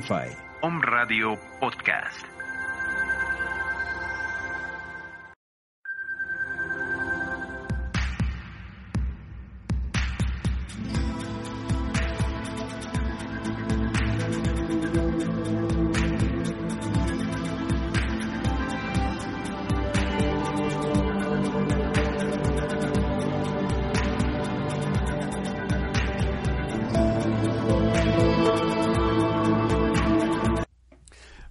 Spotify. 0.00 0.35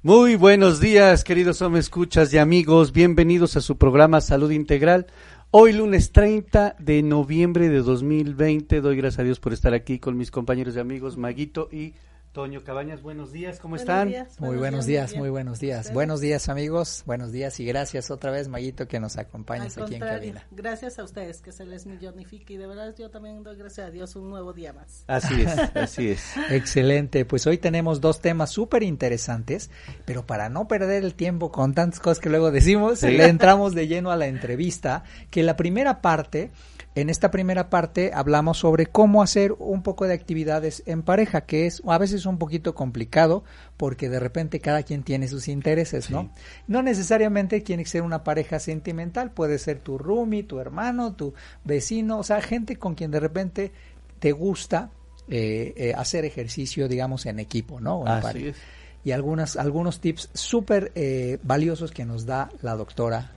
Muy 0.05 0.35
buenos 0.35 0.79
días, 0.79 1.23
queridos 1.23 1.63
hombres 1.63 1.85
escuchas 1.85 2.31
y 2.31 2.37
amigos. 2.37 2.91
Bienvenidos 2.91 3.57
a 3.57 3.61
su 3.61 3.79
programa 3.79 4.21
Salud 4.21 4.51
Integral. 4.51 5.07
Hoy 5.49 5.73
lunes 5.73 6.11
30 6.11 6.75
de 6.77 7.01
noviembre 7.01 7.69
de 7.69 7.79
2020. 7.79 8.81
Doy 8.81 8.97
gracias 8.97 9.21
a 9.21 9.23
Dios 9.23 9.39
por 9.39 9.51
estar 9.51 9.73
aquí 9.73 9.97
con 9.97 10.15
mis 10.15 10.29
compañeros 10.29 10.75
y 10.75 10.79
amigos 10.79 11.17
Maguito 11.17 11.69
y 11.71 11.95
Toño 12.35 12.65
Cabañas, 12.65 13.01
buenos 13.01 13.31
días, 13.31 13.61
¿cómo 13.61 13.77
están? 13.77 14.13
muy 14.39 14.57
buenos 14.57 14.85
días, 14.85 15.15
muy 15.15 15.29
buenos 15.29 15.61
días. 15.61 15.93
Buenos 15.93 16.19
días, 16.19 16.49
amigos. 16.49 17.03
Buenos 17.05 17.31
días 17.31 17.57
y 17.61 17.65
gracias 17.65 18.11
otra 18.11 18.29
vez, 18.29 18.49
Maguito, 18.49 18.89
que 18.89 18.99
nos 18.99 19.15
acompañas 19.15 19.77
aquí 19.77 19.95
en 19.95 20.01
cabina. 20.01 20.45
Gracias 20.51 20.99
a 20.99 21.05
ustedes, 21.05 21.41
que 21.41 21.53
se 21.53 21.65
les 21.65 21.85
millonifique 21.85 22.55
y 22.55 22.57
de 22.57 22.67
verdad 22.67 22.93
yo 22.99 23.09
también 23.09 23.41
doy 23.41 23.55
gracias 23.55 23.87
a 23.87 23.89
Dios 23.89 24.17
un 24.17 24.29
nuevo 24.29 24.51
día 24.51 24.73
más. 24.73 25.05
Así 25.07 25.43
es, 25.43 25.47
así 25.75 26.09
es. 26.09 26.33
Excelente, 26.49 27.23
pues 27.23 27.47
hoy 27.47 27.57
tenemos 27.57 28.01
dos 28.01 28.19
temas 28.19 28.49
súper 28.49 28.83
interesantes, 28.83 29.69
pero 30.03 30.25
para 30.25 30.49
no 30.49 30.67
perder 30.67 31.05
el 31.05 31.15
tiempo 31.15 31.53
con 31.53 31.73
tantas 31.73 32.01
cosas 32.01 32.19
que 32.19 32.29
luego 32.29 32.51
decimos, 32.51 33.01
le 33.01 33.27
entramos 33.27 33.73
de 33.73 33.87
lleno 33.87 34.11
a 34.11 34.17
la 34.17 34.27
entrevista, 34.27 35.05
que 35.29 35.41
la 35.41 35.55
primera 35.55 36.01
parte 36.01 36.51
en 36.95 37.09
esta 37.09 37.29
primera 37.29 37.69
parte 37.69 38.11
hablamos 38.13 38.59
sobre 38.59 38.85
cómo 38.85 39.21
hacer 39.21 39.53
un 39.59 39.83
poco 39.83 40.07
de 40.07 40.13
actividades 40.13 40.81
en 40.85 41.03
pareja, 41.03 41.41
que 41.41 41.65
es 41.65 41.81
a 41.85 41.97
veces 41.97 42.25
un 42.25 42.37
poquito 42.37 42.73
complicado 42.73 43.43
porque 43.75 44.09
de 44.09 44.19
repente 44.19 44.61
cada 44.61 44.83
quien 44.83 45.03
tiene 45.03 45.27
sus 45.27 45.49
intereses, 45.49 46.09
¿no? 46.09 46.31
No 46.67 46.81
necesariamente 46.81 47.59
tiene 47.59 47.83
que 47.83 47.89
ser 47.89 48.01
una 48.01 48.23
pareja 48.23 48.59
sentimental, 48.59 49.31
puede 49.31 49.59
ser 49.59 49.79
tu 49.79 49.97
roomie, 49.97 50.43
tu 50.43 50.59
hermano, 50.59 51.13
tu 51.13 51.33
vecino, 51.65 52.19
o 52.19 52.23
sea, 52.23 52.41
gente 52.41 52.77
con 52.77 52.95
quien 52.95 53.11
de 53.11 53.19
repente 53.19 53.73
te 54.19 54.31
gusta 54.31 54.89
eh, 55.27 55.73
eh, 55.75 55.93
hacer 55.97 56.23
ejercicio, 56.23 56.87
digamos, 56.87 57.25
en 57.25 57.39
equipo, 57.39 57.81
¿no? 57.81 58.05
Así 58.05 58.47
es. 58.47 58.55
Y 59.03 59.11
algunas, 59.11 59.57
algunos 59.57 59.99
tips 59.99 60.29
súper 60.33 60.91
eh, 60.95 61.39
valiosos 61.43 61.91
que 61.91 62.05
nos 62.05 62.25
da 62.25 62.49
la 62.61 62.75
doctora 62.75 63.31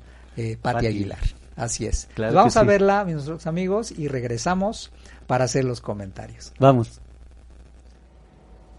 Patti 0.63 0.87
Aguilar. 0.87 1.19
Así 1.59 1.87
es. 1.87 2.09
Vamos 2.17 2.57
a 2.57 2.63
verla, 2.63 3.05
mis 3.05 3.47
amigos, 3.47 3.91
y 3.91 4.07
regresamos 4.07 4.93
para 5.27 5.45
hacer 5.45 5.65
los 5.65 5.81
comentarios. 5.81 6.53
Vamos. 6.61 7.01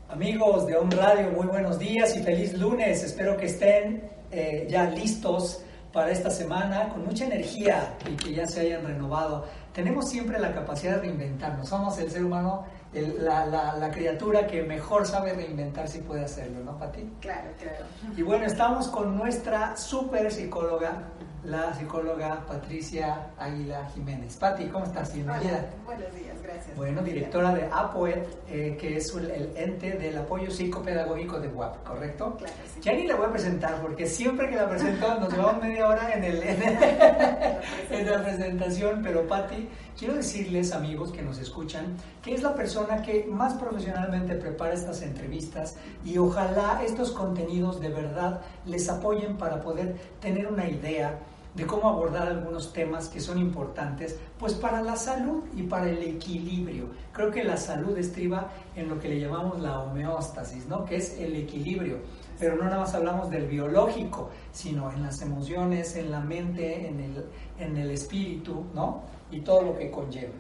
Amigos 0.08 0.66
de 0.66 0.78
On 0.78 0.90
Radio, 0.90 1.30
muy 1.32 1.48
buenos 1.48 1.78
días 1.78 2.16
y 2.16 2.24
feliz 2.24 2.58
lunes. 2.58 3.04
Espero 3.04 3.36
que 3.36 3.48
estén 3.48 4.10
eh, 4.32 4.66
ya 4.70 4.86
listos 4.90 5.62
para 5.92 6.10
esta 6.12 6.30
semana 6.30 6.88
con 6.88 7.06
mucha 7.06 7.26
energía 7.26 7.96
y 8.10 8.16
que 8.16 8.34
ya 8.34 8.48
se 8.48 8.62
hayan 8.62 8.86
renovado. 8.86 9.46
Tenemos 9.74 10.10
siempre 10.10 10.40
la 10.40 10.54
capacidad 10.54 10.96
de 10.96 11.02
reinventarnos. 11.02 11.68
Somos 11.68 12.00
el 12.00 12.10
ser 12.10 12.24
humano, 12.24 12.66
la, 12.94 13.46
la, 13.46 13.78
la, 13.78 13.92
criatura 13.92 14.48
que 14.48 14.64
mejor 14.64 15.06
sabe 15.06 15.34
reinventarse 15.34 16.00
y 16.00 16.02
puede 16.02 16.26
hacerlo, 16.26 16.64
¿no, 16.64 16.78
Pati? 16.78 17.08
Claro, 17.22 17.50
claro. 17.60 17.86
Y 18.18 18.24
bueno, 18.24 18.46
estamos 18.46 18.88
con 18.88 19.16
nuestra 19.16 19.78
super 19.78 20.32
psicóloga, 20.32 21.04
la 21.44 21.74
psicóloga 21.74 22.44
Patricia 22.48 23.28
Águila 23.38 23.88
Jiménez. 23.94 24.36
Pati, 24.38 24.66
¿cómo 24.66 24.86
estás? 24.86 25.14
Bienvenida. 25.14 25.70
buenos 25.86 26.14
días, 26.16 26.42
gracias. 26.42 26.76
Bueno, 26.76 27.02
directora 27.04 27.54
de 27.54 27.70
APOET, 27.72 28.28
eh, 28.50 28.76
que 28.80 28.98
es 28.98 29.14
el, 29.16 29.54
ente 29.56 29.92
del 29.92 30.18
apoyo 30.18 30.50
psicopedagógico 30.50 31.40
de 31.40 31.48
WAP, 31.48 31.84
¿correcto? 31.84 32.38
Claro, 32.38 32.54
sí. 32.74 32.82
Ya 32.82 32.94
ni 32.94 33.06
la 33.06 33.16
voy 33.16 33.28
a 33.28 33.32
presentar 33.32 33.80
porque 33.82 34.08
siempre 34.08 34.50
que 34.50 34.56
la 34.56 34.68
presento 34.68 35.20
nos 35.20 35.32
llevamos 35.32 35.62
media 35.62 35.88
hora 35.88 36.12
en, 36.12 36.24
el, 36.24 36.42
en, 36.42 36.64
en 37.92 38.12
la 38.12 38.24
presentación, 38.24 39.02
pero 39.04 39.28
Pati, 39.28 39.70
quiero 40.00 40.16
decirles, 40.16 40.72
amigos 40.72 41.12
que 41.12 41.22
nos 41.22 41.40
escuchan, 41.40 41.98
que 42.24 42.34
es 42.34 42.42
la 42.42 42.56
persona 42.56 43.02
que 43.02 43.26
más 43.30 43.56
profesionalmente 43.56 44.34
prepara 44.36 44.74
estas 44.74 45.02
entrevistas 45.02 45.76
y 46.06 46.18
ojalá 46.18 46.82
estos 46.86 47.12
contenidos 47.12 47.82
de 47.82 47.90
verdad 47.90 48.40
les 48.66 48.88
apoyen 48.88 49.36
para 49.38 49.60
poder 49.62 49.98
tener 50.22 50.48
una 50.48 50.70
idea 50.70 51.20
de 51.54 51.66
cómo 51.66 51.90
abordar 51.90 52.30
algunos 52.30 52.72
temas 52.72 53.10
que 53.10 53.20
son 53.20 53.40
importantes, 53.40 54.18
pues 54.38 54.54
para 54.54 54.82
la 54.82 54.96
salud 54.96 55.44
y 55.54 55.64
para 55.64 55.90
el 55.90 56.02
equilibrio. 56.04 56.86
Creo 57.12 57.30
que 57.32 57.44
la 57.44 57.58
salud 57.58 57.98
estriba 57.98 58.50
en 58.78 58.88
lo 58.88 59.00
que 59.00 59.10
le 59.10 59.20
llamamos 59.20 59.60
la 59.60 59.82
homeostasis, 59.82 60.68
¿no? 60.68 60.86
Que 60.86 60.98
es 60.98 61.20
el 61.20 61.36
equilibrio. 61.36 61.98
Pero 62.40 62.56
no 62.56 62.64
nada 62.64 62.78
más 62.78 62.94
hablamos 62.94 63.30
del 63.30 63.48
biológico, 63.48 64.30
sino 64.54 64.90
en 64.94 65.04
las 65.04 65.22
emociones, 65.22 65.98
en 65.98 66.12
la 66.12 66.22
mente, 66.22 66.88
en 66.88 67.00
el, 67.02 67.26
en 67.60 67.76
el 67.76 67.92
espíritu, 67.92 68.64
¿no? 68.74 69.19
Y 69.32 69.42
todo 69.42 69.62
lo 69.62 69.78
que 69.78 69.92
conlleva. 69.92 70.34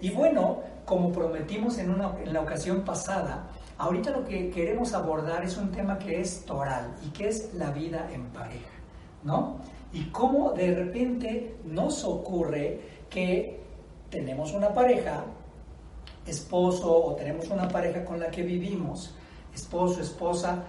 Y 0.00 0.10
bueno, 0.10 0.60
como 0.84 1.12
prometimos 1.12 1.78
en, 1.78 1.90
una, 1.90 2.12
en 2.22 2.32
la 2.32 2.40
ocasión 2.40 2.82
pasada, 2.82 3.48
ahorita 3.78 4.10
lo 4.10 4.24
que 4.24 4.50
queremos 4.50 4.94
abordar 4.94 5.44
es 5.44 5.56
un 5.56 5.70
tema 5.70 5.98
que 5.98 6.20
es 6.20 6.44
toral 6.44 6.94
y 7.06 7.10
que 7.10 7.28
es 7.28 7.54
la 7.54 7.70
vida 7.70 8.08
en 8.12 8.26
pareja, 8.26 8.70
¿no? 9.24 9.58
y 9.92 10.04
cómo 10.10 10.52
de 10.52 10.74
repente 10.74 11.56
nos 11.64 12.04
ocurre 12.04 12.80
que 13.08 13.60
tenemos 14.10 14.52
una 14.52 14.72
pareja, 14.72 15.24
esposo 16.26 17.04
o 17.04 17.14
tenemos 17.14 17.48
una 17.48 17.68
pareja 17.68 18.04
con 18.04 18.20
la 18.20 18.30
que 18.30 18.42
vivimos, 18.42 19.14
esposo, 19.54 20.02
esposa 20.02 20.64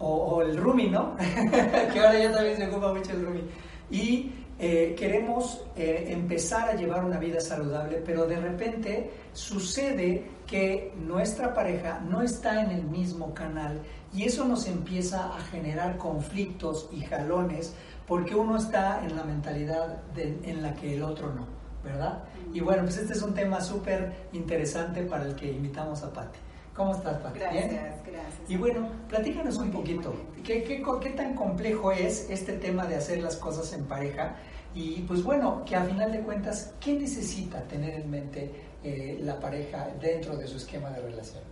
o, 0.00 0.42
el 0.42 0.56
roomie, 0.56 0.90
¿no? 0.90 1.16
que 1.92 2.00
ahora 2.00 2.18
ya 2.18 2.32
también 2.32 2.56
se 2.56 2.66
ocupa 2.66 2.92
mucho 2.92 3.12
el 3.12 3.24
roomie. 3.24 3.44
Y 3.90 4.32
eh, 4.58 4.94
queremos 4.96 5.62
eh, 5.76 6.06
empezar 6.10 6.68
a 6.68 6.74
llevar 6.74 7.04
una 7.04 7.18
vida 7.18 7.40
saludable, 7.40 8.02
pero 8.04 8.26
de 8.26 8.36
repente 8.36 9.10
sucede 9.32 10.24
que 10.46 10.92
nuestra 10.96 11.52
pareja 11.52 12.00
no 12.00 12.22
está 12.22 12.62
en 12.62 12.70
el 12.70 12.84
mismo 12.84 13.34
canal 13.34 13.80
y 14.12 14.24
eso 14.24 14.44
nos 14.44 14.68
empieza 14.68 15.34
a 15.34 15.40
generar 15.40 15.96
conflictos 15.96 16.88
y 16.92 17.00
jalones 17.00 17.74
porque 18.06 18.34
uno 18.34 18.56
está 18.56 19.04
en 19.04 19.16
la 19.16 19.24
mentalidad 19.24 20.02
en 20.16 20.62
la 20.62 20.74
que 20.74 20.94
el 20.94 21.02
otro 21.02 21.34
no, 21.34 21.46
¿verdad? 21.82 22.22
Y 22.52 22.60
bueno, 22.60 22.82
pues 22.84 22.98
este 22.98 23.14
es 23.14 23.22
un 23.22 23.34
tema 23.34 23.60
súper 23.60 24.28
interesante 24.32 25.02
para 25.02 25.24
el 25.24 25.34
que 25.34 25.50
invitamos 25.50 26.02
a 26.02 26.12
Patti. 26.12 26.38
¿Cómo 26.74 26.92
estás, 26.92 27.18
Patti? 27.18 27.38
Gracias, 27.38 27.70
¿Bien? 27.70 27.80
gracias. 28.04 28.50
Y 28.50 28.56
bueno, 28.56 28.88
platícanos 29.08 29.58
Muy 29.58 29.66
un 29.68 29.72
poquito, 29.72 30.10
bien. 30.10 30.42
¿qué, 30.42 30.64
qué, 30.64 30.82
qué 31.00 31.10
tan 31.10 31.34
complejo 31.34 31.92
es 31.92 32.28
este 32.30 32.54
tema 32.54 32.84
de 32.86 32.96
hacer 32.96 33.22
las 33.22 33.36
cosas 33.36 33.72
en 33.72 33.84
pareja? 33.84 34.36
Y 34.74 35.02
pues 35.02 35.22
bueno, 35.22 35.64
que 35.64 35.76
a 35.76 35.84
final 35.84 36.10
de 36.10 36.20
cuentas, 36.20 36.74
¿qué 36.80 36.94
necesita 36.94 37.62
tener 37.62 37.94
en 37.94 38.10
mente 38.10 38.50
eh, 38.82 39.18
la 39.22 39.38
pareja 39.38 39.88
dentro 40.00 40.36
de 40.36 40.48
su 40.48 40.56
esquema 40.56 40.90
de 40.90 41.00
relación? 41.00 41.44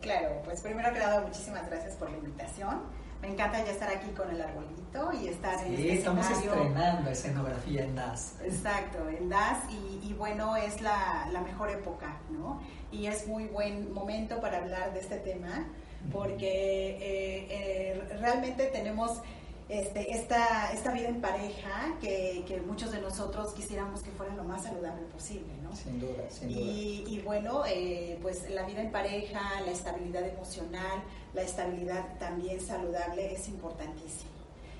Claro, 0.00 0.42
pues 0.44 0.60
primero 0.60 0.92
que 0.92 0.98
nada, 0.98 1.20
muchísimas 1.20 1.68
gracias 1.68 1.94
por 1.94 2.10
la 2.10 2.16
invitación. 2.18 2.80
Me 3.22 3.28
encanta 3.28 3.64
ya 3.64 3.72
estar 3.72 3.88
aquí 3.90 4.10
con 4.10 4.30
el 4.30 4.40
arbolito 4.40 5.10
y 5.20 5.28
estar 5.28 5.54
en 5.66 5.76
Sí, 5.76 5.82
este 5.88 5.94
estamos 5.98 6.26
escenario. 6.30 6.52
estrenando 6.62 7.10
escenografía 7.10 7.84
en 7.84 7.94
DAS. 7.96 8.34
Exacto, 8.44 9.08
en 9.08 9.28
DAS 9.28 9.58
y, 9.70 10.06
y 10.08 10.12
bueno, 10.14 10.54
es 10.56 10.80
la, 10.80 11.28
la 11.32 11.40
mejor 11.40 11.70
época, 11.70 12.16
¿no? 12.30 12.60
Y 12.92 13.06
es 13.06 13.26
muy 13.26 13.46
buen 13.46 13.92
momento 13.92 14.40
para 14.40 14.58
hablar 14.58 14.92
de 14.92 15.00
este 15.00 15.16
tema 15.16 15.66
porque 16.12 16.90
eh, 17.00 17.46
eh, 17.50 18.16
realmente 18.20 18.66
tenemos 18.66 19.20
este, 19.68 20.12
esta, 20.12 20.72
esta 20.72 20.92
vida 20.92 21.08
en 21.08 21.20
pareja 21.20 21.96
que, 22.00 22.44
que 22.46 22.60
muchos 22.60 22.92
de 22.92 23.00
nosotros 23.00 23.52
quisiéramos 23.52 24.00
que 24.02 24.10
fuera 24.12 24.34
lo 24.34 24.44
más 24.44 24.62
saludable 24.62 25.02
posible, 25.06 25.52
¿no? 25.62 25.74
Sin 25.74 25.98
duda, 25.98 26.30
sin 26.30 26.48
duda. 26.48 26.60
Y, 26.60 27.04
y 27.08 27.20
bueno, 27.24 27.64
eh, 27.66 28.16
pues 28.22 28.48
la 28.50 28.64
vida 28.64 28.82
en 28.82 28.92
pareja, 28.92 29.60
la 29.64 29.72
estabilidad 29.72 30.24
emocional, 30.28 31.02
la 31.34 31.42
estabilidad 31.42 32.16
también 32.18 32.60
saludable 32.60 33.32
es 33.32 33.48
importantísimo. 33.48 34.30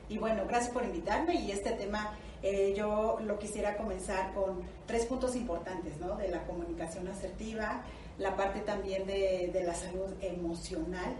Y 0.08 0.18
bueno, 0.18 0.44
gracias 0.46 0.72
por 0.72 0.84
invitarme 0.84 1.34
y 1.34 1.50
este 1.50 1.72
tema 1.72 2.16
eh, 2.42 2.72
yo 2.76 3.18
lo 3.20 3.40
quisiera 3.40 3.76
comenzar 3.76 4.32
con 4.34 4.62
tres 4.86 5.04
puntos 5.06 5.34
importantes, 5.34 5.98
¿no? 5.98 6.16
De 6.16 6.28
la 6.28 6.44
comunicación 6.44 7.08
asertiva, 7.08 7.82
la 8.18 8.36
parte 8.36 8.60
también 8.60 9.04
de, 9.04 9.50
de 9.52 9.64
la 9.64 9.74
salud 9.74 10.14
emocional 10.20 11.16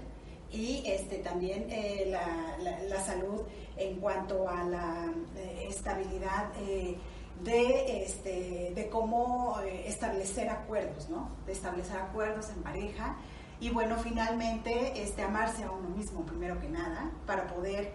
y 0.52 0.82
este 0.86 1.18
también 1.18 1.66
eh, 1.70 2.06
la, 2.10 2.56
la- 2.62 2.82
la 2.82 3.00
salud 3.04 3.42
en 3.76 4.00
cuanto 4.00 4.48
a 4.48 4.64
la 4.64 5.12
eh, 5.36 5.66
estabilidad 5.68 6.50
eh, 6.60 6.96
de, 7.42 8.02
este, 8.04 8.72
de 8.74 8.88
cómo 8.88 9.58
eh, 9.64 9.84
establecer 9.86 10.48
acuerdos, 10.48 11.08
¿no? 11.10 11.28
De 11.46 11.52
establecer 11.52 11.96
acuerdos 11.98 12.48
en 12.50 12.62
pareja 12.62 13.16
y 13.60 13.70
bueno, 13.70 13.96
finalmente 13.98 15.02
este, 15.02 15.22
amarse 15.22 15.64
a 15.64 15.70
uno 15.70 15.88
mismo 15.90 16.24
primero 16.24 16.58
que 16.60 16.68
nada 16.68 17.10
para 17.26 17.46
poder 17.48 17.92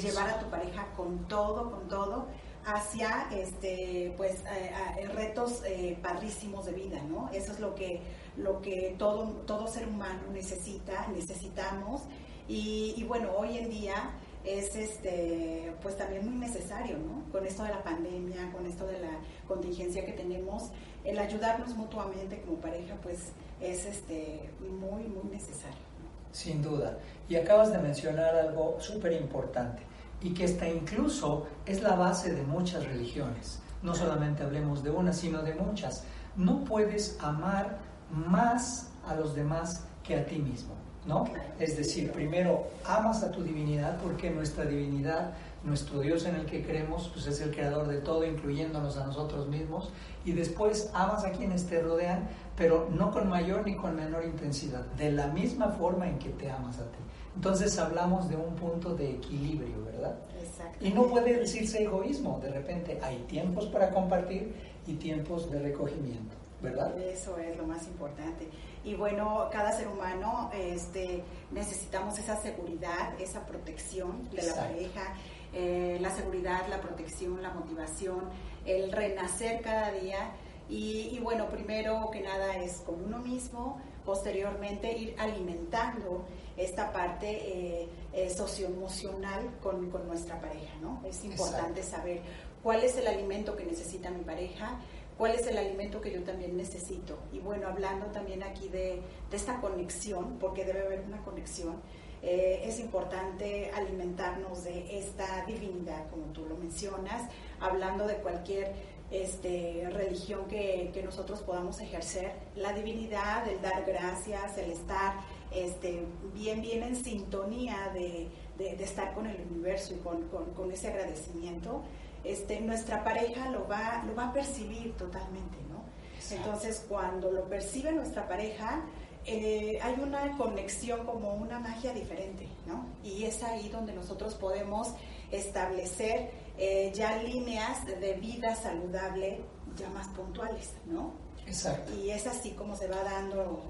llevar 0.00 0.28
a 0.30 0.38
tu 0.40 0.46
pareja 0.46 0.86
con 0.96 1.28
todo, 1.28 1.70
con 1.70 1.88
todo 1.88 2.26
hacia 2.64 3.28
este 3.32 4.12
pues 4.16 4.42
eh, 4.50 4.70
a- 4.74 5.12
retos 5.14 5.62
eh, 5.66 5.98
padrísimos 6.02 6.64
de 6.66 6.72
vida 6.72 7.00
no 7.08 7.28
eso 7.32 7.52
es 7.52 7.60
lo 7.60 7.74
que 7.74 8.00
lo 8.38 8.60
que 8.60 8.94
todo 8.98 9.24
todo 9.46 9.66
ser 9.66 9.88
humano 9.88 10.20
necesita 10.32 11.08
necesitamos 11.08 12.02
y, 12.48 12.94
y 12.96 13.04
bueno 13.04 13.30
hoy 13.36 13.58
en 13.58 13.70
día 13.70 14.12
es 14.44 14.74
este 14.76 15.74
pues 15.82 15.96
también 15.96 16.24
muy 16.24 16.36
necesario 16.36 16.96
no 16.98 17.30
con 17.32 17.44
esto 17.44 17.64
de 17.64 17.70
la 17.70 17.82
pandemia 17.82 18.50
con 18.52 18.64
esto 18.66 18.86
de 18.86 19.00
la 19.00 19.18
contingencia 19.46 20.04
que 20.04 20.12
tenemos 20.12 20.70
el 21.04 21.18
ayudarnos 21.18 21.74
mutuamente 21.74 22.40
como 22.42 22.58
pareja 22.58 22.96
pues 23.02 23.32
es 23.60 23.84
este 23.86 24.48
muy 24.60 25.04
muy 25.04 25.30
necesario 25.30 25.88
Sin 26.32 26.62
duda. 26.62 26.98
Y 27.28 27.36
acabas 27.36 27.72
de 27.72 27.78
mencionar 27.78 28.34
algo 28.34 28.76
súper 28.80 29.12
importante 29.12 29.82
y 30.20 30.34
que 30.34 30.44
está 30.44 30.68
incluso 30.68 31.46
es 31.66 31.82
la 31.82 31.94
base 31.94 32.34
de 32.34 32.42
muchas 32.42 32.84
religiones. 32.84 33.60
No 33.82 33.94
solamente 33.94 34.42
hablemos 34.42 34.82
de 34.82 34.90
una, 34.90 35.12
sino 35.12 35.42
de 35.42 35.54
muchas. 35.54 36.04
No 36.36 36.64
puedes 36.64 37.16
amar 37.20 37.78
más 38.14 38.90
a 39.06 39.14
los 39.14 39.34
demás 39.34 39.84
que 40.02 40.16
a 40.16 40.26
ti 40.26 40.38
mismo, 40.38 40.74
¿no? 41.06 41.24
Es 41.58 41.76
decir, 41.76 42.12
primero 42.12 42.66
amas 42.84 43.22
a 43.22 43.30
tu 43.30 43.42
divinidad 43.42 43.98
porque 44.02 44.30
nuestra 44.30 44.64
divinidad, 44.64 45.32
nuestro 45.64 46.00
Dios 46.00 46.24
en 46.24 46.36
el 46.36 46.46
que 46.46 46.62
creemos, 46.62 47.10
pues 47.12 47.26
es 47.26 47.40
el 47.40 47.50
creador 47.50 47.88
de 47.88 47.98
todo, 47.98 48.24
incluyéndonos 48.24 48.96
a 48.96 49.06
nosotros 49.06 49.48
mismos, 49.48 49.90
y 50.24 50.32
después 50.32 50.90
amas 50.94 51.24
a 51.24 51.32
quienes 51.32 51.66
te 51.66 51.80
rodean, 51.80 52.28
pero 52.56 52.88
no 52.90 53.10
con 53.10 53.28
mayor 53.28 53.66
ni 53.66 53.76
con 53.76 53.96
menor 53.96 54.24
intensidad, 54.24 54.84
de 54.96 55.12
la 55.12 55.28
misma 55.28 55.68
forma 55.70 56.08
en 56.08 56.18
que 56.18 56.30
te 56.30 56.50
amas 56.50 56.78
a 56.78 56.84
ti. 56.84 56.98
Entonces 57.34 57.78
hablamos 57.78 58.28
de 58.28 58.36
un 58.36 58.54
punto 58.56 58.94
de 58.94 59.12
equilibrio, 59.12 59.84
¿verdad? 59.84 60.16
exacto 60.40 60.84
Y 60.84 60.90
no 60.90 61.06
puede 61.06 61.38
decirse 61.38 61.82
egoísmo, 61.82 62.40
de 62.42 62.50
repente 62.50 62.98
hay 63.02 63.18
tiempos 63.28 63.66
para 63.66 63.90
compartir 63.90 64.54
y 64.86 64.94
tiempos 64.94 65.50
de 65.50 65.60
recogimiento, 65.60 66.34
¿verdad? 66.60 66.98
Eso 66.98 67.38
es 67.38 67.56
lo 67.56 67.66
más 67.66 67.86
importante. 67.86 68.48
Y 68.84 68.94
bueno, 68.94 69.48
cada 69.52 69.72
ser 69.72 69.88
humano 69.88 70.50
este, 70.54 71.22
necesitamos 71.50 72.18
esa 72.18 72.36
seguridad, 72.36 73.20
esa 73.20 73.44
protección 73.46 74.28
de 74.30 74.36
la 74.36 74.42
Exacto. 74.42 74.72
pareja, 74.72 75.14
eh, 75.52 75.98
la 76.00 76.10
seguridad, 76.10 76.66
la 76.68 76.80
protección, 76.80 77.42
la 77.42 77.50
motivación, 77.50 78.28
el 78.64 78.92
renacer 78.92 79.60
cada 79.62 79.92
día. 79.92 80.32
Y, 80.68 81.10
y 81.12 81.20
bueno, 81.20 81.48
primero 81.48 82.10
que 82.12 82.20
nada 82.20 82.56
es 82.56 82.78
con 82.80 83.02
uno 83.02 83.18
mismo, 83.18 83.80
posteriormente 84.04 84.96
ir 84.96 85.14
alimentando 85.18 86.24
esta 86.56 86.92
parte 86.92 87.28
eh, 87.30 87.88
eh, 88.12 88.30
socioemocional 88.30 89.58
con, 89.62 89.90
con 89.90 90.06
nuestra 90.06 90.40
pareja, 90.40 90.74
¿no? 90.80 91.02
Es 91.06 91.24
importante 91.24 91.82
saber 91.82 92.20
cuál 92.62 92.82
es 92.84 92.96
el 92.96 93.06
alimento 93.06 93.54
que 93.56 93.64
necesita 93.64 94.10
mi 94.10 94.24
pareja, 94.24 94.78
cuál 95.18 95.34
es 95.34 95.46
el 95.48 95.58
alimento 95.58 96.00
que 96.00 96.12
yo 96.12 96.22
también 96.22 96.56
necesito. 96.56 97.18
Y 97.32 97.40
bueno, 97.40 97.66
hablando 97.68 98.06
también 98.06 98.42
aquí 98.42 98.68
de, 98.68 99.00
de 99.30 99.36
esta 99.36 99.60
conexión, 99.60 100.38
porque 100.38 100.64
debe 100.64 100.80
haber 100.86 101.00
una 101.00 101.22
conexión, 101.24 101.76
eh, 102.22 102.62
es 102.64 102.80
importante 102.80 103.70
alimentarnos 103.74 104.64
de 104.64 104.98
esta 104.98 105.44
divinidad, 105.46 106.08
como 106.10 106.26
tú 106.32 106.46
lo 106.46 106.56
mencionas, 106.56 107.28
hablando 107.60 108.06
de 108.06 108.14
cualquier 108.16 108.72
este, 109.10 109.88
religión 109.90 110.46
que, 110.48 110.90
que 110.92 111.02
nosotros 111.02 111.40
podamos 111.42 111.80
ejercer, 111.80 112.32
la 112.56 112.72
divinidad, 112.72 113.48
el 113.48 113.60
dar 113.62 113.84
gracias, 113.86 114.58
el 114.58 114.70
estar 114.70 115.14
este, 115.52 116.02
bien, 116.34 116.60
bien 116.60 116.82
en 116.82 116.94
sintonía 116.96 117.90
de, 117.94 118.28
de- 118.58 118.76
de 118.76 118.84
estar 118.84 119.14
con 119.14 119.26
el 119.26 119.40
universo 119.50 119.94
y 119.94 119.98
con, 119.98 120.28
con- 120.28 120.52
con 120.52 120.70
ese 120.72 120.88
agradecimiento, 120.88 121.82
este, 122.28 122.60
nuestra 122.60 123.02
pareja 123.02 123.48
lo 123.50 123.66
va, 123.66 124.02
lo 124.06 124.14
va 124.14 124.28
a 124.28 124.32
percibir 124.32 124.94
totalmente, 124.96 125.56
¿no? 125.70 125.82
Entonces, 126.30 126.84
cuando 126.88 127.30
lo 127.30 127.48
percibe 127.48 127.90
nuestra 127.92 128.28
pareja, 128.28 128.84
eh, 129.24 129.78
hay 129.82 129.94
una 130.00 130.36
conexión 130.36 131.06
como 131.06 131.34
una 131.34 131.58
magia 131.58 131.92
diferente, 131.92 132.46
¿no? 132.66 132.86
Y 133.02 133.24
es 133.24 133.42
ahí 133.42 133.68
donde 133.70 133.94
nosotros 133.94 134.34
podemos 134.34 134.94
establecer 135.30 136.30
eh, 136.58 136.92
ya 136.94 137.22
líneas 137.22 137.86
de 137.86 138.14
vida 138.14 138.54
saludable 138.56 139.40
ya 139.76 139.88
más 139.90 140.08
puntuales, 140.08 140.74
¿no? 140.86 141.12
Exacto. 141.46 141.94
Y 141.94 142.10
es 142.10 142.26
así 142.26 142.50
como 142.50 142.76
se 142.76 142.88
va 142.88 143.02
dando 143.02 143.62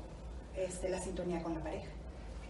este, 0.57 0.88
la 0.88 1.00
sintonía 1.00 1.43
con 1.43 1.55
la 1.55 1.61
pareja. 1.61 1.88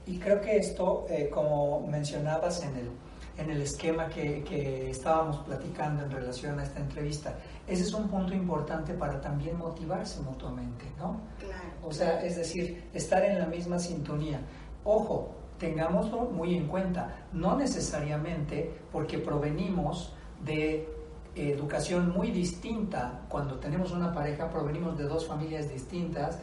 Y 0.07 0.19
creo 0.19 0.41
que 0.41 0.57
esto, 0.57 1.05
eh, 1.11 1.29
como 1.29 1.81
mencionabas 1.81 2.63
en 2.63 2.77
el, 2.77 2.91
en 3.39 3.51
el 3.51 3.63
esquema 3.63 4.09
que, 4.09 4.43
que 4.43 4.91
estábamos 4.91 5.39
platicando 5.39 6.05
en 6.05 6.11
relación 6.11 6.59
a 6.59 6.65
esta 6.65 6.81
entrevista, 6.81 7.39
ese 7.67 7.85
es 7.85 7.95
un 7.95 8.09
punto 8.09 8.35
importante 8.35 8.93
para 8.95 9.21
también 9.21 9.57
motivarse 9.57 10.21
mutuamente, 10.21 10.85
¿no? 10.99 11.21
Claro. 11.39 11.63
O 11.83 11.93
sea, 11.93 12.23
es 12.23 12.37
decir, 12.37 12.89
estar 12.93 13.25
en 13.25 13.39
la 13.39 13.47
misma 13.47 13.79
sintonía. 13.79 14.41
Ojo, 14.85 15.35
tengámoslo 15.59 16.23
muy 16.23 16.57
en 16.57 16.67
cuenta, 16.67 17.27
no 17.33 17.57
necesariamente 17.57 18.75
porque 18.93 19.19
provenimos 19.19 20.15
de 20.45 20.89
educación 21.35 22.11
muy 22.11 22.31
distinta, 22.31 23.21
cuando 23.29 23.59
tenemos 23.59 23.93
una 23.93 24.13
pareja, 24.13 24.51
provenimos 24.51 24.99
de 24.99 25.05
dos 25.05 25.27
familias 25.27 25.69
distintas, 25.69 26.41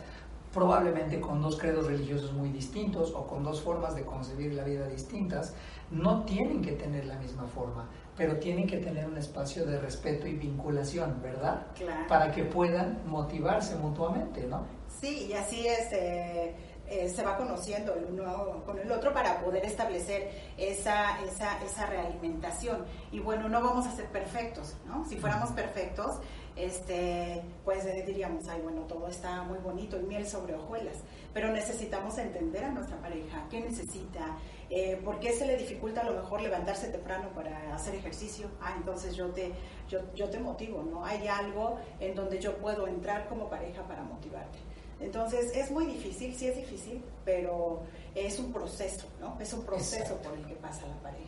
probablemente 0.53 1.19
con 1.19 1.41
dos 1.41 1.57
credos 1.57 1.87
religiosos 1.87 2.31
muy 2.31 2.49
distintos 2.49 3.11
o 3.13 3.27
con 3.27 3.43
dos 3.43 3.61
formas 3.61 3.93
de 3.93 4.05
concebir 4.05 4.53
la 4.53 4.63
vida 4.63 4.87
distintas, 4.87 5.53
no 5.91 6.23
tienen 6.23 6.61
que 6.61 6.73
tener 6.73 7.05
la 7.05 7.17
misma 7.17 7.45
forma, 7.47 7.89
pero 8.17 8.37
tienen 8.39 8.67
que 8.67 8.77
tener 8.77 9.05
un 9.05 9.17
espacio 9.17 9.65
de 9.65 9.79
respeto 9.79 10.27
y 10.27 10.33
vinculación, 10.33 11.21
¿verdad? 11.21 11.67
Claro. 11.75 12.07
Para 12.07 12.31
que 12.31 12.43
puedan 12.43 13.01
motivarse 13.05 13.75
mutuamente, 13.75 14.45
¿no? 14.47 14.65
Sí, 14.87 15.27
y 15.29 15.33
así 15.33 15.67
es. 15.67 15.91
eh, 15.91 16.55
eh, 16.87 17.09
se 17.09 17.23
va 17.23 17.35
conociendo 17.35 17.95
el 17.95 18.05
uno 18.05 18.63
con 18.63 18.77
el 18.77 18.91
otro 18.91 19.11
para 19.11 19.41
poder 19.41 19.65
establecer 19.65 20.29
esa, 20.55 21.19
esa, 21.23 21.59
esa 21.63 21.87
realimentación. 21.87 22.85
Y 23.11 23.19
bueno, 23.19 23.49
no 23.49 23.59
vamos 23.59 23.87
a 23.87 23.91
ser 23.91 24.05
perfectos, 24.09 24.75
¿no? 24.85 25.03
Si 25.05 25.17
fuéramos 25.17 25.49
perfectos, 25.51 26.19
este, 26.55 27.41
pues 27.63 27.85
eh, 27.85 28.03
diríamos, 28.05 28.47
ay, 28.47 28.61
bueno, 28.61 28.81
todo 28.81 29.07
está 29.07 29.41
muy 29.43 29.57
bonito 29.57 29.99
y 29.99 30.03
miel 30.03 30.27
sobre 30.27 30.53
hojuelas, 30.53 30.97
pero 31.33 31.51
necesitamos 31.51 32.17
entender 32.19 32.63
a 32.63 32.71
nuestra 32.71 32.97
pareja, 33.01 33.45
qué 33.49 33.61
necesita, 33.61 34.37
eh, 34.69 34.99
por 35.03 35.19
qué 35.19 35.31
se 35.33 35.45
le 35.45 35.57
dificulta 35.57 36.01
a 36.01 36.05
lo 36.05 36.13
mejor 36.21 36.41
levantarse 36.41 36.87
temprano 36.87 37.29
para 37.35 37.73
hacer 37.75 37.95
ejercicio, 37.95 38.47
ah, 38.61 38.73
entonces 38.77 39.15
yo 39.15 39.27
te, 39.27 39.51
yo, 39.89 39.99
yo 40.15 40.29
te 40.29 40.39
motivo, 40.39 40.83
¿no? 40.83 41.05
Hay 41.05 41.27
algo 41.27 41.77
en 41.99 42.15
donde 42.15 42.39
yo 42.39 42.57
puedo 42.57 42.87
entrar 42.87 43.27
como 43.27 43.49
pareja 43.49 43.83
para 43.83 44.03
motivarte. 44.03 44.57
Entonces 44.99 45.55
es 45.55 45.71
muy 45.71 45.85
difícil, 45.85 46.33
sí 46.33 46.47
es 46.47 46.55
difícil, 46.55 47.03
pero 47.23 47.81
es 48.15 48.39
un 48.39 48.51
proceso, 48.51 49.05
¿no? 49.19 49.37
Es 49.39 49.53
un 49.53 49.63
proceso 49.65 50.15
por 50.17 50.33
el 50.33 50.45
que 50.45 50.55
pasa 50.55 50.87
la 50.87 50.95
pareja. 51.01 51.25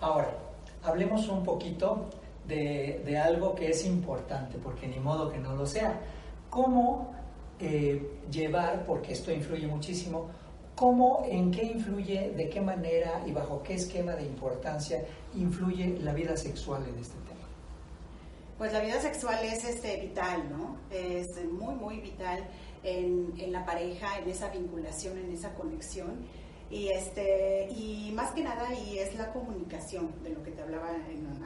Ahora, 0.00 0.32
hablemos 0.82 1.28
un 1.28 1.42
poquito 1.42 2.08
de, 2.46 3.18
algo 3.18 3.54
que 3.54 3.70
es 3.70 3.84
importante, 3.84 4.58
porque 4.58 4.86
ni 4.86 4.98
modo 5.00 5.30
que 5.30 5.38
no 5.38 5.54
lo 5.54 5.66
sea. 5.66 5.98
¿Cómo 6.50 7.14
eh, 7.58 8.20
llevar, 8.30 8.84
porque 8.84 9.12
esto 9.12 9.32
influye 9.32 9.66
muchísimo, 9.66 10.28
cómo, 10.74 11.24
en 11.28 11.50
qué 11.50 11.64
influye, 11.64 12.30
de 12.30 12.48
qué 12.48 12.60
manera 12.60 13.22
y 13.26 13.32
bajo 13.32 13.62
qué 13.62 13.74
esquema 13.74 14.12
de 14.12 14.24
importancia 14.24 15.04
influye 15.34 15.98
la 16.00 16.12
vida 16.12 16.36
sexual 16.36 16.82
en 16.88 16.98
este 16.98 17.16
tema? 17.28 17.46
Pues 18.58 18.72
la 18.72 18.80
vida 18.80 19.00
sexual 19.00 19.44
es 19.44 19.64
este, 19.64 19.96
vital, 20.00 20.48
¿no? 20.50 20.76
Es 20.90 21.44
muy, 21.44 21.74
muy 21.74 22.00
vital 22.00 22.44
en, 22.82 23.32
en 23.38 23.52
la 23.52 23.64
pareja, 23.64 24.18
en 24.18 24.28
esa 24.28 24.48
vinculación, 24.48 25.18
en 25.18 25.32
esa 25.32 25.54
conexión 25.54 26.26
y, 26.70 26.88
este, 26.88 27.68
y 27.70 28.10
más 28.16 28.32
que 28.32 28.42
nada, 28.42 28.72
y 28.74 28.98
es 28.98 29.14
la 29.16 29.32
comunicación, 29.32 30.10
de 30.22 30.30
lo 30.30 30.42
que 30.42 30.50
te 30.50 30.62
hablaba 30.62 30.88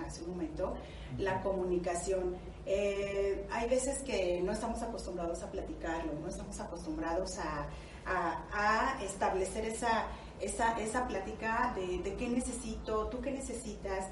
hace 0.07 0.25
un 0.25 0.31
momento, 0.31 0.75
la 1.19 1.43
comunicación. 1.43 2.37
Eh, 2.65 3.47
hay 3.51 3.69
veces 3.69 4.03
que 4.03 4.41
no 4.43 4.53
estamos 4.53 4.83
acostumbrados 4.83 5.43
a 5.43 5.51
platicarlo, 5.51 6.13
no 6.15 6.29
estamos 6.29 6.59
acostumbrados 6.61 7.39
a, 7.39 7.67
a, 8.09 8.99
establecer 9.03 9.65
esa, 9.65 10.07
esa, 10.41 10.79
esa 10.79 11.07
plática 11.07 11.73
de, 11.75 11.99
de 11.99 12.15
qué 12.15 12.29
necesito, 12.29 13.07
tú 13.09 13.21
qué 13.21 13.31
necesitas. 13.31 14.07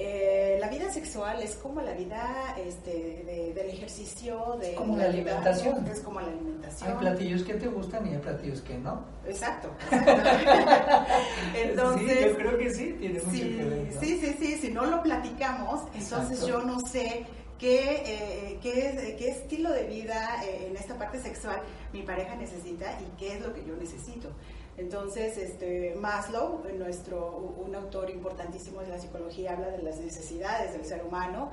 Eh, 0.00 0.58
la 0.60 0.68
vida 0.68 0.92
sexual 0.92 1.42
es 1.42 1.56
como 1.56 1.80
la 1.80 1.92
vida 1.92 2.54
este, 2.56 3.52
del 3.52 3.68
ejercicio, 3.68 4.56
de 4.60 4.74
como 4.74 4.96
la, 4.96 5.06
alimentación. 5.06 5.84
Es 5.88 6.00
como 6.00 6.20
la 6.20 6.28
alimentación. 6.28 6.92
Hay 6.92 6.98
platillos 6.98 7.42
que 7.42 7.54
te 7.54 7.66
gustan 7.66 8.06
y 8.06 8.10
hay 8.10 8.18
platillos 8.18 8.60
que 8.60 8.78
no. 8.78 9.02
Exacto. 9.26 9.70
entonces, 11.54 12.18
sí, 12.18 12.24
yo 12.28 12.36
creo 12.36 12.58
que 12.58 12.70
sí, 12.70 12.96
tiene 13.00 13.18
mucho 13.18 13.30
sí, 13.32 13.56
que 13.56 13.64
ver. 13.64 13.92
Sí, 13.98 14.20
sí, 14.20 14.36
sí, 14.38 14.58
si 14.58 14.70
no 14.70 14.86
lo 14.86 15.02
platicamos, 15.02 15.80
entonces 15.92 16.46
yo 16.46 16.62
no 16.62 16.78
sé 16.78 17.26
qué, 17.58 18.02
eh, 18.06 18.58
qué, 18.62 19.16
qué, 19.18 19.28
estilo 19.30 19.70
de 19.72 19.84
vida 19.84 20.42
eh, 20.44 20.68
en 20.68 20.76
esta 20.76 20.96
parte 20.96 21.20
sexual 21.20 21.60
mi 21.92 22.02
pareja 22.02 22.36
necesita 22.36 22.98
y 23.00 23.18
qué 23.18 23.36
es 23.36 23.40
lo 23.40 23.52
que 23.52 23.64
yo 23.64 23.74
necesito. 23.76 24.30
Entonces, 24.76 25.36
este, 25.36 25.96
Maslow, 25.96 26.62
nuestro, 26.78 27.54
un 27.58 27.74
autor 27.74 28.10
importantísimo 28.10 28.80
de 28.80 28.88
la 28.88 28.98
psicología, 28.98 29.54
habla 29.54 29.70
de 29.70 29.82
las 29.82 29.98
necesidades 29.98 30.72
del 30.72 30.84
ser 30.84 31.04
humano 31.04 31.50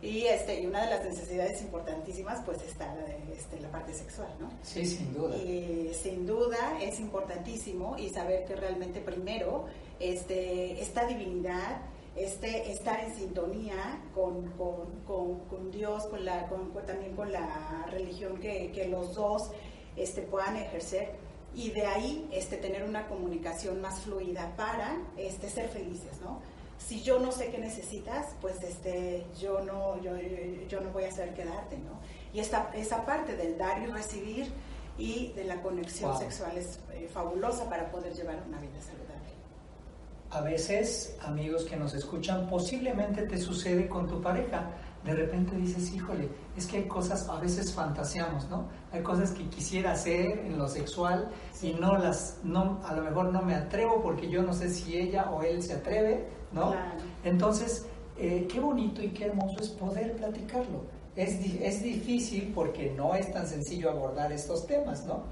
y, 0.00 0.26
este, 0.26 0.60
y 0.60 0.66
una 0.66 0.84
de 0.84 0.90
las 0.90 1.04
necesidades 1.04 1.60
importantísimas 1.60 2.40
pues 2.44 2.62
está 2.62 2.94
este, 3.36 3.58
la 3.58 3.68
parte 3.68 3.92
sexual, 3.92 4.28
¿no? 4.38 4.48
Sí, 4.62 4.86
sin 4.86 5.12
duda. 5.12 5.36
Y 5.36 5.92
sin 5.92 6.24
duda 6.24 6.78
es 6.80 7.00
importantísimo 7.00 7.98
y 7.98 8.10
saber 8.10 8.44
que 8.44 8.54
realmente 8.54 9.00
primero 9.00 9.66
este, 9.98 10.80
esta 10.80 11.04
divinidad, 11.04 11.82
este, 12.18 12.72
estar 12.72 13.00
en 13.00 13.14
sintonía 13.14 14.02
con, 14.14 14.50
con, 14.52 15.00
con, 15.06 15.40
con 15.46 15.70
Dios, 15.70 16.06
con 16.06 16.24
la, 16.24 16.48
también 16.86 17.14
con 17.14 17.32
la 17.32 17.86
religión 17.90 18.38
que, 18.38 18.72
que 18.72 18.88
los 18.88 19.14
dos 19.14 19.50
este, 19.96 20.22
puedan 20.22 20.56
ejercer 20.56 21.12
y 21.54 21.70
de 21.70 21.86
ahí 21.86 22.28
este, 22.32 22.56
tener 22.56 22.84
una 22.84 23.06
comunicación 23.08 23.80
más 23.80 24.00
fluida 24.00 24.54
para 24.56 24.98
este, 25.16 25.48
ser 25.48 25.68
felices, 25.68 26.20
¿no? 26.20 26.40
Si 26.78 27.02
yo 27.02 27.18
no 27.18 27.32
sé 27.32 27.50
qué 27.50 27.58
necesitas, 27.58 28.34
pues 28.40 28.62
este, 28.62 29.26
yo, 29.40 29.60
no, 29.60 30.00
yo, 30.00 30.12
yo 30.68 30.80
no 30.80 30.90
voy 30.90 31.04
a 31.04 31.10
saber 31.10 31.34
quedarte, 31.34 31.76
¿no? 31.78 31.98
Y 32.32 32.38
esta, 32.38 32.70
esa 32.74 33.04
parte 33.04 33.34
del 33.36 33.58
dar 33.58 33.82
y 33.82 33.86
recibir 33.86 34.52
y 34.96 35.32
de 35.32 35.44
la 35.44 35.60
conexión 35.62 36.16
sexual 36.18 36.56
es 36.56 36.78
eh, 36.92 37.08
fabulosa 37.12 37.68
para 37.68 37.90
poder 37.90 38.12
llevar 38.14 38.42
una 38.46 38.60
vida 38.60 38.80
saludable. 38.80 38.97
A 40.30 40.40
veces, 40.42 41.16
amigos 41.22 41.64
que 41.64 41.76
nos 41.76 41.94
escuchan, 41.94 42.48
posiblemente 42.48 43.22
te 43.22 43.38
sucede 43.38 43.88
con 43.88 44.06
tu 44.06 44.20
pareja 44.20 44.70
de 45.04 45.14
repente 45.14 45.56
dices, 45.56 45.92
híjole, 45.94 46.28
es 46.56 46.66
que 46.66 46.78
hay 46.78 46.84
cosas, 46.84 47.28
a 47.28 47.38
veces 47.40 47.72
fantaseamos, 47.72 48.48
¿no? 48.50 48.68
Hay 48.92 49.02
cosas 49.02 49.30
que 49.30 49.48
quisiera 49.48 49.92
hacer 49.92 50.40
en 50.40 50.58
lo 50.58 50.68
sexual 50.68 51.30
y 51.62 51.72
no 51.72 51.96
las, 51.96 52.40
no, 52.42 52.80
a 52.84 52.94
lo 52.94 53.02
mejor 53.02 53.32
no 53.32 53.42
me 53.42 53.54
atrevo 53.54 54.02
porque 54.02 54.28
yo 54.28 54.42
no 54.42 54.52
sé 54.52 54.68
si 54.68 54.96
ella 54.96 55.30
o 55.30 55.42
él 55.42 55.62
se 55.62 55.74
atreve, 55.74 56.26
¿no? 56.52 56.74
Entonces, 57.24 57.86
eh, 58.18 58.46
qué 58.50 58.60
bonito 58.60 59.02
y 59.02 59.10
qué 59.10 59.26
hermoso 59.26 59.60
es 59.60 59.68
poder 59.68 60.16
platicarlo. 60.16 60.82
Es, 61.14 61.40
es 61.60 61.82
difícil 61.82 62.52
porque 62.54 62.92
no 62.96 63.14
es 63.14 63.32
tan 63.32 63.46
sencillo 63.46 63.90
abordar 63.90 64.32
estos 64.32 64.66
temas, 64.66 65.06
¿no? 65.06 65.22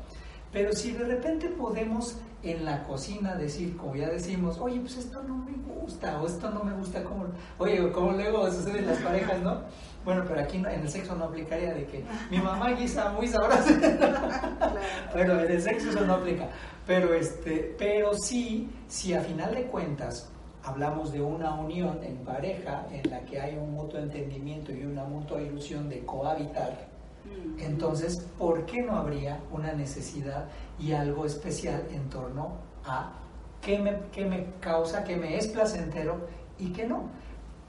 Pero 0.52 0.72
si 0.72 0.92
de 0.92 1.04
repente 1.04 1.48
podemos 1.48 2.16
en 2.50 2.64
la 2.64 2.84
cocina 2.84 3.34
decir, 3.34 3.76
como 3.76 3.96
ya 3.96 4.08
decimos, 4.08 4.58
oye, 4.58 4.80
pues 4.80 4.96
esto 4.96 5.22
no 5.22 5.36
me 5.36 5.52
gusta, 5.52 6.20
o 6.20 6.26
esto 6.26 6.50
no 6.50 6.62
me 6.64 6.72
gusta, 6.72 7.02
como, 7.04 7.26
oye, 7.58 7.90
como 7.92 8.12
luego 8.12 8.50
sucede 8.50 8.80
en 8.80 8.86
las 8.86 8.98
parejas, 8.98 9.40
¿no? 9.42 9.62
Bueno, 10.04 10.24
pero 10.26 10.40
aquí 10.40 10.58
en 10.58 10.66
el 10.66 10.88
sexo 10.88 11.14
no 11.16 11.24
aplicaría 11.24 11.74
de 11.74 11.84
que 11.86 12.04
mi 12.30 12.38
mamá 12.38 12.70
guisa 12.72 13.10
muy 13.10 13.26
sabrosa. 13.26 13.72
bueno, 15.12 15.40
en 15.40 15.50
el 15.50 15.62
sexo 15.62 15.90
eso 15.90 16.06
no 16.06 16.14
aplica. 16.14 16.48
Pero, 16.86 17.12
este, 17.14 17.74
pero 17.76 18.14
sí, 18.14 18.70
si 18.86 19.14
a 19.14 19.20
final 19.20 19.54
de 19.54 19.64
cuentas 19.64 20.30
hablamos 20.62 21.12
de 21.12 21.20
una 21.20 21.54
unión 21.54 22.02
en 22.02 22.18
pareja 22.18 22.86
en 22.90 23.10
la 23.10 23.20
que 23.20 23.40
hay 23.40 23.56
un 23.56 23.72
mutuo 23.72 23.98
entendimiento 23.98 24.72
y 24.72 24.84
una 24.84 25.04
mutua 25.04 25.40
ilusión 25.40 25.88
de 25.88 26.04
cohabitar, 26.04 26.95
entonces, 27.58 28.18
¿por 28.38 28.66
qué 28.66 28.82
no 28.82 28.96
habría 28.96 29.40
una 29.50 29.72
necesidad 29.72 30.48
y 30.78 30.92
algo 30.92 31.24
especial 31.24 31.86
en 31.90 32.08
torno 32.08 32.58
a 32.84 33.12
qué 33.60 33.78
me, 33.78 33.98
qué 34.12 34.24
me 34.24 34.46
causa, 34.60 35.04
qué 35.04 35.16
me 35.16 35.36
es 35.36 35.48
placentero 35.48 36.26
y 36.58 36.72
qué 36.72 36.86
no? 36.86 37.10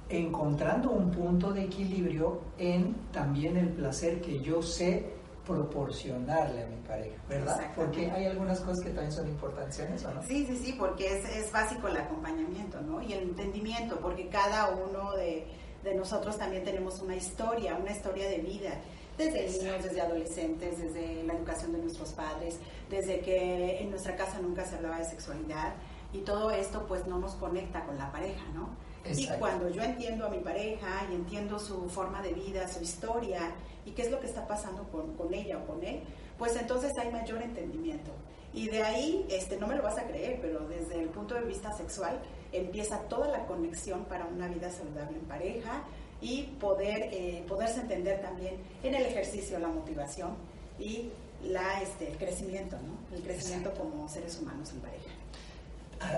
Encontrando 0.09 0.91
un 0.91 1.11
punto 1.11 1.51
de 1.51 1.63
equilibrio 1.63 2.41
en 2.57 2.95
también 3.11 3.57
el 3.57 3.69
placer 3.69 4.21
que 4.21 4.39
yo 4.39 4.61
sé 4.61 5.17
proporcionarle 5.45 6.63
a 6.63 6.67
mi 6.67 6.75
pareja, 6.85 7.15
¿verdad? 7.29 7.71
Porque 7.73 8.11
hay 8.11 8.25
algunas 8.25 8.59
cosas 8.59 8.83
que 8.83 8.89
también 8.89 9.13
son 9.13 9.27
importantes 9.29 9.79
en 9.79 9.93
eso, 9.93 10.13
¿no? 10.13 10.21
Sí, 10.23 10.45
sí, 10.45 10.57
sí, 10.57 10.75
porque 10.77 11.17
es, 11.17 11.25
es 11.37 11.51
básico 11.53 11.87
el 11.87 11.95
acompañamiento, 11.95 12.81
¿no? 12.81 13.01
Y 13.01 13.13
el 13.13 13.29
entendimiento, 13.29 13.97
porque 14.01 14.27
cada 14.27 14.75
uno 14.75 15.13
de, 15.15 15.47
de 15.83 15.95
nosotros 15.95 16.37
también 16.37 16.65
tenemos 16.65 17.01
una 17.01 17.15
historia, 17.15 17.77
una 17.77 17.91
historia 17.91 18.27
de 18.27 18.39
vida 18.39 18.81
desde 19.17 19.49
niños, 19.49 19.83
desde 19.83 20.01
adolescentes, 20.01 20.77
desde 20.79 21.23
la 21.23 21.33
educación 21.33 21.73
de 21.73 21.79
nuestros 21.79 22.11
padres, 22.13 22.59
desde 22.89 23.19
que 23.21 23.79
en 23.79 23.89
nuestra 23.89 24.15
casa 24.15 24.39
nunca 24.39 24.65
se 24.65 24.75
hablaba 24.75 24.99
de 24.99 25.05
sexualidad 25.05 25.73
y 26.13 26.19
todo 26.19 26.51
esto 26.51 26.85
pues 26.87 27.05
no 27.07 27.19
nos 27.19 27.33
conecta 27.33 27.85
con 27.85 27.97
la 27.97 28.11
pareja, 28.11 28.43
¿no? 28.53 28.69
Y 29.09 29.27
cuando 29.39 29.69
yo 29.69 29.81
entiendo 29.83 30.25
a 30.25 30.29
mi 30.29 30.39
pareja 30.39 31.07
y 31.09 31.15
entiendo 31.15 31.59
su 31.59 31.89
forma 31.89 32.21
de 32.21 32.33
vida, 32.33 32.67
su 32.67 32.83
historia 32.83 33.55
y 33.85 33.91
qué 33.91 34.01
es 34.01 34.11
lo 34.11 34.19
que 34.19 34.27
está 34.27 34.45
pasando 34.45 34.83
con, 34.89 35.15
con 35.15 35.33
ella 35.33 35.59
o 35.59 35.65
con 35.65 35.81
él, 35.83 36.03
pues 36.37 36.55
entonces 36.57 36.91
hay 36.97 37.09
mayor 37.09 37.41
entendimiento. 37.41 38.11
Y 38.53 38.69
de 38.69 38.83
ahí, 38.83 39.25
este, 39.29 39.57
no 39.57 39.67
me 39.67 39.75
lo 39.75 39.83
vas 39.83 39.97
a 39.97 40.07
creer, 40.07 40.39
pero 40.41 40.67
desde 40.67 40.99
el 40.99 41.09
punto 41.09 41.35
de 41.35 41.41
vista 41.41 41.71
sexual 41.73 42.19
empieza 42.51 42.99
toda 43.03 43.27
la 43.27 43.45
conexión 43.45 44.05
para 44.05 44.25
una 44.25 44.47
vida 44.47 44.71
saludable 44.71 45.17
en 45.17 45.25
pareja, 45.25 45.83
y 46.21 46.43
poder, 46.59 47.09
eh, 47.11 47.43
poderse 47.47 47.81
entender 47.81 48.21
también 48.21 48.55
en 48.83 48.95
el 48.95 49.03
ejercicio, 49.03 49.59
la 49.59 49.67
motivación 49.67 50.31
y 50.79 51.09
la, 51.43 51.81
este, 51.81 52.11
el 52.11 52.17
crecimiento, 52.17 52.77
¿no? 52.77 53.15
El 53.15 53.23
crecimiento 53.23 53.71
como 53.73 54.07
seres 54.09 54.39
humanos 54.41 54.71
en 54.71 54.79
pareja. 54.79 55.09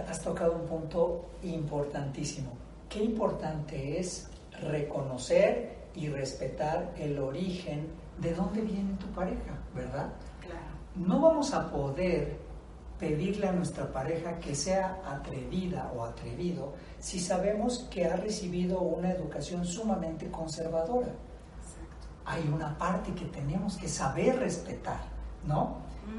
Has 0.10 0.22
tocado 0.22 0.54
un 0.54 0.68
punto 0.68 1.30
importantísimo. 1.44 2.52
Qué 2.90 3.04
importante 3.04 4.00
es 4.00 4.28
reconocer 4.62 5.78
y 5.96 6.10
respetar 6.10 6.94
el 6.98 7.20
origen 7.20 7.88
de 8.20 8.34
dónde 8.34 8.62
viene 8.62 8.96
tu 9.00 9.08
pareja, 9.08 9.58
¿verdad? 9.74 10.10
Claro. 10.42 10.66
No 10.96 11.22
vamos 11.22 11.54
a 11.54 11.70
poder 11.72 12.38
pedirle 13.00 13.48
a 13.48 13.52
nuestra 13.54 13.92
pareja 13.92 14.40
que 14.40 14.54
sea 14.56 15.02
atrevida 15.06 15.92
o 15.96 16.04
atrevido 16.04 16.74
si 17.00 17.20
sabemos 17.20 17.88
que 17.90 18.06
ha 18.06 18.16
recibido 18.18 18.82
una 18.82 19.12
educación 19.12 19.66
sumamente 19.66 20.30
conservadora. 20.30 21.10
Hay 22.26 22.48
una 22.54 22.78
parte 22.78 23.14
que 23.14 23.26
tenemos 23.26 23.78
que 23.78 23.88
saber 23.88 24.38
respetar, 24.40 25.00
¿no? 25.48 25.78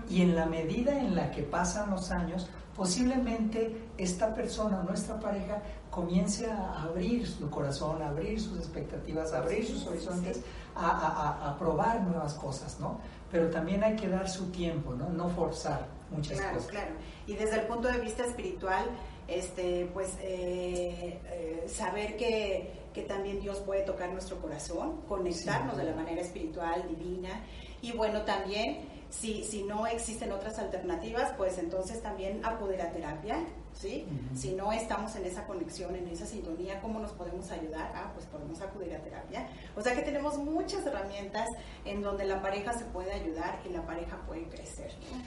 Y 0.09 0.23
en 0.23 0.35
la 0.35 0.47
medida 0.47 0.99
en 0.99 1.15
la 1.15 1.31
que 1.31 1.43
pasan 1.43 1.91
los 1.91 2.11
años, 2.11 2.49
posiblemente 2.77 3.89
esta 3.99 4.35
persona, 4.35 4.83
nuestra 4.83 5.19
pareja, 5.21 5.61
comience 5.91 6.51
a 6.51 6.83
abrir 6.83 7.27
su 7.27 7.51
corazón, 7.51 8.01
a 8.03 8.09
abrir 8.09 8.41
sus 8.41 8.59
expectativas, 8.59 9.33
a 9.33 9.39
abrir 9.39 9.67
sus 9.67 9.87
horizontes, 9.87 10.41
a, 10.75 10.89
a- 10.89 11.29
a- 11.47 11.51
a 11.51 11.59
probar 11.59 12.01
nuevas 12.03 12.35
cosas, 12.35 12.79
¿no? 12.81 12.99
Pero 13.31 13.51
también 13.51 13.85
hay 13.85 13.97
que 13.97 14.09
dar 14.09 14.29
su 14.29 14.47
tiempo, 14.51 14.95
¿no? 14.95 15.09
No 15.11 15.29
forzar 15.29 15.87
muchas 16.11 16.39
Claro, 16.39 16.57
cosas. 16.57 16.71
claro. 16.71 16.91
Y 17.27 17.35
desde 17.35 17.57
el 17.61 17.67
punto 17.67 17.89
de 17.89 17.99
vista 17.99 18.25
espiritual, 18.25 18.85
este, 19.29 19.87
pues 19.95 20.17
eh, 20.21 21.19
eh, 21.27 21.65
saber 21.69 22.17
que, 22.17 22.73
que 22.93 23.03
también 23.03 23.41
Dios 23.41 23.59
puede 23.61 23.83
tocar 23.83 24.11
nuestro 24.11 24.41
corazón, 24.41 25.03
conectarnos 25.09 25.75
Sí. 25.75 25.81
de 25.81 25.91
la 25.91 25.95
manera 25.97 26.21
espiritual, 26.21 26.85
divina. 26.89 27.45
Y 27.83 27.93
bueno, 27.93 28.23
también, 28.23 28.81
si, 29.09 29.45
si 29.45 29.63
no 29.63 29.87
existen 29.87 30.33
otras 30.33 30.59
alternativas, 30.59 31.33
pues 31.37 31.57
entonces 31.59 32.03
también 32.03 32.45
acudir 32.45 32.83
a 32.83 32.91
terapia, 32.91 33.39
¿sí? 33.73 34.07
Si 34.35 34.53
no 34.53 34.73
estamos 34.73 35.15
en 35.17 35.25
esa 35.25 35.47
conexión, 35.47 35.95
en 35.97 36.07
esa 36.09 36.27
sintonía, 36.27 36.81
¿cómo 36.81 36.99
nos 37.01 37.13
podemos 37.13 37.51
ayudar? 37.51 37.91
Ah, 37.95 38.11
pues 38.13 38.27
podemos 38.27 38.61
acudir 38.61 38.95
a 38.95 38.99
terapia. 38.99 39.49
O 39.77 39.81
sea 39.81 39.95
que 39.95 40.03
tenemos 40.03 40.37
muchas 40.39 40.85
herramientas 40.85 41.47
en 41.85 42.03
donde 42.03 42.25
la 42.27 42.43
pareja 42.43 42.73
se 42.75 42.85
puede 42.87 43.13
ayudar 43.13 43.61
y 43.65 43.71
la 43.71 43.87
pareja 43.87 44.19
puede 44.27 44.43
crecer. 44.49 44.93
¿no? 45.11 45.23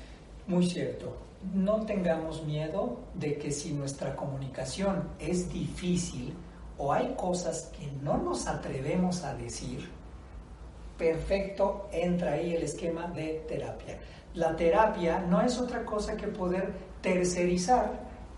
Muy 0.47 0.69
cierto. 0.69 1.15
No 1.53 1.85
tengamos 1.85 2.45
miedo 2.45 2.99
de 3.13 3.37
que 3.37 3.51
si 3.51 3.73
nuestra 3.73 4.15
comunicación 4.15 5.09
es 5.19 5.51
difícil 5.51 6.33
o 6.77 6.91
hay 6.91 7.13
cosas 7.15 7.71
que 7.77 7.87
no 8.01 8.17
nos 8.17 8.47
atrevemos 8.47 9.23
a 9.23 9.35
decir, 9.35 9.89
perfecto, 10.97 11.87
entra 11.91 12.33
ahí 12.33 12.55
el 12.55 12.63
esquema 12.63 13.07
de 13.07 13.43
terapia. 13.47 13.99
La 14.33 14.55
terapia 14.55 15.19
no 15.19 15.41
es 15.41 15.59
otra 15.59 15.85
cosa 15.85 16.17
que 16.17 16.27
poder 16.27 16.73
tercerizar 17.01 17.91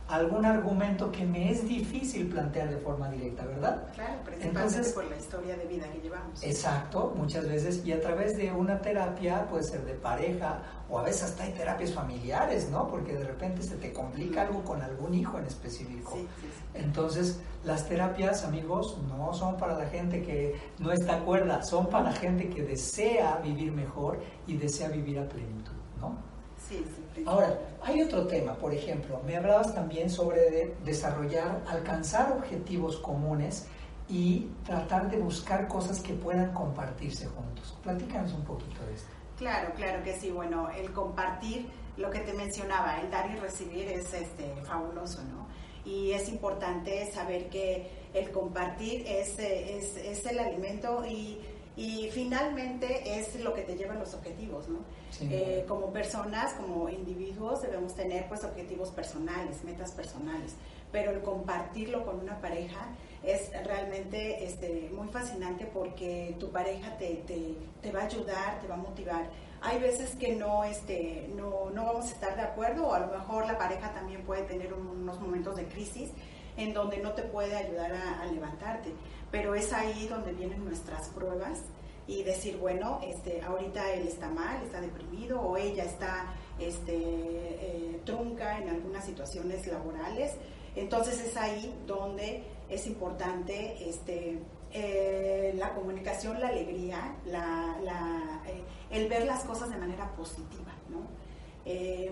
algún 0.07 0.45
argumento 0.45 1.11
que 1.11 1.25
me 1.25 1.51
es 1.51 1.67
difícil 1.67 2.27
plantear 2.27 2.69
de 2.69 2.77
forma 2.77 3.09
directa, 3.09 3.43
¿verdad? 3.45 3.87
Claro, 3.93 4.13
principalmente 4.23 4.47
Entonces- 4.47 4.93
por 4.93 5.05
la 5.05 5.17
historia 5.17 5.57
de 5.57 5.65
vida 5.65 5.89
que 5.91 5.99
llevamos. 5.99 6.43
Exacto, 6.43 7.13
muchas 7.15 7.47
veces 7.47 7.83
y 7.85 7.91
a 7.91 7.99
través 7.99 8.37
de 8.37 8.51
una 8.51 8.79
terapia, 8.81 9.47
puede 9.47 9.63
ser 9.63 9.83
de 9.83 9.93
pareja 9.95 10.59
o 10.89 10.99
a 10.99 11.03
veces 11.03 11.23
hasta 11.23 11.43
hay 11.43 11.53
terapias 11.53 11.91
familiares, 11.93 12.69
¿no? 12.69 12.87
Porque 12.87 13.13
de 13.13 13.23
repente 13.23 13.63
se 13.63 13.77
te 13.77 13.91
complica 13.91 14.43
algo 14.43 14.63
con 14.63 14.81
algún 14.81 15.15
hijo 15.15 15.39
en 15.39 15.45
específico. 15.45 16.11
Sí, 16.13 16.21
sí, 16.21 16.47
sí. 16.47 16.79
Entonces, 16.83 17.39
las 17.63 17.87
terapias, 17.87 18.43
amigos, 18.43 18.99
no 19.07 19.33
son 19.33 19.57
para 19.57 19.75
la 19.75 19.87
gente 19.87 20.21
que 20.21 20.55
no 20.77 20.91
está 20.91 21.19
cuerda, 21.21 21.63
son 21.63 21.87
para 21.89 22.11
la 22.11 22.13
gente 22.13 22.49
que 22.49 22.61
desea 22.61 23.37
vivir 23.43 23.71
mejor 23.71 24.19
y 24.45 24.57
desea 24.57 24.89
vivir 24.89 25.17
a 25.17 25.27
plenitud, 25.27 25.73
¿no? 25.99 26.34
Sí, 26.67 26.83
sí, 27.15 27.23
Ahora, 27.27 27.59
hay 27.83 28.01
otro 28.01 28.25
tema, 28.27 28.55
por 28.55 28.73
ejemplo, 28.73 29.21
me 29.25 29.37
hablabas 29.37 29.73
también 29.73 30.09
sobre 30.09 30.49
de- 30.49 30.75
desarrollar, 30.83 31.61
alcanzar 31.67 32.31
objetivos 32.31 32.97
comunes 32.97 33.67
y 34.09 34.47
tratar 34.65 35.09
de 35.09 35.17
buscar 35.17 35.67
cosas 35.67 35.99
que 35.99 36.13
puedan 36.13 36.53
compartirse 36.53 37.27
juntos. 37.27 37.77
Platícanos 37.83 38.33
un 38.33 38.43
poquito 38.43 38.83
de 38.85 38.93
esto. 38.95 39.07
Claro, 39.37 39.73
claro 39.75 40.03
que 40.03 40.13
sí. 40.19 40.31
Bueno, 40.31 40.69
el 40.69 40.91
compartir 40.91 41.67
lo 41.97 42.09
que 42.09 42.19
te 42.19 42.33
mencionaba, 42.33 42.99
el 42.99 43.09
dar 43.11 43.29
y 43.31 43.35
recibir 43.35 43.87
es 43.87 44.13
este 44.13 44.55
fabuloso, 44.63 45.21
¿no? 45.23 45.45
Y 45.89 46.11
es 46.13 46.29
importante 46.29 47.11
saber 47.11 47.49
que 47.49 47.91
el 48.13 48.31
compartir 48.31 49.03
es, 49.07 49.37
eh, 49.37 49.77
es, 49.77 49.95
es 49.97 50.25
el 50.25 50.39
alimento 50.39 51.05
y, 51.05 51.39
y 51.77 52.09
finalmente 52.11 53.19
es 53.19 53.39
lo 53.41 53.53
que 53.53 53.61
te 53.63 53.75
lleva 53.75 53.93
a 53.93 53.97
los 53.97 54.13
objetivos, 54.13 54.67
¿no? 54.69 54.79
Sí. 55.11 55.27
Eh, 55.31 55.65
como 55.67 55.91
personas, 55.91 56.53
como 56.53 56.89
individuos, 56.89 57.61
debemos 57.61 57.95
tener 57.95 58.27
pues 58.27 58.43
objetivos 58.43 58.89
personales, 58.91 59.63
metas 59.63 59.91
personales, 59.91 60.55
pero 60.91 61.11
el 61.11 61.21
compartirlo 61.21 62.05
con 62.05 62.19
una 62.19 62.39
pareja 62.39 62.87
es 63.23 63.49
realmente 63.65 64.45
este, 64.45 64.89
muy 64.93 65.07
fascinante 65.09 65.65
porque 65.65 66.35
tu 66.39 66.49
pareja 66.51 66.97
te, 66.97 67.15
te, 67.27 67.55
te 67.81 67.91
va 67.91 68.01
a 68.01 68.05
ayudar, 68.05 68.59
te 68.61 68.67
va 68.67 68.75
a 68.75 68.77
motivar. 68.77 69.29
Hay 69.61 69.79
veces 69.79 70.15
que 70.15 70.35
no, 70.35 70.63
este, 70.63 71.27
no, 71.35 71.71
no 71.71 71.85
vamos 71.85 72.05
a 72.05 72.09
estar 72.13 72.35
de 72.35 72.43
acuerdo 72.43 72.87
o 72.87 72.93
a 72.93 72.99
lo 72.99 73.07
mejor 73.07 73.47
la 73.47 73.57
pareja 73.57 73.93
también 73.93 74.21
puede 74.23 74.43
tener 74.43 74.73
un- 74.73 74.87
unos 74.87 75.19
momentos 75.19 75.55
de 75.55 75.65
crisis 75.65 76.11
en 76.55 76.73
donde 76.73 76.97
no 76.99 77.11
te 77.13 77.23
puede 77.23 77.55
ayudar 77.55 77.91
a, 77.91 78.21
a 78.21 78.25
levantarte, 78.27 78.93
pero 79.35 79.53
es 79.53 79.73
ahí 79.73 80.07
donde 80.07 80.31
vienen 80.31 80.63
nuestras 80.63 81.09
pruebas 81.09 81.59
y 82.07 82.23
decir, 82.23 82.55
bueno, 82.55 83.01
este, 83.03 83.41
ahorita 83.41 83.91
él 83.91 84.07
está 84.07 84.29
mal, 84.29 84.63
está 84.63 84.79
deprimido 84.79 85.41
o 85.41 85.57
ella 85.57 85.83
está 85.83 86.33
este, 86.57 86.95
eh, 86.95 87.99
trunca 88.05 88.59
en 88.59 88.69
algunas 88.69 89.03
situaciones 89.03 89.67
laborales. 89.67 90.31
Entonces 90.77 91.19
es 91.19 91.35
ahí 91.35 91.75
donde 91.85 92.45
es 92.69 92.87
importante 92.87 93.75
este, 93.89 94.39
eh, 94.71 95.53
la 95.57 95.73
comunicación, 95.73 96.39
la 96.39 96.47
alegría, 96.47 97.17
la, 97.25 97.77
la, 97.83 98.41
eh, 98.47 98.63
el 98.89 99.09
ver 99.09 99.25
las 99.25 99.43
cosas 99.43 99.69
de 99.69 99.75
manera 99.75 100.15
positiva. 100.15 100.71
¿no? 100.87 101.09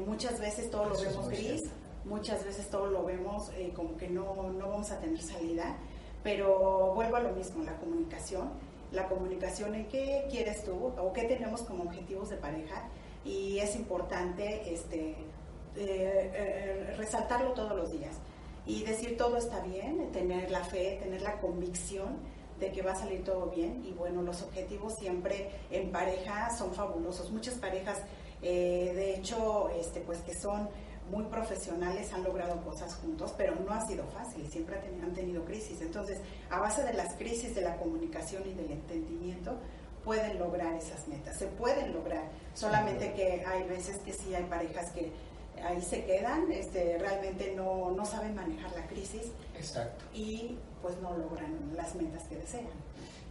Muchas 0.06 0.42
veces 0.42 0.70
todo 0.70 0.90
lo 0.90 0.96
Eso 0.96 1.06
vemos 1.06 1.30
gris, 1.30 1.62
cierto. 1.62 1.70
muchas 2.04 2.44
veces 2.44 2.70
todo 2.70 2.88
lo 2.88 3.06
vemos 3.06 3.50
como 3.74 3.96
que 3.96 4.10
no, 4.10 4.52
no 4.52 4.68
vamos 4.68 4.92
a 4.92 5.00
tener 5.00 5.22
salida, 5.22 5.78
pero 6.24 6.94
vuelvo 6.96 7.18
a 7.18 7.20
lo 7.20 7.34
mismo, 7.34 7.64
la 7.64 7.76
comunicación, 7.78 8.50
la 8.92 9.08
comunicación 9.08 9.76
en 9.76 9.88
qué 9.88 10.26
quieres 10.30 10.64
tú 10.64 10.94
o 10.98 11.14
qué 11.14 11.24
tenemos 11.24 11.62
como 11.64 11.84
objetivos 11.84 12.30
de 12.30 12.38
pareja 12.38 12.88
y 13.26 13.60
es 13.60 13.76
importante 13.76 14.74
este, 14.74 15.12
eh, 15.12 15.18
eh, 15.76 16.94
resaltarlo 16.98 17.52
todos 17.54 17.76
los 17.76 17.92
días 17.92 18.16
y 18.66 18.84
decir 18.84 19.18
todo 19.18 19.38
está 19.38 19.60
bien, 19.62 20.12
tener 20.12 20.50
la 20.52 20.64
fe, 20.64 21.00
tener 21.04 21.22
la 21.22 21.40
convicción 21.40 22.18
de 22.60 22.72
que 22.72 22.82
va 22.82 22.94
a 22.94 22.96
salir 22.96 23.24
todo 23.24 23.48
bien 23.48 23.84
y 23.86 23.92
bueno, 23.92 24.22
los 24.22 24.42
objetivos 24.42 24.96
siempre 24.96 25.50
en 25.70 25.92
pareja 25.92 26.56
son 26.56 26.74
fabulosos. 26.74 27.32
Muchas 27.32 27.56
parejas, 27.56 28.02
eh, 28.42 28.94
de 28.96 29.16
hecho, 29.16 29.70
este, 29.70 30.00
pues 30.00 30.20
que 30.20 30.34
son 30.34 30.70
muy 31.12 31.24
profesionales 31.26 32.12
han 32.14 32.24
logrado 32.24 32.62
cosas 32.64 32.96
juntos, 32.96 33.34
pero 33.38 33.56
no 33.56 33.72
ha 33.74 33.86
sido 33.88 34.06
fácil, 34.08 34.48
siempre 34.50 34.78
han 34.78 34.84
teni- 34.84 35.04
han 35.04 35.14
tenido 35.14 35.44
crisis. 35.46 35.82
Entonces, 35.82 36.20
a 36.50 36.60
base 36.60 36.84
de 36.84 36.94
las 36.94 37.14
crisis 37.16 37.54
de 37.56 37.62
la 37.62 37.76
comunicación 37.78 38.44
y 38.48 38.54
del 38.54 38.72
entendimiento, 38.72 39.58
pueden 40.04 40.38
lograr 40.40 40.74
esas 40.76 41.08
metas, 41.08 41.38
se 41.38 41.48
pueden 41.48 41.94
lograr. 41.94 42.24
Solamente 42.54 43.14
que 43.14 43.44
hay 43.46 43.64
veces 43.70 43.98
que 44.00 44.12
sí 44.14 44.36
hay 44.36 44.44
parejas 44.46 44.92
que 44.92 45.12
ahí 45.64 45.82
se 45.82 46.04
quedan, 46.04 46.52
este, 46.52 46.98
realmente 46.98 47.54
no, 47.56 47.92
no 47.92 48.06
saben 48.06 48.36
manejar 48.36 48.72
la 48.74 48.86
crisis 48.88 49.32
Exacto. 49.58 50.04
y 50.14 50.58
pues 50.82 50.98
no 51.02 51.16
logran 51.18 51.72
las 51.76 51.96
metas 51.96 52.24
que 52.28 52.36
desean. 52.36 52.66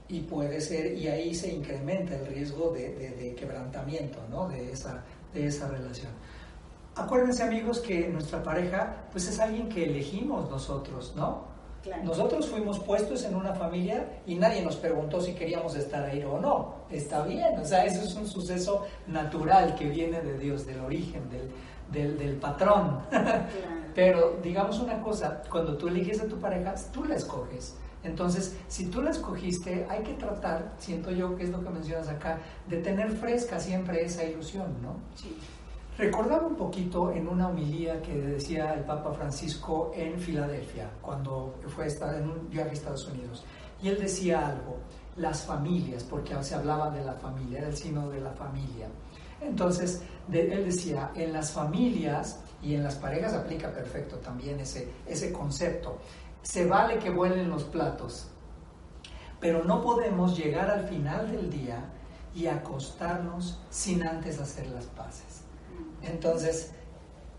Y 0.08 0.20
puede 0.20 0.60
ser, 0.60 0.94
y 0.96 1.08
ahí 1.08 1.34
se 1.34 1.52
incrementa 1.52 2.14
el 2.16 2.26
riesgo 2.26 2.70
de, 2.70 2.94
de- 2.94 3.10
de 3.10 3.34
quebrantamiento, 3.34 4.18
¿no? 4.30 4.48
De 4.48 4.72
esa, 4.72 5.02
de 5.34 5.46
esa 5.46 5.68
relación. 5.68 6.10
Acuérdense 6.94 7.42
amigos 7.42 7.78
que 7.78 8.08
nuestra 8.08 8.42
pareja 8.42 8.96
pues 9.12 9.26
es 9.26 9.40
alguien 9.40 9.68
que 9.68 9.84
elegimos 9.84 10.50
nosotros, 10.50 11.14
¿no? 11.16 11.50
Claro. 11.82 12.04
Nosotros 12.04 12.48
fuimos 12.48 12.78
puestos 12.78 13.24
en 13.24 13.34
una 13.34 13.54
familia 13.54 14.20
y 14.26 14.36
nadie 14.36 14.62
nos 14.62 14.76
preguntó 14.76 15.20
si 15.20 15.32
queríamos 15.34 15.74
estar 15.74 16.04
ahí 16.04 16.22
o 16.22 16.38
no. 16.38 16.74
Está 16.90 17.24
bien, 17.24 17.58
o 17.58 17.64
sea, 17.64 17.84
eso 17.86 18.02
es 18.02 18.14
un 18.14 18.26
suceso 18.28 18.86
natural 19.08 19.74
que 19.74 19.88
viene 19.88 20.20
de 20.20 20.38
Dios, 20.38 20.64
del 20.64 20.80
origen, 20.80 21.28
del, 21.30 21.50
del, 21.90 22.18
del 22.18 22.36
patrón. 22.36 23.00
Pero 23.94 24.38
digamos 24.42 24.78
una 24.78 25.02
cosa, 25.02 25.42
cuando 25.50 25.76
tú 25.76 25.88
eliges 25.88 26.20
a 26.20 26.26
tu 26.26 26.38
pareja, 26.38 26.74
tú 26.92 27.04
la 27.04 27.16
escoges. 27.16 27.74
Entonces, 28.04 28.56
si 28.68 28.86
tú 28.86 29.02
la 29.02 29.10
escogiste, 29.10 29.86
hay 29.88 30.02
que 30.02 30.14
tratar, 30.14 30.74
siento 30.78 31.10
yo 31.10 31.36
que 31.36 31.44
es 31.44 31.50
lo 31.50 31.62
que 31.62 31.70
mencionas 31.70 32.08
acá, 32.08 32.38
de 32.68 32.78
tener 32.78 33.10
fresca 33.12 33.60
siempre 33.60 34.04
esa 34.04 34.24
ilusión, 34.24 34.74
¿no? 34.82 34.96
Sí. 35.14 35.36
Recordaba 36.02 36.48
un 36.48 36.56
poquito 36.56 37.12
en 37.12 37.28
una 37.28 37.46
homilía 37.46 38.02
que 38.02 38.12
decía 38.12 38.74
el 38.74 38.82
Papa 38.82 39.12
Francisco 39.12 39.92
en 39.94 40.18
Filadelfia, 40.18 40.90
cuando 41.00 41.54
fue 41.68 41.84
a 41.84 41.86
estar 41.86 42.16
en 42.16 42.28
un 42.28 42.50
viaje 42.50 42.70
a 42.70 42.72
Estados 42.72 43.06
Unidos. 43.06 43.44
Y 43.80 43.88
él 43.88 44.00
decía 44.00 44.48
algo, 44.48 44.78
las 45.14 45.44
familias, 45.44 46.02
porque 46.02 46.34
se 46.42 46.56
hablaba 46.56 46.90
de 46.90 47.04
la 47.04 47.12
familia, 47.12 47.60
era 47.60 47.68
el 47.68 47.76
signo 47.76 48.10
de 48.10 48.20
la 48.20 48.32
familia. 48.32 48.88
Entonces, 49.40 50.02
él 50.32 50.64
decía, 50.64 51.12
en 51.14 51.32
las 51.32 51.52
familias 51.52 52.40
y 52.60 52.74
en 52.74 52.82
las 52.82 52.96
parejas 52.96 53.34
aplica 53.34 53.72
perfecto 53.72 54.16
también 54.16 54.58
ese, 54.58 54.92
ese 55.06 55.32
concepto. 55.32 55.98
Se 56.42 56.66
vale 56.66 56.98
que 56.98 57.10
vuelen 57.10 57.48
los 57.48 57.62
platos, 57.62 58.26
pero 59.38 59.62
no 59.62 59.80
podemos 59.80 60.36
llegar 60.36 60.68
al 60.68 60.88
final 60.88 61.30
del 61.30 61.48
día 61.48 61.92
y 62.34 62.48
acostarnos 62.48 63.60
sin 63.70 64.02
antes 64.02 64.40
hacer 64.40 64.66
las 64.66 64.86
paces. 64.86 65.42
Entonces, 66.02 66.70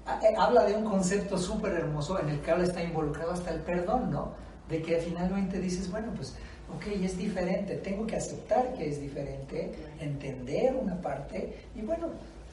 eh, 0.07 0.33
habla 0.37 0.65
de 0.65 0.75
un 0.75 0.83
concepto 0.83 1.37
súper 1.37 1.73
hermoso 1.73 2.19
en 2.19 2.29
el 2.29 2.41
que 2.41 2.51
ahora 2.51 2.63
está 2.63 2.83
involucrado 2.83 3.31
hasta 3.31 3.51
el 3.51 3.61
perdón, 3.61 4.11
¿no? 4.11 4.31
De 4.69 4.81
que 4.81 4.97
finalmente 4.97 5.59
dices, 5.59 5.89
bueno, 5.89 6.11
pues, 6.15 6.35
ok, 6.75 6.87
es 7.01 7.17
diferente, 7.17 7.75
tengo 7.75 8.05
que 8.07 8.15
aceptar 8.15 8.73
que 8.73 8.89
es 8.89 8.99
diferente, 8.99 9.71
entender 9.99 10.75
una 10.75 11.01
parte 11.01 11.67
y 11.75 11.81
bueno, 11.81 12.09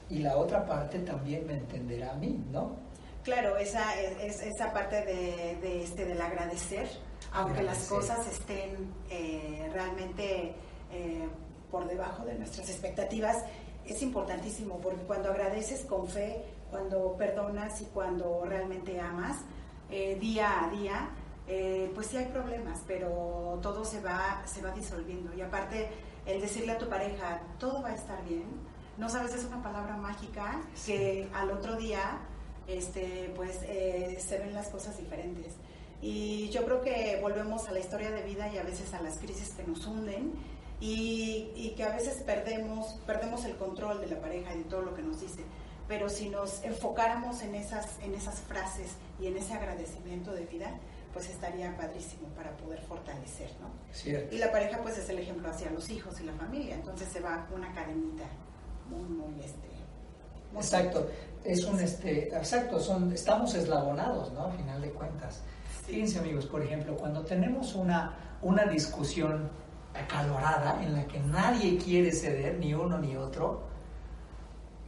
y 0.09 0.19
la 0.19 0.37
otra 0.37 0.67
parte 0.67 0.99
también 1.01 1.47
me 1.47 1.55
entenderá 1.55 2.13
a 2.13 2.15
mí, 2.15 2.45
¿no? 2.51 2.77
Claro, 3.23 3.57
esa, 3.59 4.01
es, 4.01 4.43
esa 4.43 4.73
parte 4.73 5.05
de, 5.05 5.59
de, 5.61 5.83
este, 5.83 6.05
del 6.05 6.21
agradecer, 6.21 6.89
aunque 7.33 7.63
las 7.63 7.87
cosas 7.87 8.27
estén 8.27 8.93
eh, 9.11 9.69
realmente 9.73 10.55
eh, 10.91 11.29
por 11.71 11.87
debajo 11.87 12.25
de 12.25 12.35
nuestras 12.35 12.69
expectativas, 12.71 13.37
es 13.87 14.03
importantísimo 14.03 14.79
porque 14.79 15.03
cuando 15.03 15.31
agradeces 15.31 15.85
con 15.85 16.09
fe, 16.09 16.45
cuando 16.71 17.17
perdonas 17.17 17.81
y 17.81 17.85
cuando 17.87 18.45
realmente 18.45 19.01
amas, 19.01 19.39
eh, 19.91 20.17
día 20.21 20.65
a 20.65 20.71
día, 20.71 21.11
pues 21.97 22.07
sí 22.07 22.17
hay 22.17 22.27
problemas, 22.27 22.81
pero 22.87 23.59
todo 23.61 23.85
se 23.85 24.01
va, 24.01 24.41
se 24.47 24.63
va 24.63 24.71
disolviendo. 24.71 25.35
Y 25.35 25.41
aparte, 25.41 25.89
el 26.25 26.41
decirle 26.41 26.71
a 26.71 26.79
tu 26.79 26.89
pareja, 26.89 27.43
todo 27.59 27.83
va 27.83 27.89
a 27.89 27.95
estar 27.97 28.25
bien, 28.25 28.45
no 29.01 29.09
sabes, 29.09 29.35
es 29.35 29.45
una 29.45 29.63
palabra 29.63 29.97
mágica 29.97 30.61
que 30.85 31.27
al 31.33 31.51
otro 31.51 31.77
día 31.77 32.19
este, 32.67 33.33
pues 33.35 33.61
eh, 33.63 34.19
se 34.21 34.39
ven 34.39 34.53
las 34.53 34.69
cosas 34.69 34.99
diferentes. 34.99 35.55
Y 36.03 36.51
yo 36.51 36.65
creo 36.67 36.83
que 36.83 37.19
volvemos 37.21 37.67
a 37.67 37.73
la 37.73 37.81
historia 37.81 38.11
de 38.11 38.23
vida 38.23 38.53
y 38.53 38.59
a 38.59 38.63
veces 38.63 38.93
a 38.93 39.01
las 39.01 39.17
crisis 39.17 39.55
que 39.57 39.63
nos 39.65 39.87
hunden 39.87 40.33
y, 40.81 41.75
que 41.77 41.85
a 41.85 41.91
veces 41.91 42.23
perdemos, 42.25 42.99
perdemos 43.07 43.45
el 43.45 43.57
control 43.57 44.01
de 44.01 44.09
la 44.09 44.21
pareja 44.21 44.55
y 44.55 44.59
de 44.59 44.65
todo 44.65 44.83
lo 44.83 44.95
que 44.95 45.03
nos 45.03 45.21
dice. 45.21 45.45
Pero 45.87 46.09
si 46.09 46.29
nos 46.29 46.63
enfocáramos 46.65 47.43
en 47.43 47.55
esas, 47.55 47.99
en 48.03 48.15
esas 48.15 48.41
frases 48.41 48.93
y 49.21 49.27
en 49.27 49.37
ese 49.37 49.53
agradecimiento 49.55 50.33
de 50.33 50.47
vida, 50.47 50.79
pues 51.13 51.29
estaría 51.29 51.77
padrísimo 51.77 52.29
para 52.37 52.57
poder 52.57 52.81
fortalecer, 52.83 53.51
¿no? 53.61 53.69
Y 54.31 54.39
la 54.39 54.53
pareja 54.53 54.81
pues 54.83 54.97
es 54.97 55.09
el 55.09 55.19
ejemplo 55.19 55.51
hacia 55.51 55.71
los 55.71 55.91
hijos 55.91 56.21
y 56.21 56.25
la 56.25 56.33
familia, 56.35 56.77
entonces 56.77 57.09
se 57.09 57.21
va 57.21 57.49
una 57.53 57.73
cadenita 57.75 58.25
muy, 58.89 59.09
muy, 59.09 59.41
este... 59.45 59.69
exacto, 60.55 61.09
es 61.45 61.65
un, 61.65 61.81
este, 61.81 62.29
exacto, 62.29 62.79
son, 62.79 63.13
estamos 63.13 63.55
eslabonados, 63.55 64.33
¿no? 64.33 64.47
Al 64.47 64.53
final 64.53 64.81
de 64.81 64.91
cuentas. 64.91 65.43
Fíjense 65.85 66.21
amigos, 66.21 66.47
por 66.47 66.63
ejemplo, 66.63 66.97
cuando 66.97 67.25
tenemos 67.25 67.75
una, 67.75 68.39
una 68.43 68.65
discusión 68.67 69.51
acalorada 69.95 70.83
en 70.83 70.95
la 70.95 71.07
que 71.07 71.19
nadie 71.21 71.79
quiere 71.79 72.13
ceder, 72.13 72.59
ni 72.59 72.75
uno 72.75 72.99
ni 72.99 73.17
otro, 73.17 73.63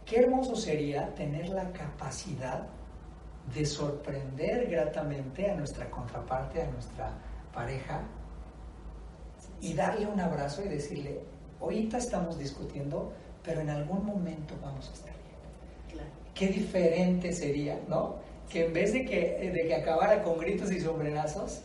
qué 0.06 0.20
hermoso 0.20 0.56
sería 0.56 1.14
tener 1.14 1.48
la 1.48 1.72
capacidad 1.72 2.66
de 3.54 3.66
sorprender 3.66 4.68
gratamente 4.70 5.50
a 5.50 5.54
nuestra 5.54 5.90
contraparte, 5.90 6.62
a 6.62 6.70
nuestra 6.70 7.12
pareja, 7.52 8.02
y 9.60 9.74
darle 9.74 10.06
un 10.06 10.20
abrazo 10.20 10.62
y 10.64 10.68
decirle, 10.68 11.20
ahorita 11.60 11.98
estamos 11.98 12.38
discutiendo, 12.38 13.12
pero 13.44 13.60
en 13.60 13.70
algún 13.70 14.04
momento 14.04 14.54
vamos 14.62 14.88
a 14.88 14.92
estar 14.92 15.12
bien. 15.12 16.06
Qué 16.34 16.48
diferente 16.48 17.32
sería, 17.32 17.78
¿no? 17.88 18.16
Que 18.48 18.66
en 18.66 18.72
vez 18.72 18.92
de 18.92 19.04
que, 19.04 19.50
de 19.52 19.66
que 19.66 19.74
acabara 19.74 20.22
con 20.22 20.38
gritos 20.38 20.72
y 20.72 20.80
sombrerazos, 20.80 21.62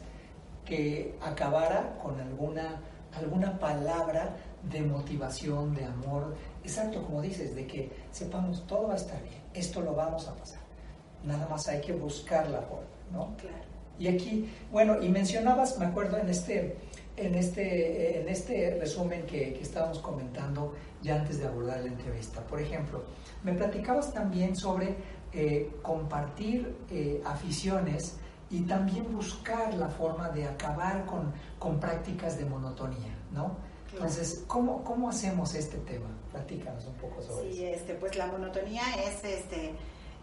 que 0.65 1.15
acabara 1.21 1.97
con 2.03 2.19
alguna, 2.19 2.81
alguna 3.17 3.59
palabra 3.59 4.35
de 4.63 4.81
motivación, 4.81 5.73
de 5.75 5.85
amor, 5.85 6.35
exacto 6.63 7.03
como 7.03 7.21
dices, 7.21 7.55
de 7.55 7.65
que 7.67 7.91
sepamos 8.11 8.65
todo 8.67 8.87
va 8.87 8.93
a 8.93 8.97
estar 8.97 9.21
bien, 9.21 9.41
esto 9.53 9.81
lo 9.81 9.93
vamos 9.93 10.27
a 10.27 10.35
pasar. 10.35 10.59
Nada 11.23 11.47
más 11.47 11.67
hay 11.67 11.81
que 11.81 11.93
buscar 11.93 12.49
la 12.49 12.61
forma, 12.61 12.87
¿no? 13.11 13.35
Claro. 13.37 13.65
Y 13.99 14.07
aquí, 14.07 14.49
bueno, 14.71 15.01
y 15.01 15.09
mencionabas, 15.09 15.79
me 15.79 15.85
acuerdo 15.85 16.17
en 16.17 16.29
este, 16.29 16.77
en 17.15 17.33
este, 17.33 18.21
en 18.21 18.29
este 18.29 18.77
resumen 18.79 19.25
que, 19.25 19.53
que 19.53 19.61
estábamos 19.61 19.99
comentando 19.99 20.75
ya 21.01 21.15
antes 21.15 21.39
de 21.39 21.47
abordar 21.47 21.79
la 21.79 21.87
entrevista. 21.87 22.41
Por 22.41 22.61
ejemplo, 22.61 23.03
me 23.43 23.53
platicabas 23.53 24.13
también 24.13 24.55
sobre 24.55 24.95
eh, 25.33 25.71
compartir 25.81 26.75
eh, 26.89 27.21
aficiones 27.25 28.17
y 28.49 28.61
también 28.61 29.11
buscar 29.13 29.73
la 29.73 29.89
forma 29.89 30.29
de 30.29 30.47
acabar 30.47 31.05
con, 31.05 31.33
con 31.59 31.79
prácticas 31.79 32.37
de 32.37 32.45
monotonía, 32.45 33.15
¿no? 33.31 33.57
Entonces, 33.93 34.43
¿cómo, 34.47 34.83
¿cómo 34.83 35.09
hacemos 35.09 35.55
este 35.55 35.77
tema? 35.79 36.07
Platícanos 36.31 36.85
un 36.85 36.93
poco 36.95 37.21
sobre 37.21 37.51
sí, 37.51 37.63
eso. 37.63 37.75
Este, 37.75 37.93
pues 37.95 38.15
la 38.15 38.27
monotonía 38.27 38.83
es 39.05 39.23
este, 39.23 39.73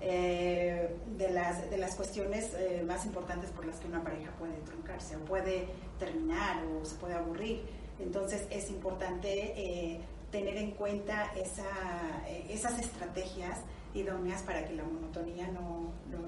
eh, 0.00 0.94
de, 1.16 1.30
las, 1.30 1.70
de 1.70 1.78
las 1.78 1.94
cuestiones 1.96 2.52
eh, 2.54 2.84
más 2.86 3.06
importantes 3.06 3.50
por 3.50 3.66
las 3.66 3.76
que 3.76 3.86
una 3.86 4.02
pareja 4.02 4.30
puede 4.38 4.54
truncarse 4.66 5.16
o 5.16 5.20
puede 5.20 5.66
terminar 5.98 6.64
o 6.66 6.84
se 6.84 6.94
puede 6.96 7.14
aburrir. 7.14 7.62
Entonces 7.98 8.46
es 8.50 8.70
importante 8.70 9.54
eh, 9.56 10.00
tener 10.30 10.56
en 10.56 10.72
cuenta 10.72 11.32
esa, 11.36 11.64
esas 12.48 12.78
estrategias 12.78 13.60
idóneas 13.94 14.42
para 14.42 14.64
que 14.66 14.74
la 14.74 14.82
monotonía 14.84 15.46
no, 15.48 15.92
no, 16.10 16.18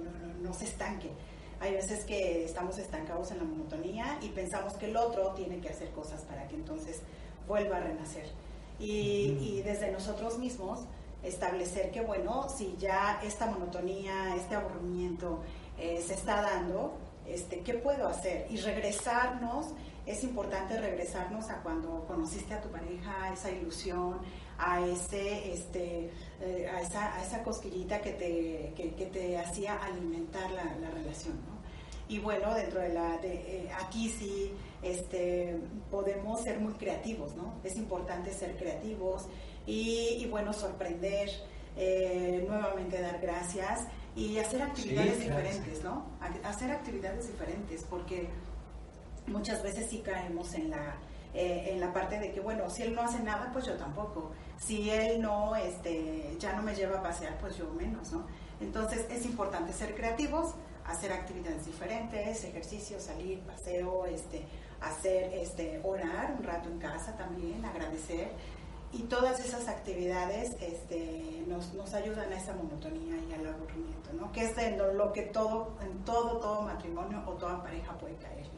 no, 0.43 0.55
se 0.55 0.65
estanque. 0.65 1.11
Hay 1.61 1.73
veces 1.73 2.05
que 2.05 2.45
estamos 2.45 2.79
estancados 2.79 3.31
en 3.31 3.39
la 3.39 3.45
monotonía 3.45 4.19
y 4.21 4.29
pensamos 4.29 4.75
que 4.75 4.87
el 4.87 4.97
otro 4.97 5.33
tiene 5.33 5.61
que 5.61 5.71
hacer 5.71 5.91
cosas 5.91 6.23
para 6.23 6.47
que 6.49 6.55
entonces 6.55 7.01
vuelva 7.49 7.79
a 7.79 7.81
renacer. 7.81 8.27
Y, 8.79 9.39
y 9.41 9.63
desde 9.63 9.91
nosotros 9.91 10.39
mismos 10.39 10.81
establecer 11.23 11.91
que, 11.91 12.01
bueno, 12.01 12.49
si 12.49 12.77
ya 12.79 13.21
esta 13.23 13.47
monotonía, 13.47 14.35
este 14.37 14.55
aburrimiento 14.55 15.41
eh, 15.79 16.03
se 16.07 16.15
está 16.15 16.43
dando, 16.43 16.95
este, 17.27 17.61
¿qué 17.61 17.75
puedo 17.75 18.07
hacer? 18.07 18.47
Y 18.51 18.59
regresarnos, 18.59 19.67
es 20.07 20.23
importante 20.23 20.81
regresarnos 20.81 21.51
a 21.51 21.63
cuando 21.63 22.05
conociste 22.07 22.55
a 22.55 22.61
tu 22.61 22.69
pareja, 22.69 23.25
a 23.25 23.33
esa 23.33 23.51
ilusión, 23.51 24.21
a, 24.59 24.85
ese, 24.87 25.53
este, 25.53 26.11
eh, 26.41 26.69
a, 26.69 26.81
esa, 26.81 27.15
a 27.15 27.23
esa 27.23 27.43
cosquillita 27.43 28.01
que 28.01 28.13
te, 28.13 28.73
que, 28.77 29.07
te 29.07 29.39
hacía 29.39 29.77
alimentar 29.83 30.51
la, 30.51 30.65
la 30.77 30.91
relación, 30.91 31.37
¿no? 31.47 31.57
Y 32.09 32.21
bueno, 32.21 32.55
dentro 32.55 32.81
de 32.81 32.91
la, 32.91 33.19
de, 33.19 33.35
eh, 33.35 33.69
aquí 33.81 34.09
sí 34.09 34.53
este, 34.83 35.59
podemos 35.91 36.41
ser 36.43 36.61
muy 36.61 36.75
creativos, 36.75 37.35
¿no? 37.35 37.55
Es 37.65 37.77
importante 37.77 38.33
ser 38.33 38.57
creativos, 38.57 39.27
y, 39.67 40.27
bueno, 40.31 40.53
sorprender, 40.53 41.29
eh, 41.77 42.45
nuevamente 42.47 43.01
dar 43.01 43.21
gracias 43.21 43.87
y 44.15 44.39
hacer 44.39 44.63
actividades 44.63 45.21
diferentes, 45.21 45.83
¿no? 45.83 46.07
Hacer 46.45 46.71
actividades 46.71 47.27
diferentes, 47.27 47.85
porque 47.85 48.29
muchas 49.27 49.63
veces 49.63 49.89
sí 49.91 49.99
caemos 49.99 50.55
en 50.55 50.71
la, 50.71 50.97
eh, 51.35 51.71
en 51.73 51.81
la 51.81 51.93
parte 51.93 52.19
de 52.19 52.33
que, 52.33 52.41
bueno, 52.41 52.69
si 52.71 52.83
él 52.83 52.95
no 52.95 53.03
hace 53.03 53.21
nada, 53.21 53.51
pues 53.53 53.67
yo 53.67 53.75
tampoco. 53.75 54.33
Si 54.59 54.91
él 54.91 55.21
no, 55.21 55.55
este, 55.57 56.37
ya 56.39 56.55
no 56.55 56.63
me 56.63 56.75
lleva 56.75 56.99
a 56.99 57.03
pasear, 57.03 57.37
pues 57.39 57.57
yo 57.57 57.71
menos, 57.73 58.13
¿no? 58.13 58.27
Entonces 58.61 59.07
es 59.11 59.27
importante 59.27 59.73
ser 59.73 59.95
creativos, 59.95 60.55
hacer 60.87 61.13
actividades 61.13 61.67
diferentes, 61.67 62.45
ejercicio, 62.45 62.99
salir, 63.01 63.41
paseo, 63.41 64.07
este, 64.07 64.45
hacer, 64.81 65.35
este, 65.35 65.81
orar 65.85 66.35
un 66.39 66.45
rato 66.45 66.69
en 66.71 66.79
casa 66.79 67.17
también, 67.17 67.65
agradecer, 67.65 68.31
y 68.93 69.03
todas 69.03 69.41
esas 69.41 69.69
actividades 69.69 70.57
este, 70.61 71.45
nos, 71.47 71.75
nos, 71.75 71.93
ayudan 71.93 72.33
a 72.33 72.37
esa 72.37 72.55
monotonía 72.55 73.17
y 73.17 73.33
al 73.33 73.47
aburrimiento, 73.47 74.13
¿no? 74.15 74.33
que 74.33 74.45
es 74.45 74.53
lo 74.95 75.13
que 75.13 75.23
todo, 75.23 75.77
en 75.83 76.05
todo, 76.05 76.39
todo 76.39 76.63
matrimonio 76.63 77.23
o 77.27 77.33
toda 77.33 77.63
pareja 77.63 77.93
puede 77.99 78.15
caer. 78.17 78.56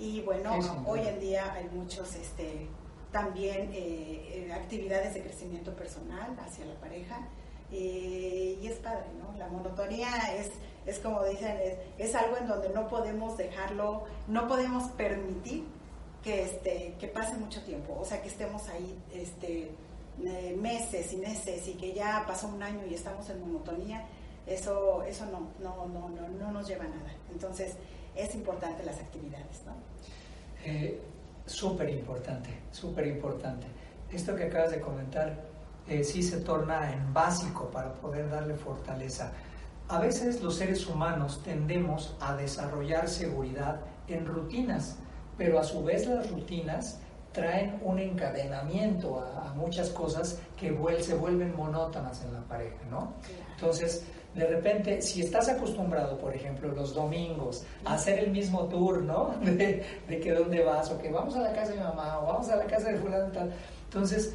Y 0.00 0.22
bueno, 0.22 0.58
hoy 0.86 1.00
en 1.00 1.20
día 1.20 1.52
hay 1.52 1.68
muchos 1.74 2.14
este, 2.14 2.66
también 3.12 3.70
eh, 3.74 4.46
eh, 4.46 4.52
actividades 4.52 5.12
de 5.12 5.22
crecimiento 5.22 5.76
personal 5.76 6.34
hacia 6.40 6.64
la 6.64 6.74
pareja 6.80 7.28
eh, 7.70 8.58
y 8.60 8.66
es 8.66 8.78
padre, 8.78 9.04
¿no? 9.20 9.36
La 9.36 9.48
monotonía 9.48 10.08
es, 10.38 10.50
es 10.86 10.98
como 11.00 11.22
dicen, 11.24 11.54
es, 11.62 11.76
es 11.98 12.14
algo 12.14 12.38
en 12.38 12.48
donde 12.48 12.70
no 12.70 12.88
podemos 12.88 13.36
dejarlo, 13.36 14.04
no 14.26 14.48
podemos 14.48 14.84
permitir 14.92 15.66
que, 16.22 16.44
este, 16.44 16.94
que 16.98 17.06
pase 17.08 17.36
mucho 17.36 17.62
tiempo, 17.62 17.98
o 18.00 18.04
sea, 18.04 18.22
que 18.22 18.28
estemos 18.28 18.66
ahí 18.70 18.98
este, 19.12 19.70
eh, 20.24 20.56
meses 20.58 21.12
y 21.12 21.16
meses 21.18 21.68
y 21.68 21.74
que 21.74 21.92
ya 21.92 22.24
pasó 22.26 22.48
un 22.48 22.62
año 22.62 22.86
y 22.86 22.94
estamos 22.94 23.28
en 23.28 23.40
monotonía, 23.40 24.06
eso, 24.46 25.02
eso 25.02 25.26
no, 25.26 25.50
no, 25.60 25.86
no, 25.88 26.08
no, 26.08 26.26
no 26.26 26.52
nos 26.52 26.66
lleva 26.66 26.86
a 26.86 26.88
nada. 26.88 27.12
Entonces, 27.30 27.74
es 28.14 28.34
importante 28.34 28.84
las 28.84 28.98
actividades, 28.98 29.62
¿no? 29.66 29.74
Eh, 30.64 31.00
súper 31.46 31.90
importante, 31.90 32.50
súper 32.70 33.06
importante. 33.06 33.66
Esto 34.12 34.34
que 34.36 34.44
acabas 34.44 34.70
de 34.72 34.80
comentar 34.80 35.48
eh, 35.88 36.04
sí 36.04 36.22
se 36.22 36.38
torna 36.38 36.92
en 36.92 37.12
básico 37.12 37.70
para 37.70 37.94
poder 37.94 38.28
darle 38.28 38.54
fortaleza. 38.54 39.32
A 39.88 39.98
veces 39.98 40.42
los 40.42 40.56
seres 40.56 40.86
humanos 40.86 41.42
tendemos 41.42 42.16
a 42.20 42.36
desarrollar 42.36 43.08
seguridad 43.08 43.80
en 44.06 44.26
rutinas 44.26 44.98
pero 45.40 45.58
a 45.58 45.64
su 45.64 45.82
vez 45.82 46.06
las 46.06 46.30
rutinas 46.30 46.98
traen 47.32 47.80
un 47.82 47.98
encadenamiento 47.98 49.20
a, 49.20 49.54
muchas 49.54 49.88
cosas 49.88 50.38
que 50.58 50.68
se 51.00 51.14
vuelven 51.14 51.56
monótonas 51.56 52.22
en 52.24 52.34
la 52.34 52.40
pareja, 52.40 52.76
¿no? 52.90 53.14
Entonces, 53.54 54.04
de 54.34 54.46
repente, 54.46 55.02
si 55.02 55.22
estás 55.22 55.48
acostumbrado, 55.48 56.16
por 56.16 56.34
ejemplo, 56.34 56.68
los 56.72 56.94
domingos 56.94 57.64
a 57.84 57.94
hacer 57.94 58.20
el 58.20 58.30
mismo 58.30 58.66
tour, 58.66 59.02
¿no? 59.02 59.34
De, 59.42 59.84
que 60.20 60.32
dónde 60.32 60.62
vas, 60.62 60.90
o 60.90 60.98
que 60.98 61.10
vamos 61.10 61.34
a 61.34 61.40
la 61.40 61.52
casa 61.52 61.72
de 61.72 61.78
mi 61.78 61.82
mamá, 61.82 62.20
o 62.20 62.26
vamos 62.26 62.48
a 62.48 62.56
la 62.56 62.64
casa 62.66 62.90
de 62.90 62.98
fulano 62.98 63.32
tal, 63.32 63.52
entonces 63.84 64.34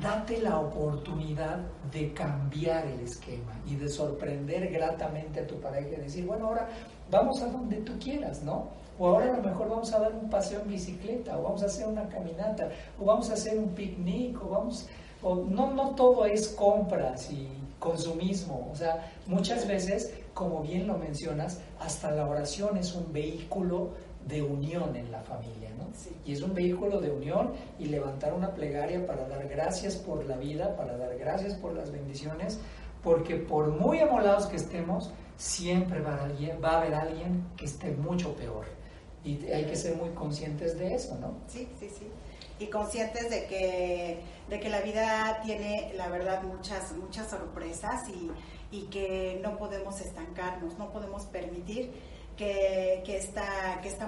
date 0.00 0.38
la 0.40 0.58
oportunidad 0.58 1.58
de 1.92 2.12
cambiar 2.12 2.86
el 2.86 3.00
esquema 3.00 3.52
y 3.66 3.76
de 3.76 3.88
sorprender 3.88 4.70
gratamente 4.70 5.40
a 5.40 5.46
tu 5.46 5.56
pareja 5.56 5.96
y 5.98 6.02
decir, 6.02 6.26
bueno, 6.26 6.48
ahora 6.48 6.68
vamos 7.10 7.42
a 7.42 7.46
donde 7.46 7.76
tú 7.78 7.98
quieras, 7.98 8.42
¿no? 8.42 8.68
O 8.98 9.08
ahora 9.08 9.26
a 9.26 9.36
lo 9.36 9.42
mejor 9.42 9.68
vamos 9.68 9.92
a 9.92 9.98
dar 9.98 10.12
un 10.12 10.30
paseo 10.30 10.62
en 10.62 10.68
bicicleta, 10.68 11.38
o 11.38 11.42
vamos 11.42 11.62
a 11.62 11.66
hacer 11.66 11.86
una 11.86 12.08
caminata, 12.08 12.70
o 12.98 13.04
vamos 13.04 13.28
a 13.28 13.34
hacer 13.34 13.58
un 13.58 13.68
picnic, 13.70 14.42
o 14.42 14.48
vamos, 14.48 14.88
o 15.22 15.34
no, 15.34 15.72
no 15.74 15.94
todo 15.94 16.24
es 16.24 16.48
compras 16.48 17.30
y 17.30 17.48
consumismo, 17.78 18.68
o 18.72 18.76
sea, 18.76 19.12
muchas 19.26 19.66
veces, 19.68 20.14
como 20.34 20.62
bien 20.62 20.86
lo 20.86 20.96
mencionas, 20.98 21.60
hasta 21.78 22.10
la 22.10 22.26
oración 22.26 22.76
es 22.76 22.94
un 22.94 23.12
vehículo 23.12 23.90
de 24.26 24.42
unión 24.42 24.96
en 24.96 25.10
la 25.12 25.20
familia, 25.20 25.70
¿no? 25.78 25.86
Y 26.24 26.32
es 26.32 26.42
un 26.42 26.54
vehículo 26.54 27.00
de 27.00 27.10
unión 27.10 27.52
y 27.78 27.86
levantar 27.86 28.34
una 28.34 28.52
plegaria 28.54 29.06
para 29.06 29.28
dar 29.28 29.48
gracias 29.48 29.96
por 29.96 30.24
la 30.26 30.36
vida, 30.36 30.76
para 30.76 30.96
dar 30.96 31.16
gracias 31.16 31.54
por 31.54 31.74
las 31.74 31.92
bendiciones, 31.92 32.58
porque 33.02 33.36
por 33.36 33.68
muy 33.68 34.00
amolados 34.00 34.46
que 34.46 34.56
estemos, 34.56 35.12
siempre 35.36 36.00
va 36.00 36.16
a, 36.16 36.24
alguien, 36.24 36.58
va 36.62 36.70
a 36.70 36.80
haber 36.80 36.94
alguien 36.94 37.44
que 37.56 37.66
esté 37.66 37.92
mucho 37.92 38.34
peor. 38.34 38.64
Y 39.24 39.46
hay 39.46 39.64
que 39.64 39.76
ser 39.76 39.96
muy 39.96 40.10
conscientes 40.10 40.78
de 40.78 40.94
eso, 40.94 41.16
¿no? 41.20 41.34
Sí, 41.46 41.68
sí, 41.78 41.88
sí. 41.88 42.06
Y 42.58 42.66
conscientes 42.68 43.28
de 43.28 43.46
que, 43.46 44.20
de 44.48 44.60
que 44.60 44.68
la 44.68 44.80
vida 44.80 45.40
tiene, 45.44 45.92
la 45.94 46.08
verdad, 46.08 46.42
muchas, 46.42 46.92
muchas 46.92 47.28
sorpresas 47.28 48.08
y, 48.08 48.30
y 48.70 48.86
que 48.86 49.40
no 49.42 49.58
podemos 49.58 50.00
estancarnos, 50.00 50.78
no 50.78 50.90
podemos 50.90 51.26
permitir 51.26 51.92
que, 52.36 53.02
que, 53.04 53.16
esta, 53.16 53.80
que 53.82 53.88
esta 53.88 54.06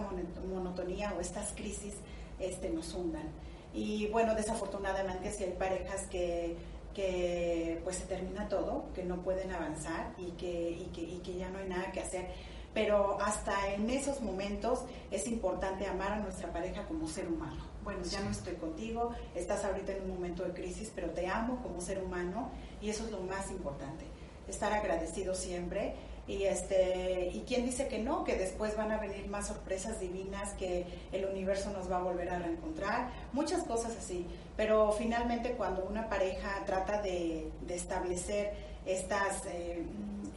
monotonía 0.48 1.12
o 1.16 1.20
estas 1.20 1.52
crisis 1.52 1.94
este, 2.38 2.70
nos 2.70 2.94
hundan. 2.94 3.28
Y 3.74 4.06
bueno, 4.06 4.34
desafortunadamente 4.34 5.30
si 5.30 5.44
hay 5.44 5.52
parejas 5.52 6.06
que, 6.06 6.56
que 6.94 7.80
pues 7.84 7.96
se 7.96 8.06
termina 8.06 8.48
todo, 8.48 8.86
que 8.94 9.04
no 9.04 9.22
pueden 9.22 9.52
avanzar 9.52 10.14
y 10.16 10.30
que, 10.32 10.70
y 10.70 10.90
que, 10.94 11.02
y 11.02 11.18
que 11.18 11.34
ya 11.34 11.50
no 11.50 11.58
hay 11.58 11.68
nada 11.68 11.92
que 11.92 12.00
hacer 12.00 12.28
pero 12.74 13.20
hasta 13.20 13.74
en 13.74 13.90
esos 13.90 14.20
momentos 14.20 14.84
es 15.10 15.26
importante 15.26 15.86
amar 15.86 16.12
a 16.12 16.20
nuestra 16.20 16.52
pareja 16.52 16.86
como 16.86 17.08
ser 17.08 17.26
humano. 17.26 17.67
Bueno, 17.88 18.04
ya 18.04 18.20
no 18.20 18.30
estoy 18.30 18.52
contigo, 18.56 19.14
estás 19.34 19.64
ahorita 19.64 19.92
en 19.92 20.02
un 20.02 20.10
momento 20.10 20.44
de 20.44 20.52
crisis, 20.52 20.92
pero 20.94 21.08
te 21.08 21.26
amo 21.26 21.62
como 21.62 21.80
ser 21.80 22.02
humano 22.02 22.50
y 22.82 22.90
eso 22.90 23.06
es 23.06 23.10
lo 23.10 23.20
más 23.20 23.50
importante, 23.50 24.04
estar 24.46 24.70
agradecido 24.74 25.34
siempre. 25.34 25.94
Y, 26.26 26.42
este, 26.42 27.30
y 27.32 27.44
quién 27.48 27.64
dice 27.64 27.88
que 27.88 27.98
no, 27.98 28.24
que 28.24 28.36
después 28.36 28.76
van 28.76 28.92
a 28.92 28.98
venir 28.98 29.26
más 29.28 29.46
sorpresas 29.46 30.00
divinas, 30.00 30.52
que 30.52 30.84
el 31.12 31.24
universo 31.24 31.70
nos 31.70 31.90
va 31.90 31.96
a 31.96 32.02
volver 32.02 32.28
a 32.28 32.38
reencontrar, 32.38 33.08
muchas 33.32 33.62
cosas 33.62 33.96
así. 33.96 34.26
Pero 34.54 34.92
finalmente 34.92 35.52
cuando 35.52 35.86
una 35.86 36.10
pareja 36.10 36.62
trata 36.66 37.00
de, 37.00 37.50
establecer 37.70 38.52
estas, 38.84 39.46
eh, 39.46 39.82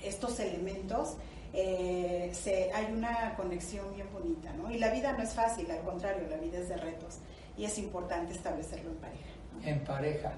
estos 0.01 0.39
elementos, 0.39 1.17
eh, 1.51 2.31
se, 2.33 2.71
hay 2.71 2.93
una 2.93 3.35
conexión 3.35 3.93
bien 3.93 4.07
bonita, 4.13 4.53
¿no? 4.53 4.71
Y 4.71 4.77
la 4.77 4.89
vida 4.89 5.11
no 5.11 5.21
es 5.21 5.33
fácil, 5.33 5.69
al 5.69 5.81
contrario, 5.81 6.29
la 6.29 6.37
vida 6.37 6.59
es 6.59 6.69
de 6.69 6.77
retos 6.77 7.19
y 7.57 7.65
es 7.65 7.77
importante 7.77 8.33
establecerlo 8.33 8.91
en 8.91 8.97
pareja. 8.97 9.29
En 9.63 9.83
pareja. 9.83 10.33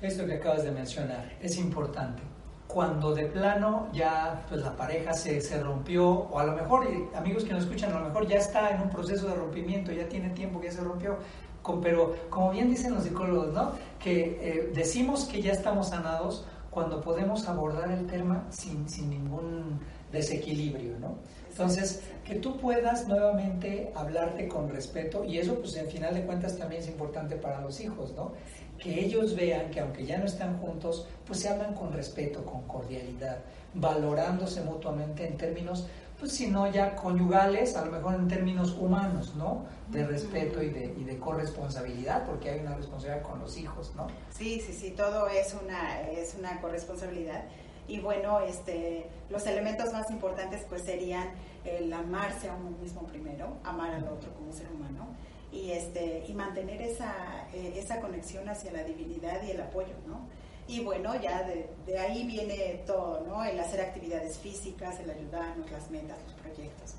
Esto 0.00 0.26
que 0.26 0.34
acabas 0.34 0.64
de 0.64 0.70
mencionar 0.70 1.32
es 1.40 1.56
importante. 1.56 2.22
Cuando 2.66 3.14
de 3.14 3.26
plano 3.26 3.88
ya 3.92 4.44
pues 4.48 4.60
la 4.60 4.76
pareja 4.76 5.12
se, 5.14 5.40
se 5.40 5.62
rompió, 5.62 6.08
o 6.08 6.38
a 6.38 6.44
lo 6.44 6.52
mejor, 6.52 6.86
amigos 7.14 7.44
que 7.44 7.52
nos 7.52 7.62
escuchan, 7.64 7.92
a 7.92 8.00
lo 8.00 8.08
mejor 8.08 8.26
ya 8.26 8.38
está 8.38 8.70
en 8.70 8.82
un 8.82 8.90
proceso 8.90 9.28
de 9.28 9.34
rompimiento, 9.34 9.92
ya 9.92 10.08
tiene 10.08 10.30
tiempo 10.30 10.60
que 10.60 10.70
se 10.70 10.80
rompió, 10.82 11.16
pero 11.82 12.14
como 12.30 12.50
bien 12.50 12.68
dicen 12.68 12.94
los 12.94 13.04
psicólogos, 13.04 13.52
¿no? 13.52 13.72
Que 13.98 14.38
eh, 14.40 14.72
decimos 14.74 15.24
que 15.24 15.42
ya 15.42 15.52
estamos 15.52 15.88
sanados 15.88 16.46
cuando 16.70 17.00
podemos 17.00 17.48
abordar 17.48 17.90
el 17.90 18.06
tema 18.06 18.44
sin, 18.50 18.88
sin 18.88 19.10
ningún 19.10 19.80
desequilibrio, 20.12 20.98
¿no? 20.98 21.16
Entonces, 21.58 22.02
que 22.26 22.34
tú 22.34 22.58
puedas 22.58 23.08
nuevamente 23.08 23.90
hablarte 23.94 24.46
con 24.46 24.68
respeto, 24.68 25.24
y 25.24 25.38
eso 25.38 25.54
pues 25.54 25.74
en 25.76 25.88
final 25.88 26.14
de 26.14 26.22
cuentas 26.26 26.58
también 26.58 26.82
es 26.82 26.88
importante 26.88 27.34
para 27.36 27.62
los 27.62 27.80
hijos, 27.80 28.12
¿no? 28.12 28.32
Que 28.78 29.02
ellos 29.02 29.34
vean 29.34 29.70
que 29.70 29.80
aunque 29.80 30.04
ya 30.04 30.18
no 30.18 30.26
están 30.26 30.58
juntos, 30.58 31.06
pues 31.26 31.40
se 31.40 31.48
hablan 31.48 31.72
con 31.72 31.94
respeto, 31.94 32.44
con 32.44 32.62
cordialidad, 32.68 33.38
valorándose 33.72 34.60
mutuamente 34.60 35.26
en 35.26 35.38
términos, 35.38 35.86
pues 36.20 36.32
si 36.32 36.48
no 36.48 36.70
ya 36.70 36.94
conyugales, 36.94 37.74
a 37.74 37.86
lo 37.86 37.92
mejor 37.92 38.16
en 38.16 38.28
términos 38.28 38.76
humanos, 38.78 39.34
¿no? 39.34 39.64
De 39.90 40.06
respeto 40.06 40.62
y 40.62 40.68
de, 40.68 40.94
y 40.98 41.04
de 41.04 41.18
corresponsabilidad, 41.18 42.26
porque 42.26 42.50
hay 42.50 42.60
una 42.60 42.74
responsabilidad 42.74 43.22
con 43.22 43.38
los 43.38 43.56
hijos, 43.56 43.94
¿no? 43.96 44.08
Sí, 44.36 44.60
sí, 44.60 44.74
sí, 44.74 44.90
todo 44.90 45.26
es 45.28 45.56
una, 45.62 46.02
es 46.02 46.34
una 46.38 46.60
corresponsabilidad 46.60 47.44
y 47.88 48.00
bueno, 48.00 48.40
este, 48.40 49.08
los 49.30 49.46
elementos 49.46 49.92
más 49.92 50.10
importantes 50.10 50.64
pues 50.68 50.82
serían 50.82 51.28
el 51.64 51.92
amarse 51.92 52.48
a 52.48 52.54
uno 52.54 52.70
mismo 52.78 53.02
primero, 53.06 53.58
amar 53.64 53.92
al 53.92 54.08
otro 54.08 54.32
como 54.34 54.52
ser 54.52 54.70
humano 54.72 55.06
y, 55.52 55.70
este, 55.70 56.24
y 56.26 56.34
mantener 56.34 56.82
esa, 56.82 57.48
eh, 57.52 57.74
esa 57.76 58.00
conexión 58.00 58.48
hacia 58.48 58.72
la 58.72 58.82
divinidad 58.82 59.42
y 59.42 59.52
el 59.52 59.60
apoyo, 59.60 59.94
¿no? 60.06 60.26
Y 60.68 60.80
bueno, 60.80 61.14
ya 61.20 61.44
de, 61.44 61.70
de, 61.86 61.98
ahí 61.98 62.26
viene 62.26 62.82
todo, 62.86 63.20
¿no? 63.20 63.44
El 63.44 63.58
hacer 63.60 63.80
actividades 63.80 64.36
físicas, 64.38 64.98
el 64.98 65.10
ayudarnos, 65.10 65.70
las 65.70 65.90
metas, 65.90 66.18
los 66.24 66.34
proyectos. 66.34 66.94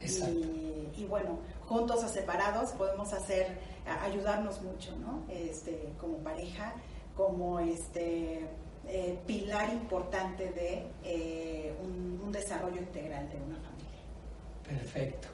Y, 0.00 0.88
y, 0.96 1.06
bueno, 1.08 1.40
juntos 1.66 2.04
o 2.04 2.08
separados 2.08 2.70
podemos 2.70 3.12
hacer, 3.12 3.58
ayudarnos 4.04 4.62
mucho, 4.62 4.94
¿no? 4.96 5.24
Este, 5.28 5.92
como 6.00 6.18
pareja, 6.18 6.74
como 7.16 7.58
este 7.58 8.46
eh, 8.90 9.18
pilar 9.26 9.70
importante 9.70 10.50
de 10.50 10.82
eh, 11.04 11.74
un, 11.82 12.32
desarrollo 12.32 12.78
integral 12.78 13.28
de 13.30 13.36
una 13.36 13.56
familia. 13.56 14.02
Perfecto. 14.62 15.28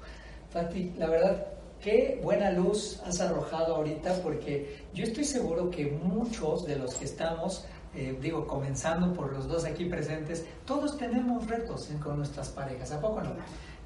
Fati, 0.51 0.93
la 0.97 1.09
verdad, 1.09 1.47
qué 1.81 2.21
buena 2.23 2.51
luz 2.53 3.01
has 3.05 3.21
arrojado 3.21 3.77
ahorita 3.77 4.23
porque 4.23 4.85
yo 4.95 5.05
estoy 5.05 5.25
seguro 5.25 5.71
que 5.71 5.87
muchos 5.87 6.67
de 6.67 6.77
los 6.77 6.95
que 6.95 7.05
estamos, 7.05 7.65
eh, 7.95 8.17
digo, 8.21 8.47
comenzando 8.47 9.13
por 9.13 9.33
los 9.33 9.49
dos 9.49 9.65
aquí 9.65 9.87
presentes, 9.87 10.45
todos 10.65 10.97
tenemos 10.97 11.49
retos 11.49 11.89
con 12.03 12.17
nuestras 12.17 12.49
parejas, 12.51 12.93
¿a 12.93 13.01
poco 13.01 13.23
no? 13.23 13.31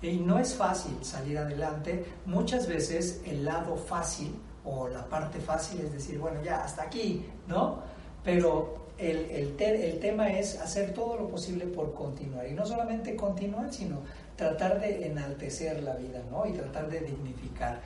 Y 0.03 0.19
no 0.19 0.39
es 0.39 0.55
fácil 0.55 0.97
salir 1.03 1.39
adelante. 1.39 2.05
Muchas 2.27 2.69
veces 2.69 3.23
el 3.27 3.45
lado 3.45 3.77
fácil 3.77 4.35
o 4.65 4.89
la 4.89 5.07
parte 5.09 5.41
fácil 5.41 5.81
es 5.81 5.93
decir, 5.93 6.19
bueno, 6.19 6.43
ya 6.43 6.63
hasta 6.63 6.83
aquí, 6.85 7.27
¿no? 7.47 7.81
Pero 8.23 8.88
el, 8.99 9.57
el, 9.61 9.99
tema 10.01 10.31
es 10.31 10.59
hacer 10.61 10.93
todo 10.93 11.17
lo 11.17 11.29
posible 11.29 11.67
por 11.67 11.95
continuar. 11.95 12.49
Y 12.49 12.53
no 12.53 12.67
solamente 12.67 13.15
continuar, 13.17 13.73
sino 13.73 14.01
tratar 14.37 14.81
de 14.81 15.07
enaltecer 15.07 15.83
la 15.83 15.95
vida, 15.95 16.23
¿no? 16.31 16.47
Y 16.47 16.53
tratar 16.53 16.89
de 16.91 17.01
dignificar. 17.01 17.81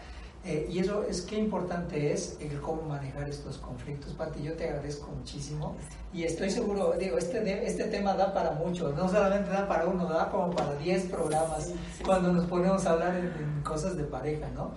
Eh, 0.45 0.69
y 0.69 0.81
eso 0.81 1.05
es 1.09 1.23
qué 1.23 1.39
importante 1.39 2.13
es 2.13 2.37
el 2.41 2.61
cómo 2.61 2.83
manejar 2.83 3.29
estos 3.29 3.59
conflictos. 3.59 4.13
Pati, 4.15 4.43
yo 4.43 4.55
te 4.55 4.65
agradezco 4.65 5.09
muchísimo 5.13 5.77
y 6.13 6.25
estoy 6.25 6.51
seguro, 6.51 6.95
digo, 6.99 7.17
este, 7.17 7.65
este 7.65 7.85
tema 7.85 8.15
da 8.15 8.35
para 8.35 8.51
mucho, 8.51 8.93
no 8.93 9.09
solamente 9.09 9.51
da 9.51 9.69
para 9.69 9.87
uno, 9.87 10.07
da 10.07 10.31
como 10.31 10.51
para 10.51 10.75
10 10.75 11.05
programas 11.05 11.73
cuando 12.05 12.33
nos 12.33 12.47
ponemos 12.47 12.85
a 12.87 12.93
hablar 12.93 13.17
en 13.17 13.63
cosas 13.63 13.97
de 13.97 14.03
pareja, 14.03 14.49
¿no? 14.49 14.73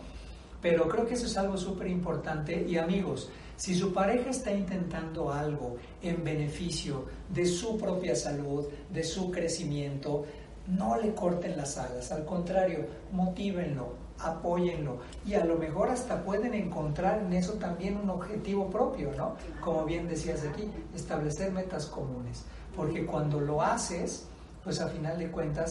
Pero 0.62 0.88
creo 0.88 1.08
que 1.08 1.16
eso 1.16 1.26
es 1.26 1.38
algo 1.38 1.58
súper 1.58 1.88
importante 1.88 2.64
y 2.68 2.78
amigos, 2.78 3.30
si 3.58 3.76
su 3.76 3.94
pareja 3.94 4.30
está 4.30 4.52
intentando 4.52 5.32
algo 5.32 5.78
en 6.02 6.24
beneficio 6.24 7.06
de 7.30 7.46
su 7.46 7.78
propia 7.78 8.16
salud, 8.16 8.66
de 8.90 9.04
su 9.04 9.32
crecimiento, 9.32 10.26
no 10.68 10.98
le 10.98 11.14
corten 11.14 11.56
las 11.58 11.78
alas, 11.78 12.12
al 12.12 12.26
contrario, 12.26 12.86
motívenlo, 13.12 13.94
apóyenlo. 14.20 15.00
Y 15.26 15.36
a 15.36 15.46
lo 15.46 15.58
mejor 15.58 15.90
hasta 15.90 16.24
pueden 16.24 16.54
encontrar 16.54 17.22
en 17.22 17.34
eso 17.34 17.54
también 17.54 17.98
un 17.98 18.10
objetivo 18.10 18.70
propio, 18.70 19.12
¿no? 19.16 19.36
Como 19.62 19.86
bien 19.86 20.08
decías 20.08 20.44
aquí, 20.44 20.70
establecer 20.94 21.52
metas 21.52 21.86
comunes, 21.86 22.44
porque 22.76 23.06
cuando 23.06 23.40
lo 23.40 23.62
haces, 23.62 24.28
pues 24.64 24.82
a 24.82 24.90
final 24.90 25.20
de 25.20 25.30
cuentas, 25.30 25.70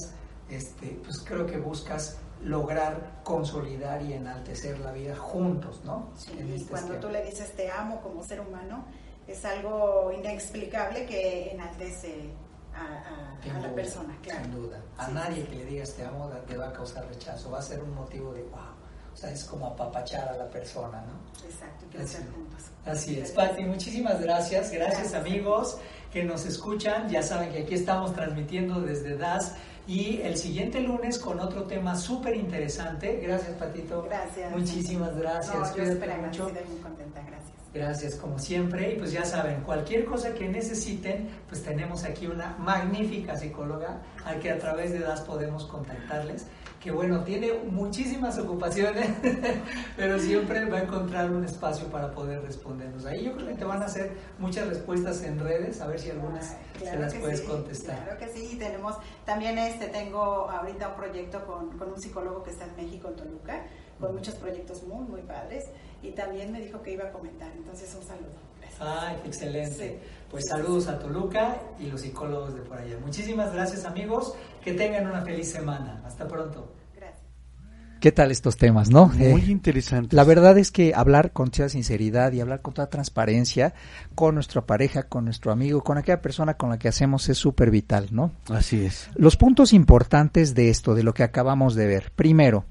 este, 0.48 0.98
pues 1.02 1.18
creo 1.24 1.46
que 1.46 1.58
buscas 1.58 2.18
lograr 2.44 3.20
consolidar 3.24 4.02
y 4.02 4.12
enaltecer 4.12 4.78
la 4.78 4.92
vida 4.92 5.16
juntos, 5.16 5.80
¿no? 5.84 6.10
Sí, 6.16 6.32
este 6.54 6.70
cuando 6.70 6.94
tú 6.96 7.08
le 7.08 7.24
dices 7.24 7.52
te 7.52 7.70
amo 7.70 8.00
como 8.00 8.22
ser 8.22 8.40
humano, 8.40 8.84
es 9.26 9.44
algo 9.44 10.12
inexplicable 10.12 11.06
que 11.06 11.52
enaltece 11.52 12.30
a, 12.74 13.60
la 13.60 13.74
persona, 13.74 14.16
claro. 14.20 14.42
Sin 14.42 14.52
duda. 14.52 14.82
A 14.98 15.08
nadie 15.08 15.44
que 15.46 15.56
le 15.56 15.64
digas 15.64 15.94
te 15.94 16.04
amo 16.04 16.30
te 16.46 16.56
va 16.56 16.68
a 16.68 16.72
causar 16.72 17.06
rechazo, 17.06 17.50
va 17.50 17.58
a 17.58 17.62
ser 17.62 17.82
un 17.82 17.94
motivo 17.94 18.32
de 18.32 18.42
wow. 18.42 18.74
O 19.12 19.16
sea, 19.16 19.30
es 19.30 19.44
como 19.44 19.68
apapachar 19.68 20.28
a 20.28 20.36
la 20.36 20.50
persona, 20.50 21.02
¿no? 21.02 21.46
Exacto, 21.48 21.86
y 21.86 21.96
crecer 21.96 22.22
juntos. 22.32 22.64
Así 22.84 23.20
es, 23.20 23.30
Pati, 23.30 23.64
muchísimas 23.64 24.20
gracias. 24.20 24.72
gracias. 24.72 25.14
amigos 25.14 25.78
que 26.12 26.24
nos 26.24 26.44
escuchan. 26.44 27.08
Ya 27.08 27.22
saben 27.22 27.52
que 27.52 27.62
aquí 27.62 27.74
estamos 27.74 28.12
transmitiendo 28.12 28.80
desde 28.80 29.16
DAS 29.16 29.54
y 29.86 30.20
el 30.22 30.36
siguiente 30.36 30.80
lunes 30.80 31.18
con 31.18 31.40
otro 31.40 31.64
tema 31.64 31.94
súper 31.96 32.36
interesante. 32.36 33.20
Gracias, 33.22 33.56
Patito. 33.56 34.02
Gracias. 34.02 34.50
Muchísimas 34.50 35.16
gracias. 35.16 35.54
No, 35.54 35.66
yo 35.66 35.72
Cuídate 35.74 36.16
mucho. 36.16 36.44
muy 36.44 36.80
contenta. 36.80 37.20
Gracias. 37.20 37.54
Gracias, 37.74 38.14
como 38.14 38.38
siempre. 38.38 38.92
Y 38.92 38.98
pues 38.98 39.10
ya 39.12 39.24
saben, 39.24 39.62
cualquier 39.62 40.04
cosa 40.04 40.32
que 40.32 40.48
necesiten, 40.48 41.28
pues 41.48 41.62
tenemos 41.62 42.04
aquí 42.04 42.26
una 42.28 42.56
magnífica 42.58 43.36
psicóloga 43.36 44.00
a 44.24 44.34
que 44.36 44.50
a 44.52 44.58
través 44.58 44.92
de 44.92 45.00
DAS 45.00 45.22
podemos 45.22 45.66
contactarles. 45.66 46.46
Que 46.84 46.90
bueno, 46.90 47.24
tiene 47.24 47.50
muchísimas 47.70 48.38
ocupaciones, 48.38 49.08
pero 49.96 50.18
siempre 50.18 50.66
va 50.66 50.80
a 50.80 50.82
encontrar 50.82 51.30
un 51.30 51.42
espacio 51.42 51.86
para 51.86 52.10
poder 52.10 52.42
respondernos. 52.42 53.06
Ahí 53.06 53.24
yo 53.24 53.32
creo 53.32 53.48
que 53.48 53.54
te 53.54 53.64
van 53.64 53.80
a 53.80 53.86
hacer 53.86 54.12
muchas 54.38 54.68
respuestas 54.68 55.22
en 55.22 55.40
redes, 55.40 55.80
a 55.80 55.86
ver 55.86 55.98
si 55.98 56.10
algunas 56.10 56.58
Claro 56.78 56.90
se 56.90 56.98
las 56.98 57.14
puedes 57.14 57.40
sí, 57.40 57.46
contestar. 57.46 58.04
Claro 58.04 58.18
que 58.18 58.28
sí, 58.28 58.50
y 58.52 58.56
tenemos 58.56 58.96
también 59.24 59.56
este 59.56 59.86
tengo 59.86 60.20
ahorita 60.50 60.88
un 60.88 60.96
proyecto 60.96 61.46
con, 61.46 61.70
con 61.78 61.90
un 61.90 61.98
psicólogo 61.98 62.42
que 62.42 62.50
está 62.50 62.66
en 62.66 62.76
México, 62.76 63.08
en 63.08 63.16
Toluca, 63.16 63.62
con 63.98 64.14
muchos 64.14 64.34
proyectos 64.34 64.82
muy, 64.82 65.06
muy 65.06 65.22
padres, 65.22 65.64
y 66.02 66.10
también 66.10 66.52
me 66.52 66.60
dijo 66.60 66.82
que 66.82 66.92
iba 66.92 67.04
a 67.04 67.12
comentar, 67.12 67.50
entonces 67.56 67.94
un 67.98 68.06
saludo. 68.06 68.36
Ay, 68.80 69.16
qué 69.22 69.28
excelente. 69.28 70.00
Sí. 70.00 70.08
Pues 70.30 70.44
saludos 70.48 70.88
a 70.88 70.98
Toluca 70.98 71.56
y 71.78 71.86
los 71.86 72.00
psicólogos 72.00 72.54
de 72.54 72.62
por 72.62 72.78
allá. 72.78 72.96
Muchísimas 73.04 73.52
gracias 73.54 73.84
amigos, 73.84 74.34
que 74.64 74.72
tengan 74.72 75.06
una 75.06 75.22
feliz 75.22 75.50
semana. 75.50 76.02
Hasta 76.04 76.26
pronto. 76.26 76.72
Gracias. 76.96 77.22
¿Qué 78.00 78.10
tal 78.10 78.32
estos 78.32 78.56
temas, 78.56 78.90
no? 78.90 79.06
Muy 79.06 79.42
Eh, 79.42 79.44
interesante. 79.52 80.16
La 80.16 80.24
verdad 80.24 80.58
es 80.58 80.72
que 80.72 80.92
hablar 80.92 81.32
con 81.32 81.50
toda 81.52 81.68
sinceridad 81.68 82.32
y 82.32 82.40
hablar 82.40 82.62
con 82.62 82.74
toda 82.74 82.88
transparencia 82.90 83.74
con 84.16 84.34
nuestra 84.34 84.66
pareja, 84.66 85.04
con 85.04 85.24
nuestro 85.24 85.52
amigo, 85.52 85.82
con 85.84 85.98
aquella 85.98 86.20
persona 86.20 86.54
con 86.54 86.70
la 86.70 86.78
que 86.80 86.88
hacemos 86.88 87.28
es 87.28 87.38
súper 87.38 87.70
vital, 87.70 88.08
¿no? 88.10 88.32
Así 88.50 88.84
es. 88.84 89.08
Los 89.14 89.36
puntos 89.36 89.72
importantes 89.72 90.54
de 90.56 90.68
esto, 90.70 90.94
de 90.94 91.04
lo 91.04 91.14
que 91.14 91.22
acabamos 91.22 91.76
de 91.76 91.86
ver. 91.86 92.12
Primero, 92.16 92.64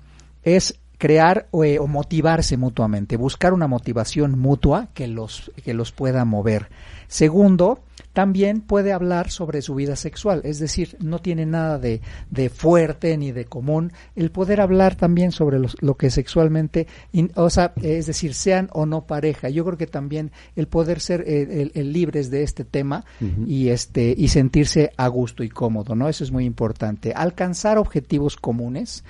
es 0.43 0.79
crear 1.03 1.47
o, 1.51 1.65
eh, 1.65 1.79
o 1.79 1.87
motivarse 1.87 2.55
mutuamente, 2.55 3.17
buscar 3.17 3.51
una 3.51 3.67
motivación 3.67 4.39
mutua 4.39 4.87
que 4.93 5.05
los, 5.09 5.51
que 5.65 5.73
los 5.73 5.91
pueda 5.91 6.23
mover. 6.23 6.69
Segundo, 7.09 7.81
también 8.13 8.61
puede 8.61 8.93
hablar 8.93 9.29
sobre 9.29 9.61
su 9.61 9.75
vida 9.75 9.97
sexual, 9.97 10.39
es 10.45 10.59
decir, 10.59 10.95
no 11.01 11.19
tiene 11.19 11.45
nada 11.45 11.77
de, 11.77 11.99
de 12.29 12.49
fuerte 12.49 13.17
ni 13.17 13.33
de 13.33 13.43
común 13.43 13.91
el 14.15 14.31
poder 14.31 14.61
hablar 14.61 14.95
también 14.95 15.33
sobre 15.33 15.59
los- 15.59 15.75
lo 15.81 15.95
que 15.97 16.09
sexualmente, 16.09 16.87
in- 17.11 17.31
o 17.35 17.49
sea, 17.49 17.73
es 17.81 18.05
decir, 18.05 18.33
sean 18.33 18.69
o 18.71 18.85
no 18.85 19.05
pareja. 19.05 19.49
Yo 19.49 19.65
creo 19.65 19.77
que 19.77 19.87
también 19.87 20.31
el 20.55 20.67
poder 20.69 21.01
ser 21.01 21.25
eh, 21.27 21.63
el- 21.63 21.71
el 21.75 21.91
libres 21.91 22.31
de 22.31 22.43
este 22.43 22.63
tema 22.63 23.03
y 23.45 23.69
este 23.69 24.15
y 24.17 24.29
sentirse 24.29 24.91
a 24.95 25.09
gusto 25.09 25.43
y 25.43 25.49
cómodo, 25.49 25.95
¿no? 25.95 26.07
Eso 26.07 26.23
es 26.23 26.31
muy 26.31 26.45
importante. 26.45 27.11
Alcanzar 27.13 27.77
objetivos 27.77 28.37
comunes, 28.37 29.03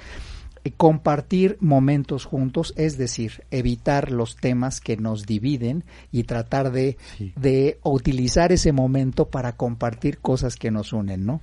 compartir 0.71 1.57
momentos 1.59 2.25
juntos, 2.25 2.73
es 2.77 2.97
decir, 2.97 3.43
evitar 3.51 4.11
los 4.11 4.35
temas 4.37 4.79
que 4.79 4.97
nos 4.97 5.25
dividen 5.25 5.83
y 6.11 6.23
tratar 6.23 6.71
de, 6.71 6.97
Sí. 7.17 7.33
de 7.35 7.79
utilizar 7.83 8.51
ese 8.51 8.71
momento 8.71 9.27
para 9.27 9.53
compartir 9.53 10.19
cosas 10.19 10.55
que 10.55 10.71
nos 10.71 10.93
unen, 10.93 11.25
¿no? 11.25 11.41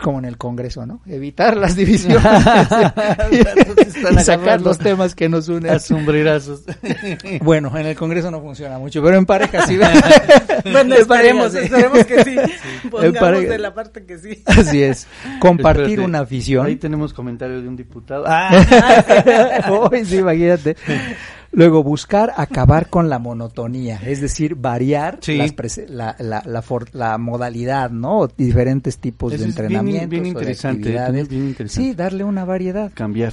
Es 0.00 0.04
como 0.04 0.18
en 0.18 0.24
el 0.24 0.38
Congreso, 0.38 0.86
¿no? 0.86 1.02
Evitar 1.04 1.58
las 1.58 1.76
divisiones 1.76 2.24
y 4.16 4.20
sacar 4.20 4.62
los 4.62 4.78
temas 4.78 5.14
que 5.14 5.28
nos 5.28 5.46
unen. 5.50 5.72
A 5.72 5.78
sombrerazos. 5.78 6.62
Bueno, 7.42 7.76
en 7.76 7.84
el 7.84 7.96
Congreso 7.96 8.30
no 8.30 8.40
funciona 8.40 8.78
mucho, 8.78 9.02
pero 9.02 9.18
en 9.18 9.26
pareja 9.26 9.66
sí. 9.66 9.76
Bueno, 10.64 10.94
En 10.94 11.02
esperemos, 11.02 11.52
sí. 11.52 11.58
esperemos 11.58 12.06
que 12.06 12.24
sí. 12.24 12.36
Pongamos 12.90 13.18
pareja. 13.18 13.52
de 13.52 13.58
la 13.58 13.74
parte 13.74 14.06
que 14.06 14.16
sí. 14.16 14.42
Así 14.46 14.82
es. 14.82 15.06
Compartir 15.38 15.82
Espérate, 15.84 16.08
una 16.08 16.20
afición. 16.20 16.64
Ahí 16.64 16.76
tenemos 16.76 17.12
comentario 17.12 17.60
de 17.60 17.68
un 17.68 17.76
diputado. 17.76 18.24
Ah, 18.26 18.50
Uy, 19.92 20.06
sí, 20.06 20.16
imagínate. 20.16 20.76
Luego, 21.52 21.82
buscar 21.82 22.32
acabar 22.36 22.88
con 22.88 23.08
la 23.08 23.18
monotonía, 23.18 24.00
es 24.06 24.20
decir, 24.20 24.54
variar 24.54 25.18
Sí. 25.20 25.36
las 25.36 25.52
prese- 25.54 25.88
la, 25.88 26.14
la, 26.20 26.42
la, 26.46 26.62
for- 26.62 26.94
la 26.94 27.18
modalidad, 27.18 27.90
¿no? 27.90 28.28
Diferentes 28.28 28.98
tipos 28.98 29.32
Eso 29.32 29.40
de 29.42 29.46
bien- 29.46 29.50
entrenamientos. 29.58 30.10
bien 30.10 30.20
o 30.22 30.24
de 30.24 30.28
interesante, 30.30 30.78
actividades. 30.82 31.28
bien 31.28 31.46
interesante. 31.48 31.88
Sí, 31.90 31.94
darle 31.94 32.22
una 32.24 32.44
variedad. 32.44 32.92
cambiar. 32.94 33.32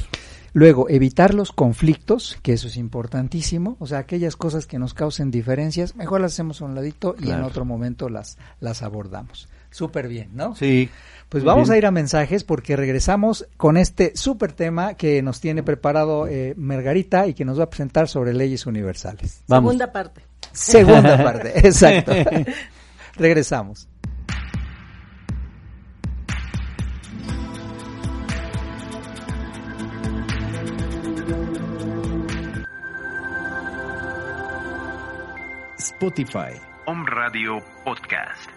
Luego, 0.53 0.89
evitar 0.89 1.35
los 1.35 1.51
conflictos, 1.51 2.39
que 2.41 2.53
eso 2.53 2.67
es 2.67 2.77
importantísimo. 2.77 3.75
O 3.79 3.85
sea, 3.85 3.99
aquellas 3.99 4.35
cosas 4.35 4.65
que 4.65 4.79
nos 4.79 4.95
causen 4.95 5.29
diferencias, 5.29 5.95
mejor 5.95 6.19
las 6.21 6.33
hacemos 6.33 6.61
a 6.61 6.65
un 6.65 6.73
ladito 6.73 7.15
y 7.21 7.29
en 7.29 7.43
otro 7.43 7.63
momento 7.65 8.09
las, 8.09 8.39
las 8.59 8.81
abordamos. 8.81 9.47
Súper 9.69 10.07
bien, 10.07 10.29
¿no? 10.33 10.55
Sí. 10.55 10.89
Pues 11.29 11.43
vamos 11.43 11.67
bien. 11.67 11.75
a 11.75 11.77
ir 11.79 11.85
a 11.85 11.91
mensajes 11.91 12.43
porque 12.43 12.77
regresamos 12.77 13.47
con 13.57 13.75
este 13.75 14.15
súper 14.15 14.53
tema 14.53 14.93
que 14.93 15.21
nos 15.21 15.41
tiene 15.41 15.61
preparado 15.61 16.25
eh, 16.27 16.53
Margarita 16.55 17.27
y 17.27 17.33
que 17.33 17.43
nos 17.43 17.59
va 17.59 17.65
a 17.65 17.69
presentar 17.69 18.07
sobre 18.07 18.33
leyes 18.33 18.65
universales. 18.65 19.43
Vamos. 19.47 19.71
Segunda 19.71 19.91
parte. 19.91 20.21
Segunda 20.53 21.17
parte, 21.23 21.67
exacto. 21.67 22.13
regresamos. 23.15 23.89
Spotify. 35.77 36.53
Om 36.85 37.05
Radio 37.05 37.59
Podcast. 37.83 38.56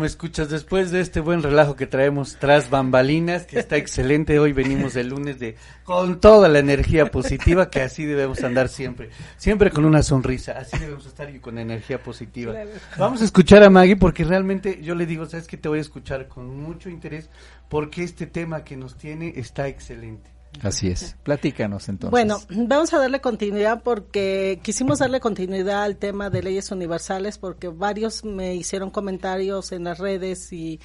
Me 0.00 0.06
escuchas. 0.06 0.48
Después 0.48 0.90
de 0.90 1.00
este 1.00 1.20
buen 1.20 1.42
relajo 1.42 1.76
que 1.76 1.86
traemos 1.86 2.36
tras 2.40 2.70
bambalinas, 2.70 3.44
que 3.44 3.58
está 3.58 3.76
excelente. 3.76 4.38
Hoy 4.38 4.52
venimos 4.52 4.96
el 4.96 5.08
lunes 5.08 5.38
de 5.38 5.56
con 5.84 6.20
toda 6.20 6.48
la 6.48 6.58
energía 6.58 7.10
positiva, 7.10 7.70
que 7.70 7.82
así 7.82 8.04
debemos 8.04 8.42
andar 8.42 8.68
siempre. 8.68 9.10
Siempre 9.36 9.70
con 9.70 9.84
una 9.84 10.02
sonrisa. 10.02 10.52
Así 10.52 10.78
debemos 10.78 11.06
estar 11.06 11.30
y 11.30 11.38
con 11.38 11.58
energía 11.58 12.02
positiva. 12.02 12.52
Claro. 12.52 12.70
Vamos 12.98 13.20
a 13.22 13.24
escuchar 13.24 13.62
a 13.62 13.70
Maggie 13.70 13.96
porque 13.96 14.24
realmente 14.24 14.80
yo 14.82 14.94
le 14.94 15.06
digo, 15.06 15.26
sabes 15.26 15.46
que 15.46 15.56
te 15.56 15.68
voy 15.68 15.78
a 15.78 15.82
escuchar 15.82 16.26
con 16.26 16.48
mucho 16.58 16.88
interés 16.88 17.28
porque 17.68 18.02
este 18.02 18.26
tema 18.26 18.64
que 18.64 18.76
nos 18.76 18.96
tiene 18.96 19.34
está 19.36 19.68
excelente. 19.68 20.39
Así 20.62 20.88
es. 20.88 21.16
Platícanos 21.22 21.88
entonces. 21.88 22.10
Bueno, 22.10 22.38
vamos 22.50 22.92
a 22.92 22.98
darle 22.98 23.20
continuidad 23.20 23.82
porque 23.82 24.60
quisimos 24.62 24.98
darle 24.98 25.20
continuidad 25.20 25.84
al 25.84 25.96
tema 25.96 26.28
de 26.28 26.42
leyes 26.42 26.70
universales 26.70 27.38
porque 27.38 27.68
varios 27.68 28.24
me 28.24 28.54
hicieron 28.54 28.90
comentarios 28.90 29.72
en 29.72 29.84
las 29.84 29.98
redes 29.98 30.52
y, 30.52 30.80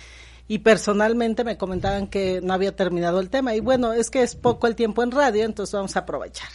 y 0.47 0.59
personalmente 0.59 1.43
me 1.43 1.57
comentaban 1.57 2.07
que 2.07 2.39
no 2.41 2.53
había 2.53 2.75
terminado 2.75 3.19
el 3.19 3.29
tema. 3.29 3.55
Y 3.55 3.59
bueno, 3.59 3.91
es 3.93 4.09
que 4.09 4.21
es 4.21 4.35
poco 4.35 4.67
el 4.67 4.75
tiempo 4.75 5.03
en 5.03 5.11
radio, 5.11 5.43
entonces 5.43 5.73
vamos 5.73 5.95
a 5.95 5.99
aprovechar. 5.99 6.49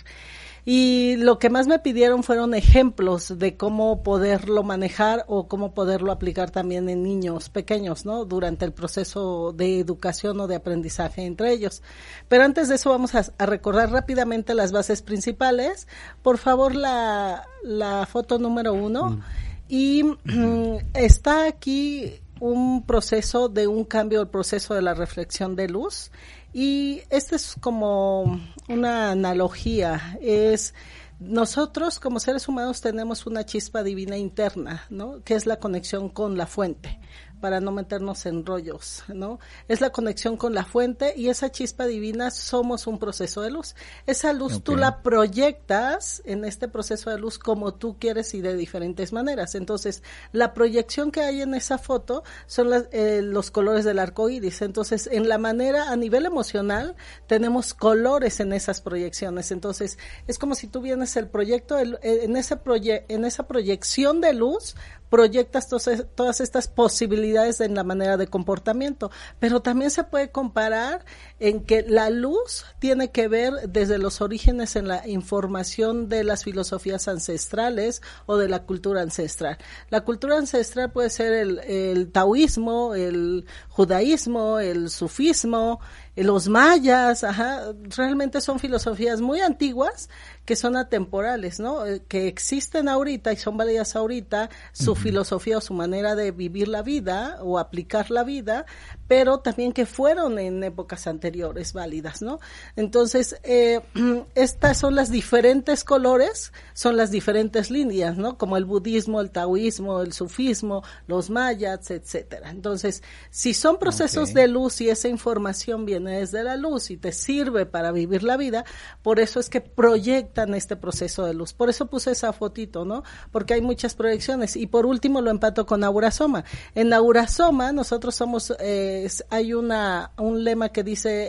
Y 0.64 1.16
lo 1.16 1.38
que 1.38 1.50
más 1.50 1.66
me 1.66 1.78
pidieron 1.78 2.22
fueron 2.22 2.54
ejemplos 2.54 3.38
de 3.38 3.56
cómo 3.56 4.02
poderlo 4.02 4.62
manejar 4.62 5.24
o 5.26 5.48
cómo 5.48 5.72
poderlo 5.72 6.12
aplicar 6.12 6.50
también 6.50 6.88
en 6.88 7.02
niños 7.02 7.48
pequeños, 7.48 8.04
¿no? 8.04 8.24
Durante 8.24 8.64
el 8.64 8.72
proceso 8.72 9.52
de 9.52 9.78
educación 9.78 10.40
o 10.40 10.46
de 10.46 10.56
aprendizaje 10.56 11.24
entre 11.24 11.52
ellos. 11.52 11.82
Pero 12.28 12.44
antes 12.44 12.68
de 12.68 12.74
eso 12.74 12.90
vamos 12.90 13.14
a, 13.14 13.24
a 13.38 13.46
recordar 13.46 13.90
rápidamente 13.90 14.54
las 14.54 14.72
bases 14.72 15.02
principales. 15.02 15.88
Por 16.22 16.38
favor, 16.38 16.74
la, 16.74 17.44
la 17.62 18.06
foto 18.06 18.38
número 18.38 18.74
uno. 18.74 19.20
Y 19.68 20.02
mm, 20.02 20.76
está 20.94 21.46
aquí 21.46 22.20
un 22.40 22.84
proceso 22.84 23.48
de 23.48 23.66
un 23.66 23.84
cambio, 23.84 24.22
el 24.22 24.28
proceso 24.28 24.74
de 24.74 24.82
la 24.82 24.94
reflexión 24.94 25.54
de 25.54 25.68
luz. 25.68 26.10
Y 26.52 27.02
este 27.10 27.36
es 27.36 27.54
como 27.60 28.40
una 28.68 29.12
analogía, 29.12 30.18
es 30.20 30.74
nosotros 31.20 32.00
como 32.00 32.18
seres 32.18 32.48
humanos 32.48 32.80
tenemos 32.80 33.26
una 33.26 33.44
chispa 33.44 33.82
divina 33.82 34.16
interna, 34.16 34.84
¿no? 34.88 35.22
Que 35.22 35.34
es 35.34 35.46
la 35.46 35.58
conexión 35.58 36.08
con 36.08 36.38
la 36.38 36.46
fuente 36.46 36.98
para 37.40 37.60
no 37.60 37.72
meternos 37.72 38.26
en 38.26 38.44
rollos, 38.44 39.04
¿no? 39.08 39.38
Es 39.68 39.80
la 39.80 39.90
conexión 39.90 40.36
con 40.36 40.54
la 40.54 40.64
fuente 40.64 41.14
y 41.16 41.28
esa 41.28 41.50
chispa 41.50 41.86
divina 41.86 42.30
somos 42.30 42.86
un 42.86 42.98
proceso 42.98 43.42
de 43.42 43.50
luz. 43.50 43.74
Esa 44.06 44.32
luz 44.32 44.62
tú 44.62 44.76
la 44.76 45.02
proyectas 45.02 46.22
en 46.24 46.44
este 46.44 46.68
proceso 46.68 47.10
de 47.10 47.18
luz 47.18 47.38
como 47.38 47.74
tú 47.74 47.96
quieres 47.98 48.34
y 48.34 48.40
de 48.40 48.54
diferentes 48.54 49.12
maneras. 49.12 49.54
Entonces, 49.54 50.02
la 50.32 50.54
proyección 50.54 51.10
que 51.10 51.22
hay 51.22 51.42
en 51.42 51.54
esa 51.54 51.78
foto 51.78 52.22
son 52.46 52.68
eh, 52.92 53.20
los 53.22 53.50
colores 53.50 53.84
del 53.84 53.98
arco 53.98 54.28
iris. 54.28 54.62
Entonces, 54.62 55.08
en 55.10 55.28
la 55.28 55.38
manera, 55.38 55.90
a 55.90 55.96
nivel 55.96 56.26
emocional, 56.26 56.96
tenemos 57.26 57.74
colores 57.74 58.40
en 58.40 58.52
esas 58.52 58.80
proyecciones. 58.80 59.50
Entonces, 59.50 59.98
es 60.26 60.38
como 60.38 60.54
si 60.54 60.66
tú 60.66 60.80
vienes 60.80 61.16
el 61.16 61.28
proyecto, 61.28 61.78
el, 61.78 61.98
en, 62.02 62.36
ese 62.36 62.56
proye 62.56 63.04
en 63.08 63.24
esa 63.24 63.46
proyección 63.46 64.20
de 64.20 64.34
luz, 64.34 64.74
proyectas 65.10 65.68
todas 65.68 66.40
estas 66.40 66.68
posibilidades 66.68 67.60
en 67.60 67.74
la 67.74 67.84
manera 67.84 68.16
de 68.16 68.28
comportamiento, 68.28 69.10
pero 69.38 69.60
también 69.60 69.90
se 69.90 70.04
puede 70.04 70.30
comparar 70.30 71.04
en 71.40 71.64
que 71.64 71.82
la 71.82 72.10
luz 72.10 72.64
tiene 72.78 73.10
que 73.10 73.26
ver 73.26 73.52
desde 73.68 73.98
los 73.98 74.20
orígenes 74.20 74.76
en 74.76 74.86
la 74.86 75.08
información 75.08 76.08
de 76.08 76.22
las 76.22 76.44
filosofías 76.44 77.08
ancestrales 77.08 78.02
o 78.26 78.36
de 78.36 78.48
la 78.48 78.64
cultura 78.64 79.00
ancestral. 79.00 79.58
La 79.88 80.02
cultura 80.02 80.36
ancestral 80.36 80.92
puede 80.92 81.10
ser 81.10 81.32
el, 81.32 81.58
el 81.60 82.12
taoísmo, 82.12 82.94
el 82.94 83.46
judaísmo, 83.68 84.60
el 84.60 84.90
sufismo, 84.90 85.80
los 86.16 86.48
mayas, 86.48 87.24
ajá, 87.24 87.72
realmente 87.96 88.40
son 88.40 88.58
filosofías 88.58 89.20
muy 89.20 89.40
antiguas 89.40 90.10
que 90.44 90.56
son 90.56 90.76
atemporales, 90.76 91.60
¿no? 91.60 91.86
Eh, 91.86 92.02
que 92.08 92.26
existen 92.26 92.88
ahorita 92.88 93.32
y 93.32 93.36
son 93.36 93.56
válidas 93.56 93.94
ahorita, 93.94 94.50
su 94.72 94.96
filosofía 94.96 95.58
o 95.58 95.60
su 95.60 95.74
manera 95.74 96.14
de 96.16 96.32
vivir 96.32 96.68
la 96.68 96.82
vida 96.82 97.38
o 97.40 97.58
aplicar 97.58 98.10
la 98.10 98.24
vida, 98.24 98.66
pero 99.06 99.38
también 99.40 99.72
que 99.72 99.86
fueron 99.86 100.38
en 100.38 100.62
épocas 100.64 101.06
anteriores 101.06 101.29
válidas, 101.72 102.22
¿no? 102.22 102.40
Entonces, 102.76 103.36
eh, 103.42 103.80
estas 104.34 104.78
son 104.78 104.94
las 104.94 105.10
diferentes 105.10 105.84
colores, 105.84 106.52
son 106.72 106.96
las 106.96 107.10
diferentes 107.10 107.70
líneas, 107.70 108.16
¿no? 108.16 108.38
Como 108.38 108.56
el 108.56 108.64
budismo, 108.64 109.20
el 109.20 109.30
taoísmo, 109.30 110.02
el 110.02 110.12
sufismo, 110.12 110.82
los 111.06 111.30
mayas, 111.30 111.90
etcétera. 111.90 112.50
Entonces, 112.50 113.02
si 113.30 113.54
son 113.54 113.78
procesos 113.78 114.34
de 114.34 114.48
luz 114.48 114.80
y 114.80 114.88
esa 114.88 115.08
información 115.08 115.84
viene 115.84 116.20
desde 116.20 116.42
la 116.42 116.56
luz 116.56 116.90
y 116.90 116.96
te 116.96 117.12
sirve 117.12 117.66
para 117.66 117.92
vivir 117.92 118.22
la 118.22 118.36
vida, 118.36 118.64
por 119.02 119.20
eso 119.20 119.40
es 119.40 119.48
que 119.48 119.60
proyectan 119.60 120.54
este 120.54 120.76
proceso 120.76 121.24
de 121.24 121.34
luz. 121.34 121.52
Por 121.52 121.70
eso 121.70 121.86
puse 121.86 122.12
esa 122.12 122.32
fotito, 122.32 122.84
¿no? 122.84 123.02
Porque 123.32 123.54
hay 123.54 123.60
muchas 123.60 123.94
proyecciones. 123.94 124.56
Y 124.56 124.66
por 124.66 124.86
último 124.86 125.20
lo 125.20 125.30
empato 125.30 125.66
con 125.66 125.84
Aurasoma. 125.84 126.44
En 126.74 126.92
Aurasoma 126.92 127.72
nosotros 127.72 128.14
somos, 128.14 128.52
eh, 128.60 129.08
hay 129.30 129.54
una, 129.54 130.12
un 130.18 130.44
lema 130.44 130.70
que 130.70 130.82
dice 130.82 131.19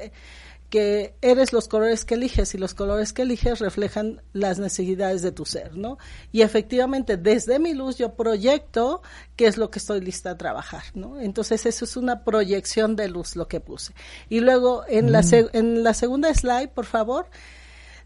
que 0.71 1.15
eres 1.21 1.51
los 1.51 1.67
colores 1.67 2.05
que 2.05 2.13
eliges 2.13 2.55
y 2.55 2.57
los 2.57 2.73
colores 2.73 3.11
que 3.11 3.23
eliges 3.23 3.59
reflejan 3.59 4.21
las 4.31 4.57
necesidades 4.57 5.21
de 5.21 5.33
tu 5.33 5.43
ser, 5.45 5.75
¿no? 5.75 5.97
Y 6.31 6.43
efectivamente, 6.43 7.17
desde 7.17 7.59
mi 7.59 7.73
luz 7.73 7.97
yo 7.97 8.13
proyecto 8.13 9.01
qué 9.35 9.47
es 9.47 9.57
lo 9.57 9.69
que 9.69 9.79
estoy 9.79 9.99
lista 9.99 10.31
a 10.31 10.37
trabajar, 10.37 10.83
¿no? 10.93 11.19
Entonces, 11.19 11.65
eso 11.65 11.83
es 11.83 11.97
una 11.97 12.23
proyección 12.23 12.95
de 12.95 13.09
luz 13.09 13.35
lo 13.35 13.49
que 13.49 13.59
puse. 13.59 13.93
Y 14.29 14.39
luego, 14.39 14.85
en, 14.87 15.11
la, 15.11 15.23
mm. 15.23 15.49
en 15.51 15.83
la 15.83 15.93
segunda 15.93 16.33
slide, 16.33 16.69
por 16.69 16.85
favor, 16.85 17.25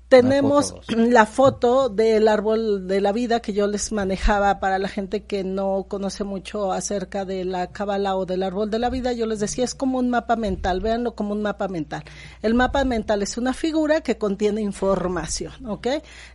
tenemos 0.07 0.75
la 0.87 1.25
foto 1.25 1.89
del 1.89 2.27
árbol 2.27 2.87
de 2.87 3.01
la 3.01 3.11
vida 3.11 3.39
que 3.39 3.53
yo 3.53 3.65
les 3.65 3.91
manejaba 3.91 4.59
para 4.59 4.77
la 4.77 4.87
gente 4.87 5.23
que 5.23 5.43
no 5.43 5.87
conoce 5.89 6.23
mucho 6.23 6.71
acerca 6.71 7.25
de 7.25 7.43
la 7.43 7.71
cábala 7.71 8.15
o 8.15 8.25
del 8.27 8.43
árbol 8.43 8.69
de 8.69 8.77
la 8.77 8.91
vida. 8.91 9.13
Yo 9.13 9.25
les 9.25 9.39
decía, 9.39 9.65
es 9.65 9.73
como 9.73 9.97
un 9.97 10.11
mapa 10.11 10.35
mental, 10.35 10.79
véanlo 10.79 11.15
como 11.15 11.33
un 11.33 11.41
mapa 11.41 11.67
mental. 11.67 12.03
El 12.43 12.53
mapa 12.53 12.83
mental 12.83 13.23
es 13.23 13.37
una 13.37 13.53
figura 13.53 14.01
que 14.01 14.17
contiene 14.17 14.61
información, 14.61 15.53
¿ok? 15.65 15.87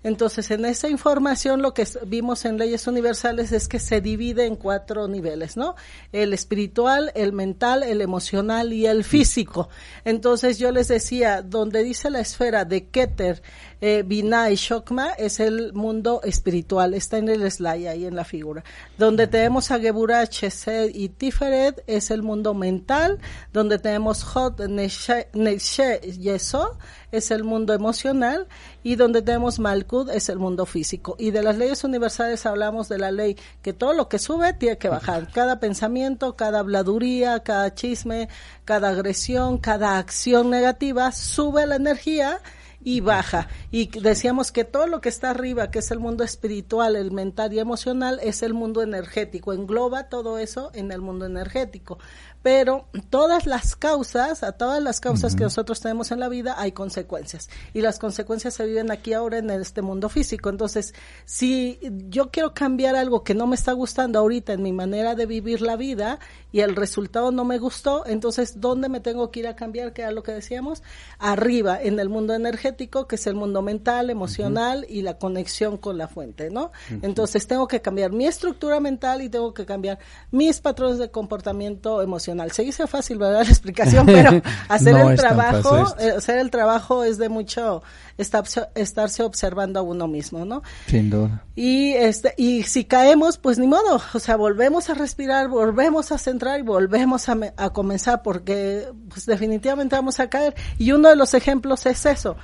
Entonces, 0.03 0.51
en 0.51 0.65
esa 0.65 0.89
información 0.89 1.63
lo 1.63 1.73
que 1.73 1.87
vimos 2.07 2.45
en 2.45 2.59
leyes 2.59 2.89
universales 2.89 3.53
es 3.53 3.69
que 3.69 3.79
se 3.79 4.01
divide 4.01 4.47
en 4.47 4.57
cuatro 4.57 5.07
niveles, 5.07 5.57
¿no? 5.57 5.77
El 6.11 6.33
espiritual, 6.33 7.13
el 7.15 7.33
mental, 7.33 7.85
el 7.85 8.01
emocional 8.01 8.73
y 8.73 8.87
el 8.87 9.05
físico. 9.05 9.69
Entonces, 10.05 10.59
yo 10.59 10.73
les 10.73 10.89
decía, 10.89 11.43
donde 11.43 11.85
dice 11.85 12.11
la 12.11 12.19
esfera 12.19 12.65
de 12.65 12.89
Keter, 12.89 13.43
eh, 13.81 14.03
Binah 14.07 14.51
y 14.51 14.57
Shokma 14.57 15.13
es 15.13 15.41
el 15.41 15.73
mundo 15.73 16.21
espiritual, 16.23 16.95
está 16.95 17.19
en 17.19 17.29
el 17.29 17.51
slide 17.51 17.89
ahí 17.89 18.05
en 18.05 18.15
la 18.15 18.25
figura. 18.25 18.63
Donde 18.99 19.27
tenemos 19.27 19.71
a 19.71 19.79
Geburah, 19.79 20.27
Chesed 20.27 20.91
y 20.95 21.09
Tiferet 21.09 21.83
es 21.87 22.11
el 22.11 22.23
mundo 22.23 22.55
mental, 22.55 23.19
donde 23.53 23.79
tenemos 23.79 24.23
Hot, 24.25 24.61
Neshe, 24.61 26.01
Yeso 26.19 26.79
es 27.13 27.31
el 27.31 27.45
mundo 27.45 27.75
emocional 27.75 28.47
y 28.83 28.97
donde 28.97 29.23
tenemos 29.23 29.59
Malkud 29.59 30.11
es 30.11 30.29
el 30.29 30.39
mundo 30.39 30.67
físico. 30.67 31.17
Y 31.19 31.31
de 31.31 31.43
las 31.43 31.57
leyes 31.57 31.83
universales 31.85 32.47
hablamos 32.47 32.89
de 32.89 32.99
la 32.99 33.11
ley 33.11 33.37
que 33.63 33.73
todo 33.73 33.93
lo 33.95 34.09
que 34.09 34.19
sube 34.19 34.53
tiene 34.53 34.79
que 34.79 34.89
bajar. 34.89 35.31
Cada 35.33 35.61
pensamiento, 35.61 36.37
cada 36.37 36.61
habladuría, 36.61 37.41
cada 37.41 37.75
chisme, 37.75 38.29
cada 38.65 38.91
agresión, 38.91 39.59
cada 39.59 39.99
acción 39.99 40.51
negativa 40.51 41.13
sube 41.13 41.67
la 41.67 41.77
energía 41.77 42.41
y 42.83 43.01
baja. 43.01 43.49
Y 43.71 43.87
decíamos 44.01 44.53
que 44.53 44.65
todo 44.65 44.87
lo 44.87 45.01
que 45.01 45.09
está 45.09 45.31
arriba, 45.31 45.71
que 45.71 45.81
es 45.81 45.91
el 45.91 45.99
mundo 45.99 46.25
espiritual, 46.25 46.97
el 46.97 47.11
mental 47.11 47.53
y 47.53 47.59
emocional, 47.59 48.21
es 48.23 48.43
el 48.43 48.55
mundo 48.55 48.83
energético. 48.83 49.53
Engloba 49.53 50.09
todo 50.09 50.39
eso 50.39 50.71
en 50.75 50.93
el 50.93 51.01
mundo 51.01 51.27
energético 51.27 51.99
pero 52.43 52.87
todas 53.11 53.47
las 53.47 53.77
causas, 53.77 54.43
a 54.43 54.53
todas 54.53 54.83
las 54.83 55.01
causas 55.01 55.35
que 55.35 55.43
nosotros 55.43 55.81
tenemos 55.81 56.11
en 56.11 56.21
la 56.21 56.29
vida 56.29 56.55
hay 56.59 56.73
consecuencias 56.73 57.51
y 57.75 57.83
las 57.83 57.99
consecuencias 57.99 58.55
se 58.55 58.65
viven 58.65 58.91
aquí 58.91 59.13
ahora 59.13 59.39
en 59.39 59.51
este 59.51 59.83
mundo 59.83 60.09
físico. 60.09 60.49
Entonces, 60.49 60.95
si 61.27 61.79
yo 62.09 62.31
quiero 62.31 62.55
cambiar 62.55 62.97
algo 62.97 63.25
que 63.25 63.35
no 63.35 63.47
me 63.47 63.57
está 63.57 63.73
gustando 63.73 64.19
ahorita 64.19 64.55
en 64.55 64.63
mi 64.63 64.73
manera 64.73 65.15
de 65.15 65.27
vivir 65.27 65.61
la 65.61 65.77
vida 65.77 66.19
y 66.51 66.61
el 66.61 66.77
resultado 66.77 67.31
no 67.31 67.45
me 67.45 67.59
gustó, 67.59 68.07
entonces, 68.07 68.61
¿dónde 68.61 68.89
me 68.89 69.01
tengo 69.01 69.31
que 69.31 69.41
ir 69.41 69.47
a 69.47 69.57
cambiar? 69.57 69.93
Que 69.93 70.03
era 70.03 70.11
lo 70.11 70.23
que 70.23 70.33
decíamos, 70.33 70.83
arriba, 71.19 71.81
en 71.81 72.01
el 72.01 72.09
mundo 72.09 72.35
energético, 72.35 73.07
que 73.07 73.17
es 73.17 73.27
el 73.27 73.35
mundo 73.35 73.61
mental, 73.61 74.09
emocional 74.09 74.87
y 74.89 75.03
la 75.03 75.19
conexión 75.19 75.77
con 75.77 75.99
la 75.99 76.09
fuente, 76.09 76.51
¿no? 76.51 76.73
Entonces, 77.03 77.47
tengo 77.47 77.69
que 77.69 77.83
cambiar 77.83 78.13
mi 78.13 78.27
estructura 78.27 78.81
mental 78.81 79.21
y 79.23 79.29
tengo 79.29 79.53
que 79.53 79.67
cambiar 79.67 79.99
mis 80.31 80.61
patrones 80.61 80.99
de 80.99 81.11
comportamiento 81.11 82.03
emocional 82.03 82.30
se 82.51 82.63
dice 82.63 82.87
fácil, 82.87 83.19
¿verdad? 83.19 83.43
La 83.45 83.51
explicación, 83.51 84.07
pero 84.07 84.43
hacer 84.69 84.97
el 84.97 85.17
trabajo, 85.17 85.97
eh, 85.99 86.13
hacer 86.17 86.39
el 86.39 86.51
trabajo 86.51 87.05
es 87.05 87.19
de 87.19 87.29
mucho 87.29 87.83
estarse 88.17 89.23
observando 89.23 89.81
a 89.81 89.83
uno 89.83 90.07
mismo, 90.07 90.45
¿no? 90.45 90.63
Sin 90.87 91.09
duda. 91.09 91.45
Y 91.57 91.93
este 91.93 92.35
y 92.37 92.65
si 92.65 92.85
caemos, 92.85 93.39
pues 93.39 93.59
ni 93.59 93.67
modo, 93.67 94.01
o 94.13 94.19
sea, 94.19 94.37
volvemos 94.37 94.91
a 94.91 94.95
respirar, 94.95 95.49
volvemos 95.49 96.13
a 96.13 96.19
centrar 96.19 96.61
y 96.61 96.63
volvemos 96.63 97.29
a, 97.29 97.39
a 97.57 97.71
comenzar 97.71 98.23
porque 98.23 98.89
pues 99.09 99.27
definitivamente 99.27 99.97
vamos 99.97 100.21
a 100.21 100.29
caer 100.29 100.55
y 100.79 100.93
uno 100.93 101.09
de 101.09 101.17
los 101.17 101.35
ejemplos 101.35 101.87
es 101.87 102.05
eso. 102.07 102.37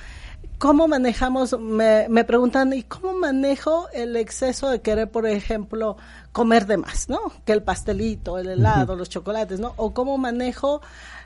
¿Cómo 0.59 0.89
manejamos? 0.89 1.59
Me, 1.59 2.09
me, 2.09 2.25
preguntan, 2.25 2.73
¿y 2.73 2.83
cómo 2.83 3.13
manejo 3.13 3.89
el 3.93 4.17
exceso 4.17 4.71
de 4.71 4.81
querer, 4.81 5.11
por 5.11 5.27
ejemplo, 5.27 5.99
comer 6.33 6.67
de 6.67 6.79
más, 6.79 7.11
¿no? 7.11 7.21
Que 7.45 7.53
el 7.53 7.63
pastelito, 7.63 8.39
el 8.39 8.49
helado, 8.49 8.97
los 8.97 9.11
chocolates, 9.11 9.61
¿no? 9.61 9.75
O 9.77 9.93
cómo 9.93 10.17
manejo 10.17 10.81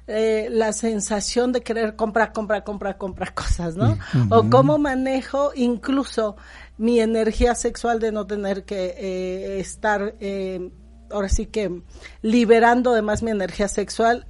eh, 0.09 0.49
la 0.51 0.73
sensación 0.73 1.53
de 1.53 1.63
querer 1.63 1.95
comprar, 1.95 2.33
comprar, 2.33 2.65
comprar, 2.65 2.99
comprar 2.99 3.33
cosas, 3.35 3.77
¿no? 3.77 3.97
O 4.31 4.51
cómo 4.51 4.79
manejo 4.79 5.53
incluso 5.55 6.37
mi 6.79 6.99
energía 6.99 7.55
sexual 7.55 8.01
de 8.01 8.11
no 8.11 8.27
tener 8.27 8.65
que 8.65 8.95
eh, 8.99 9.61
estar, 9.61 10.17
eh, 10.19 10.73
ahora 11.13 11.29
sí 11.29 11.47
que, 11.47 11.83
liberando 12.23 12.91
además 12.91 13.23
mi 13.23 13.31
energía 13.31 13.69
sexual, 13.69 14.27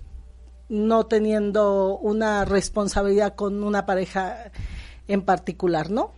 no 0.68 1.07
teniendo 1.07 1.96
una 1.96 2.44
responsabilidad 2.44 3.34
con 3.34 3.64
una 3.64 3.86
pareja 3.86 4.51
en 5.09 5.22
particular, 5.22 5.90
¿no? 5.90 6.12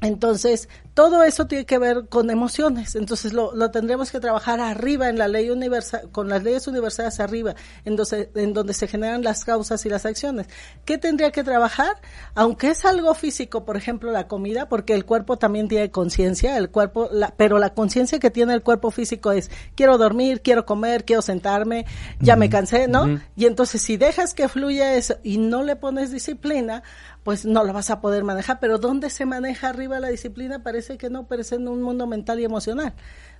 Entonces, 0.00 0.68
todo 0.92 1.24
eso 1.24 1.46
tiene 1.46 1.64
que 1.64 1.78
ver 1.78 2.06
con 2.08 2.30
emociones. 2.30 2.94
Entonces, 2.94 3.32
lo, 3.32 3.54
lo 3.54 3.70
tendremos 3.70 4.12
que 4.12 4.20
trabajar 4.20 4.60
arriba 4.60 5.08
en 5.08 5.18
la 5.18 5.28
ley 5.28 5.50
universal, 5.50 6.08
con 6.12 6.28
las 6.28 6.42
leyes 6.44 6.66
universales 6.66 7.18
arriba, 7.20 7.54
en 7.84 7.96
donde, 7.96 8.30
en 8.34 8.52
donde 8.52 8.74
se 8.74 8.86
generan 8.86 9.22
las 9.22 9.44
causas 9.44 9.84
y 9.86 9.88
las 9.88 10.04
acciones. 10.04 10.46
¿Qué 10.84 10.98
tendría 10.98 11.32
que 11.32 11.42
trabajar? 11.42 11.96
Aunque 12.34 12.70
es 12.70 12.84
algo 12.84 13.14
físico, 13.14 13.64
por 13.64 13.76
ejemplo, 13.76 14.12
la 14.12 14.28
comida, 14.28 14.68
porque 14.68 14.94
el 14.94 15.04
cuerpo 15.04 15.38
también 15.38 15.68
tiene 15.68 15.90
conciencia, 15.90 16.58
el 16.58 16.70
cuerpo, 16.70 17.08
la, 17.10 17.32
pero 17.36 17.58
la 17.58 17.72
conciencia 17.72 18.18
que 18.18 18.30
tiene 18.30 18.52
el 18.52 18.62
cuerpo 18.62 18.90
físico 18.90 19.32
es, 19.32 19.50
quiero 19.74 19.96
dormir, 19.96 20.42
quiero 20.42 20.66
comer, 20.66 21.04
quiero 21.04 21.22
sentarme, 21.22 21.86
ya 22.20 22.36
me 22.36 22.50
cansé, 22.50 22.88
¿no? 22.88 23.20
Y 23.36 23.46
entonces, 23.46 23.80
si 23.82 23.96
dejas 23.96 24.34
que 24.34 24.48
fluya 24.48 24.94
eso 24.94 25.16
y 25.22 25.38
no 25.38 25.62
le 25.62 25.76
pones 25.76 26.12
disciplina, 26.12 26.82
pues 27.24 27.46
no 27.46 27.64
lo 27.64 27.72
vas 27.72 27.90
a 27.90 28.00
poder 28.00 28.22
manejar. 28.22 28.60
Pero 28.60 28.78
¿dónde 28.78 29.10
se 29.10 29.26
maneja 29.26 29.70
arriba 29.70 29.98
la 29.98 30.08
disciplina? 30.08 30.62
Parece 30.62 30.98
que 30.98 31.10
no, 31.10 31.26
parece 31.26 31.56
en 31.56 31.66
un 31.66 31.82
mundo 31.82 32.06
mental 32.06 32.38
y 32.38 32.44
emocional. 32.44 32.94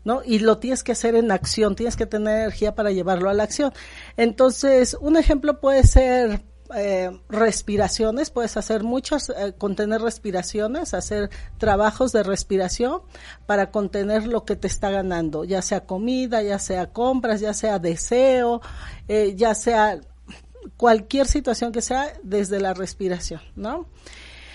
¿no? 0.04 0.22
Y 0.24 0.40
lo 0.40 0.58
tienes 0.58 0.82
que 0.82 0.92
hacer 0.92 1.14
en 1.14 1.30
acción, 1.30 1.76
tienes 1.76 1.96
que 1.96 2.06
tener 2.06 2.40
energía 2.40 2.74
para 2.74 2.90
llevarlo 2.90 3.30
a 3.30 3.34
la 3.34 3.44
acción. 3.44 3.72
Entonces, 4.16 4.96
un 5.00 5.16
ejemplo 5.16 5.60
puede 5.60 5.84
ser 5.84 6.42
eh, 6.74 7.10
respiraciones, 7.28 8.30
puedes 8.30 8.56
hacer 8.56 8.84
muchos, 8.84 9.28
eh, 9.28 9.52
contener 9.56 10.00
respiraciones, 10.00 10.94
hacer 10.94 11.30
trabajos 11.58 12.10
de 12.12 12.22
respiración 12.22 13.02
para 13.46 13.70
contener 13.70 14.26
lo 14.26 14.44
que 14.44 14.56
te 14.56 14.66
está 14.66 14.90
ganando, 14.90 15.44
ya 15.44 15.60
sea 15.60 15.84
comida, 15.84 16.42
ya 16.42 16.58
sea 16.58 16.90
compras, 16.90 17.40
ya 17.40 17.52
sea 17.52 17.78
deseo, 17.78 18.62
eh, 19.08 19.34
ya 19.36 19.54
sea 19.54 20.00
cualquier 20.76 21.26
situación 21.26 21.72
que 21.72 21.82
sea 21.82 22.12
desde 22.22 22.60
la 22.60 22.74
respiración, 22.74 23.40
¿no? 23.56 23.86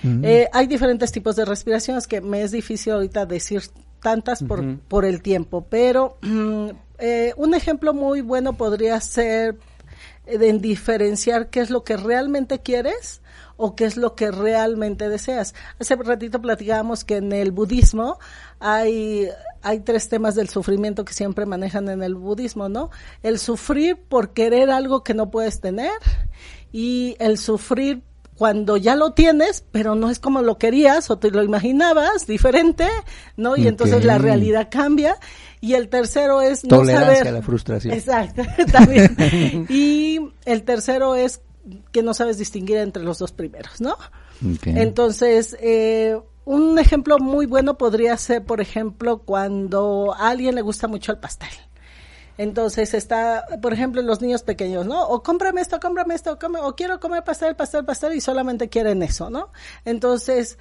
Mm. 0.02 0.24
hay 0.54 0.68
diferentes 0.68 1.12
tipos 1.12 1.36
de 1.36 1.44
respiraciones 1.44 2.08
que 2.08 2.22
me 2.22 2.42
es 2.42 2.52
difícil 2.52 2.94
ahorita 2.94 3.26
decir 3.26 3.64
tantas 4.02 4.42
por, 4.42 4.80
por 4.80 5.04
el 5.04 5.22
tiempo, 5.22 5.66
pero 5.70 6.18
mm, 6.22 6.70
un 7.38 7.54
ejemplo 7.54 7.94
muy 7.94 8.22
bueno 8.22 8.54
podría 8.54 9.02
ser 9.02 9.58
en 10.26 10.62
diferenciar 10.62 11.50
qué 11.50 11.60
es 11.62 11.70
lo 11.70 11.84
que 11.84 11.98
realmente 11.98 12.60
quieres 12.60 13.22
o 13.58 13.76
qué 13.76 13.86
es 13.86 13.98
lo 13.98 14.16
que 14.16 14.32
realmente 14.32 15.10
deseas. 15.10 15.54
Hace 15.80 15.96
ratito 15.96 16.42
platicábamos 16.42 17.04
que 17.04 17.18
en 17.18 17.34
el 17.34 17.52
budismo 17.52 18.20
hay, 18.60 19.28
hay 19.62 19.80
tres 19.82 20.10
temas 20.10 20.36
del 20.36 20.50
sufrimiento 20.50 21.06
que 21.06 21.14
siempre 21.14 21.46
manejan 21.46 21.90
en 21.90 22.04
el 22.04 22.16
budismo, 22.16 22.70
¿no? 22.70 22.90
El 23.24 23.40
sufrir 23.40 23.98
por 23.98 24.32
querer 24.32 24.70
algo 24.70 25.04
que 25.04 25.14
no 25.14 25.32
puedes 25.32 25.62
tener 25.62 25.92
y 26.72 27.16
el 27.20 27.38
sufrir 27.38 28.04
cuando 28.40 28.78
ya 28.78 28.96
lo 28.96 29.12
tienes, 29.12 29.66
pero 29.70 29.96
no 29.96 30.10
es 30.10 30.18
como 30.18 30.42
lo 30.42 30.58
querías 30.58 31.12
o 31.12 31.18
te 31.18 31.30
lo 31.30 31.44
imaginabas 31.44 32.26
diferente, 32.26 32.88
¿no? 33.36 33.58
Y 33.58 33.68
entonces 33.68 34.06
la 34.06 34.18
realidad 34.18 34.70
cambia. 34.72 35.18
Y 35.60 35.74
el 35.74 35.90
tercero 35.90 36.42
es 36.42 36.64
no 36.64 36.78
Tolerancia 36.78 37.32
a 37.32 37.34
la 37.34 37.42
frustración. 37.42 37.94
Exacto, 37.94 38.44
también. 38.72 39.66
y 39.70 40.22
el 40.46 40.64
tercero 40.64 41.16
es 41.16 41.42
que 41.92 42.02
no 42.02 42.14
sabes 42.14 42.38
distinguir 42.38 42.78
entre 42.78 43.04
los 43.04 43.20
dos 43.20 43.34
primeros, 43.34 43.82
¿no? 43.82 43.98
Entonces, 44.64 45.58
eh, 45.60 46.18
un 46.50 46.80
ejemplo 46.80 47.20
muy 47.20 47.46
bueno 47.46 47.78
podría 47.78 48.18
ser, 48.18 48.44
por 48.44 48.60
ejemplo, 48.60 49.20
cuando 49.20 50.16
a 50.18 50.30
alguien 50.30 50.56
le 50.56 50.64
gusta 50.64 50.88
mucho 50.88 51.12
el 51.12 51.20
pastel. 51.20 51.52
Entonces 52.40 52.96
está, 52.96 53.46
por 53.62 53.72
ejemplo, 53.72 54.02
los 54.02 54.20
niños 54.20 54.42
pequeños, 54.42 54.88
¿no? 54.88 55.00
O 55.10 55.22
cómprame 55.22 55.62
esto, 55.62 55.80
cómprame 55.80 56.16
esto, 56.16 56.40
o 56.64 56.76
quiero 56.76 57.00
comer 57.00 57.24
pastel, 57.24 57.56
pastel, 57.56 57.86
pastel, 57.86 58.16
y 58.16 58.22
solamente 58.22 58.68
quieren 58.68 59.04
eso, 59.04 59.30
¿no? 59.30 59.52
Entonces, 59.86 60.58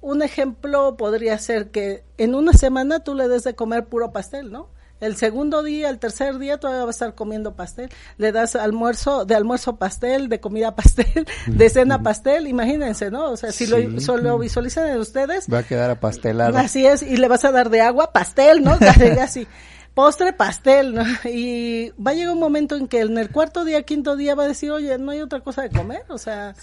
un 0.00 0.22
ejemplo 0.22 0.96
podría 0.96 1.36
ser 1.38 1.72
que 1.72 2.04
en 2.16 2.36
una 2.36 2.52
semana 2.52 3.00
tú 3.00 3.16
le 3.16 3.26
des 3.26 3.42
de 3.42 3.56
comer 3.56 3.86
puro 3.86 4.12
pastel, 4.12 4.52
¿no? 4.52 4.68
El 5.00 5.16
segundo 5.16 5.62
día, 5.62 5.90
el 5.90 5.98
tercer 5.98 6.38
día 6.38 6.58
todavía 6.58 6.82
va 6.82 6.88
a 6.88 6.90
estar 6.90 7.14
comiendo 7.14 7.54
pastel. 7.54 7.90
Le 8.16 8.32
das 8.32 8.56
almuerzo, 8.56 9.24
de 9.24 9.34
almuerzo 9.34 9.76
pastel, 9.76 10.28
de 10.28 10.40
comida 10.40 10.74
pastel, 10.76 11.26
de 11.46 11.70
cena 11.70 12.02
pastel, 12.02 12.46
imagínense, 12.46 13.10
¿no? 13.10 13.30
O 13.30 13.36
sea, 13.36 13.52
si 13.52 13.66
lo, 13.66 14.00
solo 14.00 14.38
visualizan 14.38 14.88
en 14.88 14.98
ustedes. 14.98 15.46
Va 15.52 15.58
a 15.58 15.62
quedar 15.62 15.90
apastelado. 15.90 16.56
Así 16.56 16.86
es, 16.86 17.02
y 17.02 17.16
le 17.16 17.28
vas 17.28 17.44
a 17.44 17.52
dar 17.52 17.70
de 17.70 17.80
agua 17.80 18.12
pastel, 18.12 18.62
¿no? 18.62 18.78
así 19.20 19.46
postre 19.94 20.32
pastel, 20.32 20.94
¿no? 20.94 21.04
Y 21.24 21.90
va 21.90 22.10
a 22.10 22.14
llegar 22.14 22.32
un 22.32 22.40
momento 22.40 22.76
en 22.76 22.88
que 22.88 23.00
en 23.00 23.16
el 23.16 23.30
cuarto 23.30 23.64
día, 23.64 23.82
quinto 23.82 24.16
día 24.16 24.34
va 24.34 24.44
a 24.44 24.48
decir, 24.48 24.70
oye, 24.70 24.98
no 24.98 25.12
hay 25.12 25.20
otra 25.20 25.40
cosa 25.40 25.62
de 25.62 25.70
comer, 25.70 26.02
o 26.08 26.18
sea, 26.18 26.54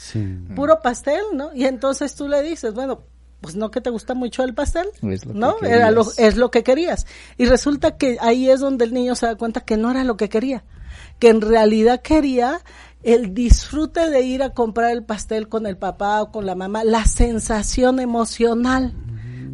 puro 0.56 0.82
pastel, 0.82 1.24
¿no? 1.34 1.52
Y 1.54 1.66
entonces 1.66 2.14
tú 2.16 2.28
le 2.28 2.44
dices, 2.44 2.74
bueno, 2.74 3.04
pues 3.42 3.56
no 3.56 3.72
que 3.72 3.82
te 3.82 3.90
gusta 3.90 4.14
mucho 4.14 4.44
el 4.44 4.54
pastel, 4.54 4.88
¿no? 5.34 5.56
Era 5.64 5.92
lo, 5.92 6.06
es 6.18 6.38
lo 6.38 6.52
que 6.52 6.64
querías. 6.64 7.08
Y 7.38 7.46
resulta 7.46 7.98
que 7.98 8.18
ahí 8.22 8.50
es 8.50 8.60
donde 8.60 8.86
el 8.86 8.94
niño 8.94 9.16
se 9.16 9.26
da 9.26 9.36
cuenta 9.36 9.62
que 9.62 9.78
no 9.78 9.90
era 9.90 10.04
lo 10.04 10.16
que 10.16 10.30
quería, 10.30 10.64
que 11.20 11.30
en 11.30 11.42
realidad 11.42 12.02
quería 12.02 12.62
el 13.04 13.34
disfrute 13.34 14.10
de 14.12 14.22
ir 14.22 14.44
a 14.44 14.52
comprar 14.52 14.92
el 14.92 15.04
pastel 15.04 15.50
con 15.50 15.66
el 15.66 15.76
papá 15.76 16.22
o 16.22 16.32
con 16.32 16.46
la 16.46 16.54
mamá, 16.54 16.84
la 16.84 17.06
sensación 17.06 18.00
emocional. 18.00 18.94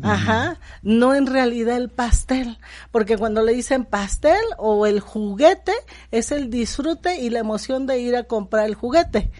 Ajá, 0.03 0.59
no 0.81 1.15
en 1.15 1.27
realidad 1.27 1.77
el 1.77 1.89
pastel, 1.89 2.57
porque 2.91 3.17
cuando 3.17 3.43
le 3.43 3.53
dicen 3.53 3.85
pastel 3.85 4.41
o 4.57 4.85
el 4.85 4.99
juguete 4.99 5.73
es 6.11 6.31
el 6.31 6.49
disfrute 6.49 7.21
y 7.21 7.29
la 7.29 7.39
emoción 7.39 7.85
de 7.87 7.99
ir 7.99 8.15
a 8.15 8.23
comprar 8.23 8.65
el 8.65 8.75
juguete, 8.75 9.31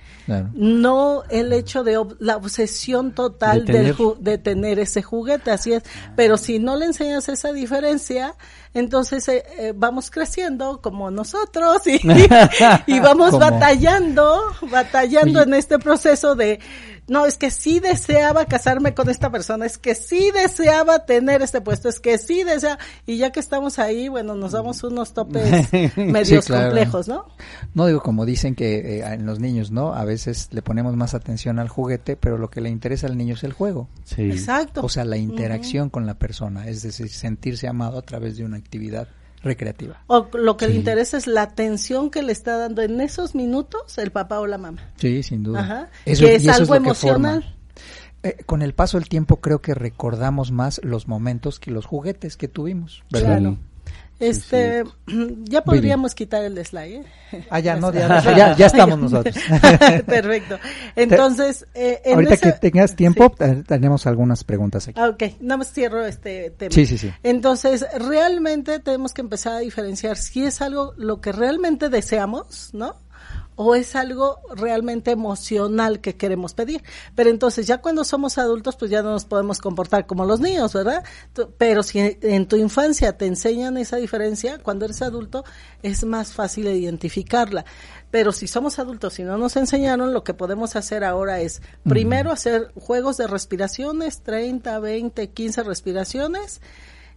no 0.53 1.23
el 1.29 1.53
hecho 1.53 1.83
de 1.83 2.03
la 2.19 2.37
obsesión 2.37 3.13
total 3.13 3.65
de 3.65 3.95
de 4.19 4.37
tener 4.37 4.79
ese 4.79 5.01
juguete, 5.01 5.51
así 5.51 5.73
es. 5.73 5.83
Pero 6.15 6.37
si 6.37 6.59
no 6.59 6.75
le 6.75 6.85
enseñas 6.85 7.29
esa 7.29 7.53
diferencia, 7.53 8.35
entonces 8.73 9.27
eh, 9.27 9.43
eh, 9.57 9.73
vamos 9.75 10.11
creciendo 10.11 10.81
como 10.81 11.09
nosotros 11.11 11.87
y, 11.87 11.99
y 12.87 12.99
vamos 12.99 13.37
batallando, 13.37 14.41
batallando 14.69 15.41
en 15.41 15.53
este 15.53 15.79
proceso 15.79 16.35
de 16.35 16.59
no, 17.07 17.25
es 17.25 17.37
que 17.37 17.51
sí 17.51 17.79
deseaba 17.79 18.45
casarme 18.45 18.93
con 18.93 19.09
esta 19.09 19.31
persona, 19.31 19.65
es 19.65 19.77
que 19.77 19.95
sí 19.95 20.29
deseaba 20.33 21.05
tener 21.05 21.41
este 21.41 21.61
puesto, 21.61 21.87
es 21.87 21.99
que 21.99 22.17
sí 22.17 22.43
desea, 22.43 22.77
y 23.05 23.17
ya 23.17 23.31
que 23.31 23.39
estamos 23.39 23.79
ahí, 23.79 24.09
bueno, 24.09 24.35
nos 24.35 24.51
damos 24.51 24.83
unos 24.83 25.13
topes 25.13 25.71
medios 25.97 26.47
complejos, 26.47 27.07
¿no? 27.07 27.25
No 27.73 27.87
digo 27.87 28.01
como 28.01 28.25
dicen 28.25 28.55
que 28.55 28.99
eh, 28.99 29.13
en 29.13 29.25
los 29.25 29.39
niños, 29.39 29.71
¿no? 29.71 29.93
A 29.93 30.03
veces 30.03 30.49
le 30.51 30.61
ponemos 30.61 30.95
más 30.95 31.13
atención 31.13 31.59
al 31.59 31.69
juguete, 31.69 32.17
pero 32.17 32.37
lo 32.37 32.49
que 32.49 32.61
le 32.61 32.69
interesa 32.69 33.07
al 33.07 33.17
niño 33.17 33.35
es 33.35 33.43
el 33.43 33.53
juego. 33.53 33.87
Sí. 34.03 34.23
Exacto. 34.29 34.81
O 34.83 34.89
sea, 34.89 35.05
la 35.05 35.17
interacción 35.17 35.89
con 35.89 36.05
la 36.05 36.15
persona, 36.15 36.67
es 36.67 36.81
decir, 36.81 37.09
sentirse 37.09 37.67
amado 37.67 37.97
a 37.97 38.01
través 38.01 38.37
de 38.37 38.43
una 38.43 38.57
actividad 38.57 39.07
recreativa. 39.47 40.03
O 40.07 40.29
lo 40.33 40.57
que 40.57 40.67
le 40.67 40.75
interesa 40.75 41.17
es 41.17 41.25
la 41.25 41.41
atención 41.41 42.11
que 42.11 42.21
le 42.21 42.31
está 42.31 42.57
dando 42.57 42.81
en 42.81 43.01
esos 43.01 43.33
minutos 43.33 43.97
el 43.97 44.11
papá 44.11 44.39
o 44.39 44.47
la 44.47 44.57
mamá. 44.57 44.91
Sí, 44.97 45.23
sin 45.23 45.43
duda. 45.43 45.61
Ajá. 45.61 45.89
que 46.05 46.35
es 46.35 46.47
algo 46.47 46.75
emocional. 46.75 47.55
Eh, 48.23 48.37
con 48.45 48.61
el 48.61 48.73
paso 48.73 48.97
del 48.97 49.09
tiempo 49.09 49.37
creo 49.37 49.61
que 49.61 49.73
recordamos 49.73 50.51
más 50.51 50.81
los 50.83 51.07
momentos 51.07 51.59
que 51.59 51.71
los 51.71 51.85
juguetes 51.85 52.35
que 52.35 52.47
tuvimos. 52.47 53.03
¿verdad? 53.11 53.39
Claro. 53.39 53.57
Este, 54.19 54.83
ya 55.43 55.63
podríamos 55.63 56.15
quitar 56.15 56.43
el 56.43 56.63
slide. 56.65 57.01
¿eh? 57.01 57.05
Ah, 57.49 57.59
ya, 57.59 57.75
no, 57.75 57.91
ya, 57.91 58.55
ya, 58.55 58.65
estamos 58.67 58.97
nosotros. 59.11 59.35
Perfecto. 60.05 60.57
Entonces, 60.95 61.65
eh, 61.73 62.01
ahorita 62.05 62.37
que 62.37 62.51
tengas 62.53 62.95
tiempo, 62.95 63.35
tenemos 63.67 64.07
algunas 64.07 64.45
preguntas 64.45 64.87
aquí. 64.87 64.97
Ah, 64.97 65.09
ok, 65.09 65.23
nada 65.41 65.57
más 65.57 65.73
cierro 65.73 66.05
este 66.05 66.51
tema. 66.51 66.71
Sí, 66.71 66.85
sí, 66.85 66.97
sí. 66.97 67.11
Entonces, 67.23 67.85
realmente 67.99 68.79
tenemos 68.79 69.13
que 69.13 69.19
empezar 69.19 69.55
a 69.55 69.59
diferenciar 69.59 70.15
si 70.15 70.45
es 70.45 70.61
algo 70.61 70.93
lo 70.95 71.19
que 71.19 71.33
realmente 71.33 71.89
deseamos, 71.89 72.69
¿no? 72.73 72.95
O 73.57 73.75
es 73.75 73.95
algo 73.95 74.39
realmente 74.55 75.11
emocional 75.11 75.99
que 75.99 76.15
queremos 76.15 76.53
pedir. 76.53 76.83
Pero 77.15 77.29
entonces 77.29 77.67
ya 77.67 77.79
cuando 77.79 78.05
somos 78.05 78.37
adultos 78.37 78.77
pues 78.77 78.89
ya 78.89 79.01
no 79.01 79.11
nos 79.11 79.25
podemos 79.25 79.59
comportar 79.59 80.05
como 80.05 80.25
los 80.25 80.39
niños, 80.39 80.73
¿verdad? 80.73 81.03
Pero 81.57 81.83
si 81.83 81.99
en 81.99 82.47
tu 82.47 82.55
infancia 82.55 83.17
te 83.17 83.25
enseñan 83.25 83.77
esa 83.77 83.97
diferencia, 83.97 84.59
cuando 84.59 84.85
eres 84.85 85.01
adulto 85.01 85.43
es 85.81 86.05
más 86.05 86.33
fácil 86.33 86.67
identificarla. 86.67 87.65
Pero 88.11 88.31
si 88.31 88.47
somos 88.47 88.79
adultos 88.79 89.19
y 89.19 89.23
no 89.23 89.37
nos 89.37 89.57
enseñaron, 89.57 90.13
lo 90.13 90.23
que 90.23 90.35
podemos 90.35 90.75
hacer 90.75 91.03
ahora 91.03 91.41
es 91.41 91.61
primero 91.83 92.31
hacer 92.31 92.71
juegos 92.75 93.17
de 93.17 93.27
respiraciones, 93.27 94.21
30, 94.21 94.79
20, 94.79 95.29
15 95.31 95.63
respiraciones 95.63 96.61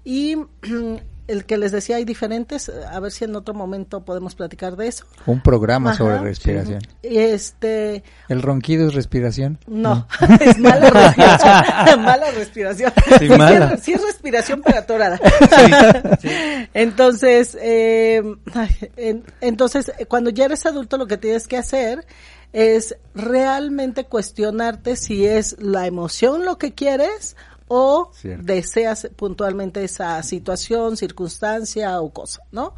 y 0.04 0.36
el 1.30 1.44
que 1.44 1.56
les 1.56 1.72
decía 1.72 1.96
hay 1.96 2.04
diferentes, 2.04 2.68
a 2.68 2.98
ver 3.00 3.12
si 3.12 3.24
en 3.24 3.36
otro 3.36 3.54
momento 3.54 4.04
podemos 4.04 4.34
platicar 4.34 4.76
de 4.76 4.88
eso. 4.88 5.04
Un 5.26 5.40
programa 5.40 5.94
sobre 5.94 6.18
respiración. 6.18 6.80
Este 7.02 8.02
¿El 8.28 8.42
ronquido 8.42 8.88
es 8.88 8.94
respiración? 8.94 9.58
No, 9.66 10.06
es 10.40 10.58
mala 10.58 10.90
respiración. 10.90 12.02
mala 12.02 12.30
respiración. 12.32 12.92
Sí, 13.18 13.28
mala. 13.28 13.76
Sí, 13.76 13.92
es 13.92 14.02
respiración 14.02 14.62
pero 14.64 14.78
atorada. 14.78 15.20
Entonces, 16.74 17.56
eh, 17.60 18.22
entonces 19.40 19.92
cuando 20.08 20.30
ya 20.30 20.46
eres 20.46 20.66
adulto 20.66 20.96
lo 20.96 21.06
que 21.06 21.16
tienes 21.16 21.46
que 21.46 21.56
hacer 21.56 22.04
es 22.52 22.96
realmente 23.14 24.04
cuestionarte 24.04 24.96
si 24.96 25.26
es 25.26 25.56
la 25.60 25.86
emoción 25.86 26.44
lo 26.44 26.58
que 26.58 26.72
quieres 26.72 27.36
o 27.72 28.10
deseas 28.42 29.08
puntualmente 29.14 29.84
esa 29.84 30.20
situación, 30.24 30.96
circunstancia 30.96 32.00
o 32.00 32.12
cosa, 32.12 32.42
¿no? 32.50 32.74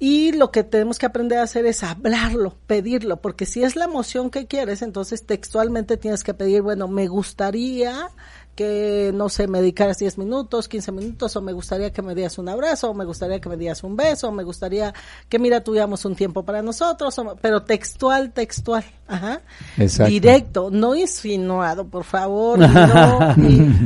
Y 0.00 0.32
lo 0.32 0.50
que 0.50 0.64
tenemos 0.64 0.98
que 0.98 1.06
aprender 1.06 1.38
a 1.38 1.44
hacer 1.44 1.64
es 1.64 1.84
hablarlo, 1.84 2.56
pedirlo, 2.66 3.20
porque 3.20 3.46
si 3.46 3.62
es 3.62 3.76
la 3.76 3.84
emoción 3.84 4.30
que 4.30 4.48
quieres, 4.48 4.82
entonces 4.82 5.26
textualmente 5.26 5.96
tienes 5.96 6.24
que 6.24 6.34
pedir, 6.34 6.62
bueno, 6.62 6.88
me 6.88 7.06
gustaría 7.06 8.10
que, 8.58 9.12
no 9.14 9.28
sé, 9.28 9.46
me 9.46 9.60
dedicaras 9.60 9.98
10 9.98 10.18
minutos, 10.18 10.66
15 10.66 10.90
minutos, 10.90 11.36
o 11.36 11.40
me 11.40 11.52
gustaría 11.52 11.92
que 11.92 12.02
me 12.02 12.12
dieras 12.16 12.38
un 12.38 12.48
abrazo, 12.48 12.90
o 12.90 12.94
me 12.94 13.04
gustaría 13.04 13.40
que 13.40 13.48
me 13.48 13.56
dieras 13.56 13.84
un 13.84 13.94
beso, 13.94 14.30
o 14.30 14.32
me 14.32 14.42
gustaría 14.42 14.92
que, 15.28 15.38
mira, 15.38 15.62
tuviéramos 15.62 16.04
un 16.04 16.16
tiempo 16.16 16.42
para 16.42 16.60
nosotros, 16.60 17.14
pero 17.40 17.62
textual, 17.62 18.32
textual, 18.32 18.82
ajá. 19.06 19.42
Exacto. 19.76 20.10
Directo, 20.10 20.70
no 20.72 20.96
insinuado, 20.96 21.86
por 21.86 22.02
favor, 22.02 22.58
no, 22.58 23.36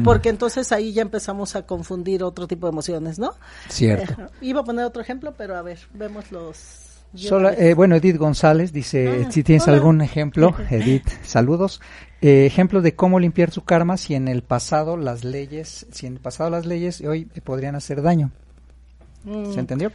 porque 0.05 0.31
entonces 0.31 0.73
ahí 0.73 0.95
ya 0.95 1.03
empezamos 1.03 1.55
a 1.55 1.67
confundir 1.67 2.25
otro 2.25 2.49
tipo 2.49 2.67
de 2.67 2.71
emociones, 2.71 3.19
¿no? 3.19 3.35
Cierto. 3.69 4.31
Iba 4.41 4.63
a 4.63 4.65
poner 4.65 4.87
otro 4.87 5.03
ejemplo, 5.03 5.35
pero 5.37 5.55
a 5.55 5.61
ver, 5.61 5.81
vemos 5.93 6.33
los... 6.33 6.92
Sola- 7.15 7.53
eh, 7.55 7.75
bueno, 7.75 7.97
Edith 7.97 8.17
González 8.17 8.73
dice, 8.73 9.25
Ah, 9.27 9.31
si 9.31 9.43
tienes 9.43 9.65
hola. 9.69 9.77
algún 9.77 10.01
ejemplo, 10.01 10.55
Edith, 10.71 11.09
saludos. 11.23 11.81
Eh, 12.21 12.47
ejemplo 12.47 12.81
de 12.83 12.95
cómo 12.95 13.19
limpiar 13.19 13.51
su 13.51 13.65
karma 13.65 13.97
si 13.97 14.15
en 14.15 14.29
el 14.29 14.43
pasado 14.43 14.97
las 14.97 15.25
leyes, 15.25 15.87
si 15.91 16.07
en 16.07 16.15
el 16.15 16.21
pasado 16.21 16.51
las 16.51 16.65
leyes 16.67 17.01
hoy 17.03 17.29
eh, 17.35 17.41
podrían 17.41 17.75
hacer 17.75 18.01
daño. 18.01 18.31
Mm, 19.25 19.53
¿Se 19.53 19.61
entendió? 19.61 19.91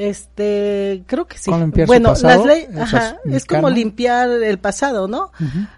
Este, 0.00 1.04
creo 1.06 1.26
que 1.26 1.36
sí. 1.36 1.50
¿Cómo 1.50 1.62
limpiar 1.62 1.86
su 1.86 1.90
bueno, 1.90 2.08
pasado? 2.08 2.46
las 2.46 2.46
leyes, 2.46 2.70
ajá, 2.74 3.18
es 3.26 3.44
como 3.44 3.68
limpiar 3.68 4.30
el 4.30 4.58
pasado, 4.58 5.08
¿no? 5.08 5.30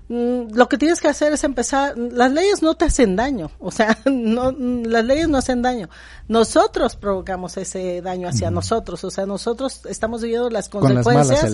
Mm, 0.08 0.54
Lo 0.54 0.68
que 0.68 0.78
tienes 0.78 1.00
que 1.00 1.08
hacer 1.08 1.32
es 1.32 1.42
empezar, 1.42 1.98
las 1.98 2.30
leyes 2.30 2.62
no 2.62 2.74
te 2.74 2.84
hacen 2.84 3.16
daño, 3.16 3.50
o 3.58 3.72
sea, 3.72 3.98
no, 4.04 4.52
las 4.52 5.04
leyes 5.04 5.28
no 5.28 5.38
hacen 5.38 5.60
daño. 5.60 5.88
Nosotros 6.28 6.94
provocamos 6.94 7.56
ese 7.56 8.00
daño 8.00 8.28
hacia 8.28 8.52
nosotros, 8.52 9.02
o 9.02 9.10
sea, 9.10 9.26
nosotros 9.26 9.86
estamos 9.86 10.22
viviendo 10.22 10.50
las 10.50 10.68
Con 10.68 10.82
las 10.82 11.04
consecuencias 11.04 11.52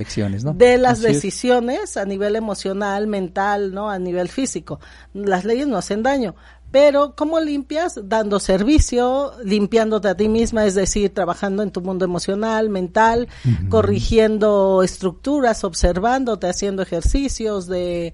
de 0.54 0.76
las 0.76 0.98
Así 0.98 1.06
es. 1.06 1.14
decisiones 1.14 1.96
a 1.96 2.04
nivel 2.04 2.36
emocional, 2.36 3.06
mental, 3.06 3.72
¿no? 3.72 3.88
A 3.88 3.98
nivel 3.98 4.28
físico. 4.28 4.78
Las 5.14 5.46
leyes 5.46 5.66
no 5.66 5.78
hacen 5.78 6.02
daño. 6.02 6.34
Pero, 6.70 7.14
¿cómo 7.16 7.40
limpias? 7.40 7.98
Dando 8.04 8.38
servicio, 8.40 9.32
limpiándote 9.42 10.08
a 10.08 10.14
ti 10.16 10.28
misma, 10.28 10.66
es 10.66 10.74
decir, 10.74 11.14
trabajando 11.14 11.62
en 11.62 11.70
tu 11.70 11.80
mundo 11.80 12.04
emocional, 12.04 12.68
mental, 12.68 13.28
corrigiendo 13.70 14.82
estructuras, 14.82 15.64
observándote, 15.64 16.46
haciendo 16.48 16.82
ejercicios 16.82 17.66
de 17.68 18.12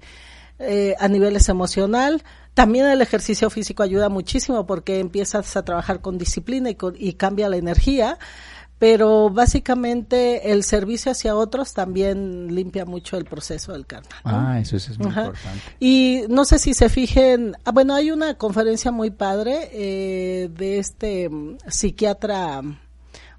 eh, 0.59 0.95
a 0.99 1.07
niveles 1.09 1.49
emocional. 1.49 2.23
También 2.53 2.85
el 2.85 3.01
ejercicio 3.01 3.49
físico 3.49 3.83
ayuda 3.83 4.07
muchísimo 4.07 4.65
porque 4.65 4.99
empiezas 4.99 5.57
a 5.57 5.65
trabajar 5.65 5.99
con 5.99 6.17
disciplina 6.17 6.69
y, 6.69 6.75
con- 6.75 6.95
y 6.97 7.13
cambia 7.13 7.49
la 7.49 7.57
energía. 7.57 8.17
Pero 8.77 9.29
básicamente 9.29 10.51
el 10.51 10.63
servicio 10.63 11.11
hacia 11.11 11.35
otros 11.35 11.73
también 11.73 12.53
limpia 12.53 12.85
mucho 12.85 13.17
el 13.17 13.23
proceso 13.23 13.71
del 13.71 13.85
karma. 13.85 14.09
¿no? 14.25 14.31
Ah, 14.31 14.59
eso, 14.59 14.75
eso 14.75 14.91
es 14.91 14.99
muy 14.99 15.07
Ajá. 15.07 15.27
importante. 15.27 15.61
Y 15.79 16.23
no 16.27 16.43
sé 16.43 16.59
si 16.59 16.73
se 16.73 16.89
fijen, 16.89 17.55
ah, 17.63 17.71
bueno, 17.71 17.95
hay 17.95 18.11
una 18.11 18.37
conferencia 18.37 18.91
muy 18.91 19.11
padre 19.11 19.69
eh, 19.71 20.49
de 20.51 20.79
este 20.79 21.29
mm, 21.29 21.57
psiquiatra 21.67 22.61
mm, 22.61 22.77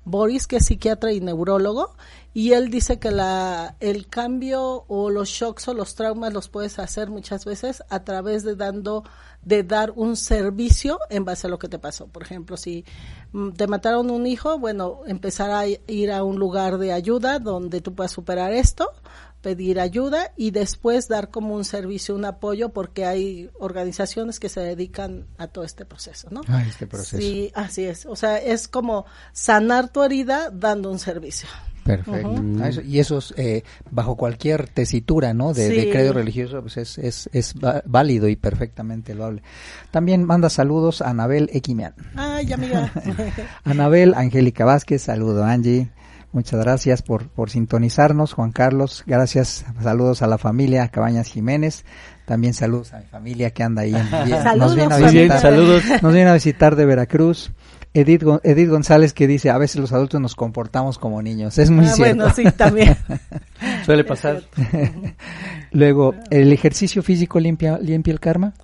Boris, 0.06 0.46
que 0.46 0.56
es 0.56 0.66
psiquiatra 0.66 1.12
y 1.12 1.20
neurólogo, 1.20 1.96
y 2.36 2.52
él 2.52 2.68
dice 2.68 2.98
que 2.98 3.10
la, 3.10 3.76
el 3.80 4.08
cambio 4.08 4.84
o 4.88 5.08
los 5.08 5.30
shocks 5.30 5.68
o 5.68 5.72
los 5.72 5.94
traumas 5.94 6.34
los 6.34 6.50
puedes 6.50 6.78
hacer 6.78 7.08
muchas 7.08 7.46
veces 7.46 7.82
a 7.88 8.04
través 8.04 8.44
de 8.44 8.56
dando 8.56 9.04
de 9.40 9.62
dar 9.62 9.92
un 9.96 10.16
servicio 10.16 10.98
en 11.08 11.24
base 11.24 11.46
a 11.46 11.50
lo 11.50 11.58
que 11.58 11.70
te 11.70 11.78
pasó. 11.78 12.08
Por 12.08 12.22
ejemplo, 12.22 12.58
si 12.58 12.84
mm, 13.32 13.52
te 13.52 13.66
mataron 13.66 14.10
un 14.10 14.26
hijo, 14.26 14.58
bueno, 14.58 15.00
empezar 15.06 15.50
a 15.50 15.66
ir 15.66 16.12
a 16.12 16.24
un 16.24 16.38
lugar 16.38 16.76
de 16.76 16.92
ayuda 16.92 17.38
donde 17.38 17.80
tú 17.80 17.94
puedas 17.94 18.12
superar 18.12 18.52
esto, 18.52 18.92
pedir 19.40 19.80
ayuda 19.80 20.34
y 20.36 20.50
después 20.50 21.08
dar 21.08 21.30
como 21.30 21.54
un 21.54 21.64
servicio, 21.64 22.14
un 22.14 22.26
apoyo, 22.26 22.68
porque 22.68 23.06
hay 23.06 23.48
organizaciones 23.58 24.38
que 24.40 24.50
se 24.50 24.60
dedican 24.60 25.26
a 25.38 25.46
todo 25.46 25.64
este 25.64 25.86
proceso, 25.86 26.28
¿no? 26.30 26.42
Ah, 26.48 26.62
este 26.68 26.86
proceso. 26.86 27.16
Sí, 27.16 27.50
así 27.54 27.86
es. 27.86 28.04
O 28.04 28.14
sea, 28.14 28.36
es 28.36 28.68
como 28.68 29.06
sanar 29.32 29.88
tu 29.90 30.02
herida 30.02 30.50
dando 30.50 30.90
un 30.90 30.98
servicio. 30.98 31.48
Perfecto. 31.86 32.42
Ah, 32.60 32.68
eso- 32.68 32.82
y 32.82 32.98
eso 32.98 33.18
es 33.18 33.32
eh, 33.36 33.62
bajo 33.90 34.16
cualquier 34.16 34.68
tesitura, 34.68 35.32
¿no? 35.34 35.52
De, 35.54 35.90
credo 35.90 36.12
religioso, 36.12 36.60
pues 36.60 36.76
es, 36.76 36.98
es, 36.98 37.30
es 37.32 37.54
válido 37.84 38.28
y 38.28 38.36
perfectamente 38.36 39.14
loable. 39.14 39.42
También 39.90 40.24
manda 40.24 40.50
saludos 40.50 41.00
a 41.02 41.10
Anabel 41.10 41.48
Equimian. 41.52 41.94
Ay, 42.16 42.52
amiga. 42.52 42.92
Anabel, 43.64 44.14
Angélica 44.14 44.64
Vázquez, 44.64 45.02
saludo 45.02 45.44
Angie. 45.44 45.90
Muchas 46.32 46.60
gracias 46.60 47.00
por, 47.02 47.28
por 47.28 47.48
sintonizarnos, 47.48 48.34
Juan 48.34 48.52
Carlos. 48.52 49.04
Gracias, 49.06 49.64
saludos 49.82 50.20
a 50.20 50.26
la 50.26 50.36
familia 50.36 50.88
Cabañas 50.88 51.28
Jiménez. 51.28 51.84
También 52.26 52.52
saludos 52.52 52.92
a 52.92 52.98
mi 52.98 53.06
familia 53.06 53.50
que 53.52 53.62
anda 53.62 53.82
ahí. 53.82 53.94
En, 53.94 54.24
bien- 54.26 54.42
Saludos, 54.42 54.76
nos 54.76 54.76
viene 54.76 54.94
a 54.94 54.98
visitar, 54.98 55.40
saludos. 55.40 55.82
nos 56.02 56.12
viene 56.12 56.30
a 56.30 56.34
visitar 56.34 56.76
de 56.76 56.84
Veracruz. 56.84 57.52
Edith, 58.00 58.22
Edith 58.42 58.68
González 58.68 59.12
que 59.12 59.26
dice, 59.26 59.50
a 59.50 59.58
veces 59.58 59.80
los 59.80 59.92
adultos 59.92 60.20
nos 60.20 60.34
comportamos 60.34 60.98
como 60.98 61.22
niños. 61.22 61.56
Es 61.58 61.70
muy 61.70 61.86
Ah, 61.86 61.92
cierto. 61.92 62.16
bueno, 62.16 62.34
sí, 62.34 62.44
también. 62.56 62.96
Suele 63.86 64.04
pasar. 64.04 64.42
Luego, 65.72 66.14
¿el 66.30 66.52
ejercicio 66.52 67.02
físico 67.02 67.40
limpia, 67.40 67.78
limpia 67.78 68.12
el 68.12 68.20
karma? 68.20 68.54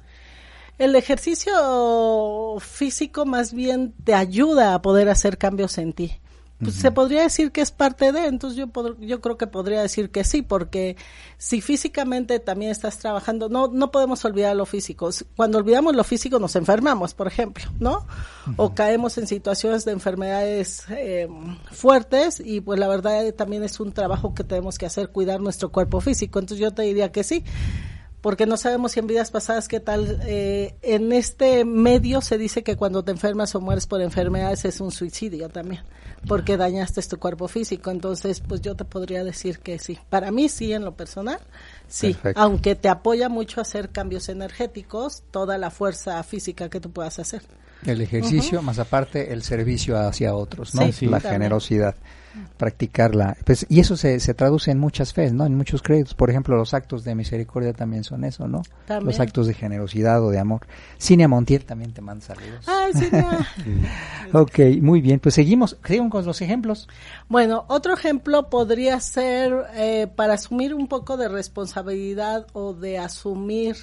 El 0.79 0.97
ejercicio 0.97 2.57
físico 2.61 3.25
más 3.27 3.53
bien 3.53 3.93
te 4.05 4.15
ayuda 4.15 4.75
a 4.75 4.83
poder 4.83 5.09
hacer 5.09 5.39
cambios 5.39 5.79
en 5.79 5.93
ti. 5.93 6.13
Pues 6.63 6.77
se 6.77 6.93
podría 6.93 7.23
decir 7.23 7.51
que 7.51 7.61
es 7.61 7.71
parte 7.71 8.13
de, 8.13 8.27
entonces 8.27 8.57
yo 8.57 8.71
yo 9.01 9.21
creo 9.21 9.37
que 9.37 9.47
podría 9.47 9.83
decir 9.83 10.11
que 10.11 10.25
sí, 10.25 10.43
porque 10.43 10.97
si 11.39 11.61
físicamente 11.61 12.39
también 12.39 12.71
estás 12.71 12.99
trabajando, 12.99 13.49
no 13.49 13.69
no 13.69 13.91
podemos 13.91 14.25
olvidar 14.25 14.55
lo 14.55 14.67
físico. 14.67 15.11
Cuando 15.37 15.59
olvidamos 15.59 15.97
lo 15.97 16.05
físico 16.05 16.39
nos 16.39 16.57
enfermamos, 16.57 17.15
por 17.15 17.27
ejemplo, 17.27 17.65
¿no? 17.81 18.07
O 18.57 18.75
caemos 18.75 19.19
en 19.19 19.27
situaciones 19.27 19.85
de 19.85 19.93
enfermedades 19.93 20.85
eh, 20.91 21.29
fuertes 21.71 22.41
y 22.45 22.61
pues 22.61 22.79
la 22.79 22.89
verdad 22.89 23.27
eh, 23.27 23.33
también 23.33 23.63
es 23.65 23.81
un 23.81 23.93
trabajo 23.93 24.35
que 24.35 24.45
tenemos 24.45 24.79
que 24.79 24.87
hacer, 24.87 25.09
cuidar 25.09 25.41
nuestro 25.41 25.71
cuerpo 25.73 26.01
físico. 26.01 26.39
Entonces 26.39 26.63
yo 26.63 26.73
te 26.73 26.83
diría 26.83 27.11
que 27.11 27.25
sí 27.25 27.45
porque 28.23 28.47
no 28.47 28.57
sabemos 28.57 28.93
si 28.93 29.01
en 29.01 29.09
vidas 29.09 29.31
pasadas 29.31 29.69
qué 29.69 29.81
tal. 29.81 30.21
eh, 30.25 30.77
en 30.81 31.13
este 31.13 31.65
medio 31.65 32.21
se 32.23 32.39
dice 32.39 32.63
que 32.63 32.77
cuando 32.77 33.05
te 33.05 33.11
enfermas 33.11 33.55
o 33.55 33.61
mueres 33.61 33.87
por 33.87 34.01
enfermedades 34.01 34.65
es 34.65 34.81
un 34.81 34.93
suicidio 34.93 35.49
también, 35.49 35.83
porque 36.27 36.57
dañaste 36.57 37.03
tu 37.03 37.19
cuerpo 37.19 37.49
físico. 37.49 37.91
Entonces, 37.91 38.41
pues 38.41 38.61
yo 38.61 38.75
te 38.75 38.85
podría 38.85 39.25
decir 39.25 39.59
que 39.59 39.79
sí. 39.79 39.99
Para 40.09 40.31
mí 40.31 40.49
sí, 40.49 40.73
en 40.73 40.85
lo 40.85 40.95
personal, 40.95 41.41
sí. 41.89 42.15
Perfecto. 42.15 42.41
Aunque 42.41 42.75
te 42.75 42.89
apoya 42.89 43.29
mucho 43.29 43.61
a 43.61 43.63
hacer 43.63 43.91
cambios 43.91 44.29
energéticos, 44.29 45.23
toda 45.31 45.59
la 45.59 45.71
fuerza 45.71 46.23
física 46.23 46.69
que 46.69 46.81
tú 46.81 46.91
puedas 46.91 47.19
hacer. 47.19 47.43
El 47.85 48.01
ejercicio, 48.01 48.63
más 48.63 48.79
aparte 48.79 49.33
el 49.33 49.43
servicio 49.43 49.99
hacia 49.99 50.35
otros, 50.35 50.75
¿no? 50.75 50.83
Sí, 50.87 50.93
sí. 50.93 51.07
la 51.07 51.19
también. 51.19 51.43
generosidad, 51.43 51.97
practicarla. 52.57 53.37
Pues, 53.45 53.67
y 53.69 53.81
eso 53.81 53.97
se, 53.97 54.21
se 54.21 54.35
traduce 54.35 54.71
en 54.71 54.79
muchas 54.79 55.13
fe, 55.13 55.33
¿no? 55.33 55.47
En 55.47 55.57
muchos 55.57 55.83
créditos. 55.83 56.15
Por 56.15 56.31
ejemplo, 56.31 56.57
los 56.57 56.75
actos 56.75 57.03
de 57.03 57.15
misericordia 57.15 57.73
también 57.73 58.05
son 58.05 58.25
eso, 58.25 58.47
¿no? 58.47 58.63
También. 58.87 59.07
Los 59.07 59.21
actos 59.21 59.49
de 59.49 59.55
generosidad 59.55 60.23
o 60.25 60.31
de 60.31 60.39
amor. 60.39 60.67
Cinia 60.99 61.27
Montiel 61.27 61.65
también 61.65 61.93
te 61.93 62.01
manda 62.01 62.25
saludos. 62.25 62.67
Ay, 62.67 62.93
sí. 62.95 63.09
Ok, 64.35 64.61
muy 64.81 65.01
bien. 65.01 65.21
Pues 65.21 65.35
seguimos, 65.35 65.77
seguimos 65.85 66.11
con 66.11 66.25
los 66.25 66.41
ejemplos. 66.41 66.89
Bueno, 67.29 67.65
otro 67.69 67.93
ejemplo 67.93 68.49
podría 68.49 68.99
ser 69.01 69.53
eh, 69.75 70.07
para 70.15 70.35
asumir 70.35 70.75
un 70.75 70.87
poco 70.87 71.17
de 71.17 71.29
responsabilidad 71.29 72.47
o 72.55 72.73
de 72.73 72.99
asumir 72.99 73.77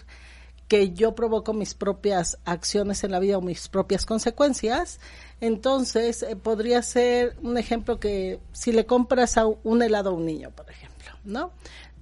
que 0.70 0.94
yo 0.94 1.16
provoco 1.16 1.52
mis 1.52 1.74
propias 1.74 2.38
acciones 2.46 3.04
en 3.04 3.12
la 3.12 3.20
vida 3.20 3.40
o 3.40 3.42
mis 3.42 3.68
propias 3.68 4.06
consecuencias. 4.06 5.00
Entonces, 5.42 6.24
eh, 6.24 6.36
podría 6.36 6.82
ser 6.84 7.36
un 7.42 7.58
ejemplo 7.58 8.00
que 8.00 8.40
si 8.54 8.72
le 8.72 8.86
compras 8.86 9.38
a 9.38 9.48
un 9.48 9.82
helado 9.82 10.12
a 10.12 10.14
un 10.14 10.26
niño, 10.26 10.52
por 10.52 10.70
ejemplo, 10.70 11.12
¿no? 11.26 11.52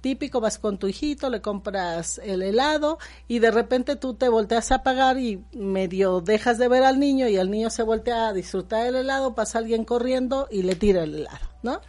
Típico, 0.02 0.40
vas 0.40 0.58
con 0.58 0.78
tu 0.78 0.86
hijito, 0.86 1.30
le 1.30 1.40
compras 1.40 2.20
el 2.22 2.42
helado 2.42 2.98
y 3.26 3.40
de 3.40 3.50
repente 3.50 3.96
tú 3.96 4.14
te 4.14 4.28
volteas 4.28 4.70
a 4.70 4.84
pagar 4.84 5.18
y 5.18 5.42
medio 5.52 6.20
dejas 6.20 6.58
de 6.58 6.68
ver 6.68 6.84
al 6.84 7.00
niño 7.00 7.26
y 7.26 7.36
el 7.36 7.50
niño 7.50 7.70
se 7.70 7.82
voltea 7.82 8.28
a 8.28 8.32
disfrutar 8.32 8.86
el 8.86 8.94
helado, 8.94 9.34
pasa 9.34 9.58
alguien 9.58 9.84
corriendo 9.84 10.46
y 10.52 10.62
le 10.62 10.76
tira 10.76 11.02
el 11.02 11.16
helado, 11.16 11.48
¿no? 11.62 11.80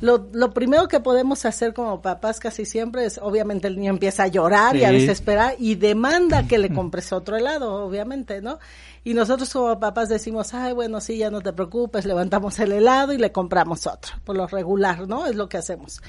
Lo, 0.00 0.28
lo 0.32 0.52
primero 0.52 0.86
que 0.86 1.00
podemos 1.00 1.44
hacer 1.44 1.74
como 1.74 2.00
papás 2.00 2.38
casi 2.38 2.64
siempre 2.64 3.04
es, 3.04 3.18
obviamente 3.18 3.66
el 3.66 3.76
niño 3.76 3.90
empieza 3.90 4.24
a 4.24 4.26
llorar 4.28 4.76
y 4.76 4.84
a 4.84 4.92
desesperar 4.92 5.56
y 5.58 5.74
demanda 5.74 6.46
que 6.46 6.58
le 6.58 6.72
compres 6.74 7.12
otro 7.12 7.36
helado, 7.36 7.84
obviamente, 7.84 8.40
¿no? 8.40 8.58
Y 9.02 9.14
nosotros 9.14 9.52
como 9.52 9.80
papás 9.80 10.08
decimos, 10.08 10.54
ay, 10.54 10.72
bueno, 10.72 11.00
sí, 11.00 11.18
ya 11.18 11.30
no 11.30 11.40
te 11.40 11.52
preocupes, 11.52 12.04
levantamos 12.04 12.58
el 12.60 12.72
helado 12.72 13.12
y 13.12 13.18
le 13.18 13.32
compramos 13.32 13.86
otro, 13.86 14.12
por 14.24 14.36
lo 14.36 14.46
regular, 14.46 15.08
¿no? 15.08 15.26
Es 15.26 15.34
lo 15.34 15.48
que 15.48 15.56
hacemos. 15.56 16.00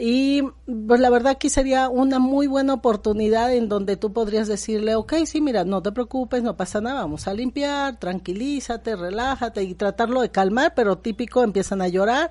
Y 0.00 0.42
pues 0.86 1.00
la 1.00 1.10
verdad 1.10 1.32
aquí 1.32 1.48
sería 1.48 1.88
una 1.88 2.20
muy 2.20 2.46
buena 2.46 2.74
oportunidad 2.74 3.52
en 3.52 3.68
donde 3.68 3.96
tú 3.96 4.12
podrías 4.12 4.46
decirle, 4.46 4.94
ok, 4.94 5.14
sí, 5.24 5.40
mira, 5.40 5.64
no 5.64 5.82
te 5.82 5.90
preocupes, 5.90 6.42
no 6.42 6.56
pasa 6.56 6.80
nada, 6.80 7.00
vamos 7.00 7.26
a 7.26 7.34
limpiar, 7.34 7.98
tranquilízate, 7.98 8.94
relájate 8.94 9.64
y 9.64 9.74
tratarlo 9.74 10.20
de 10.20 10.30
calmar, 10.30 10.74
pero 10.76 10.98
típico 10.98 11.42
empiezan 11.42 11.82
a 11.82 11.88
llorar 11.88 12.30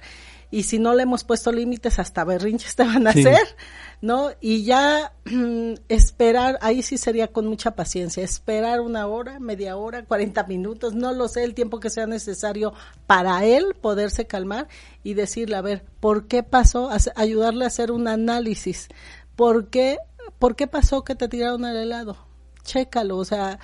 y 0.50 0.64
si 0.64 0.80
no 0.80 0.94
le 0.94 1.04
hemos 1.04 1.24
puesto 1.24 1.52
límites 1.52 2.00
hasta 2.00 2.24
berrinches 2.24 2.76
te 2.76 2.84
van 2.84 3.08
a 3.08 3.10
hacer, 3.10 3.56
¿no? 4.02 4.32
Y 4.40 4.64
ya 4.64 5.14
esperar, 5.90 6.58
ahí 6.62 6.82
sí 6.82 6.98
sería 6.98 7.28
con 7.28 7.48
mucha 7.48 7.72
paciencia, 7.72 8.24
esperar 8.24 8.80
una 8.80 9.08
hora, 9.08 9.40
media 9.40 9.76
hora, 9.76 10.06
40 10.06 10.44
minutos, 10.44 10.96
no 10.96 11.14
lo 11.14 11.28
sé, 11.28 11.44
el 11.44 11.54
tiempo 11.54 11.80
que 11.80 11.90
sea 11.90 12.08
necesario 12.08 12.74
para 13.08 13.44
él 13.46 13.76
poderse 13.82 14.26
calmar 14.26 14.68
y 15.04 15.14
decirle, 15.16 15.58
a 15.58 15.62
ver, 15.62 15.86
¿por 16.00 16.28
qué 16.28 16.44
pasó? 16.44 16.90
Ayudarle 17.16 17.66
a 17.66 17.68
hacer 17.68 17.92
un 17.92 18.08
análisis. 18.08 18.88
¿Por 19.36 19.70
qué, 19.70 19.98
¿Por 20.40 20.56
qué 20.56 20.68
pasó 20.68 21.04
que 21.04 21.16
te 21.16 21.28
tiraron 21.28 21.66
al 21.66 21.78
helado? 21.78 22.18
Chécalo, 22.64 23.18
o 23.18 23.26
sea, 23.26 23.60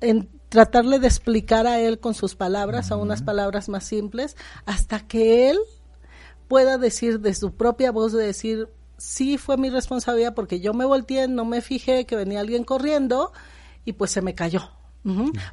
en, 0.00 0.28
tratarle 0.48 0.98
de 0.98 1.06
explicar 1.06 1.66
a 1.66 1.80
él 1.80 1.98
con 1.98 2.14
sus 2.14 2.34
palabras, 2.34 2.90
a 2.90 2.96
unas 2.96 3.22
palabras 3.22 3.68
más 3.68 3.84
simples, 3.84 4.36
hasta 4.64 5.00
que 5.00 5.50
él 5.50 5.58
pueda 6.48 6.78
decir 6.78 7.20
de 7.20 7.34
su 7.34 7.54
propia 7.54 7.92
voz, 7.92 8.12
de 8.12 8.24
decir, 8.24 8.68
sí 8.98 9.38
fue 9.38 9.56
mi 9.56 9.70
responsabilidad 9.70 10.34
porque 10.34 10.60
yo 10.60 10.74
me 10.74 10.84
volteé, 10.84 11.28
no 11.28 11.44
me 11.44 11.60
fijé 11.60 12.06
que 12.06 12.16
venía 12.16 12.40
alguien 12.40 12.64
corriendo 12.64 13.32
y 13.84 13.92
pues 13.94 14.10
se 14.10 14.22
me 14.22 14.34
cayó. 14.34 14.70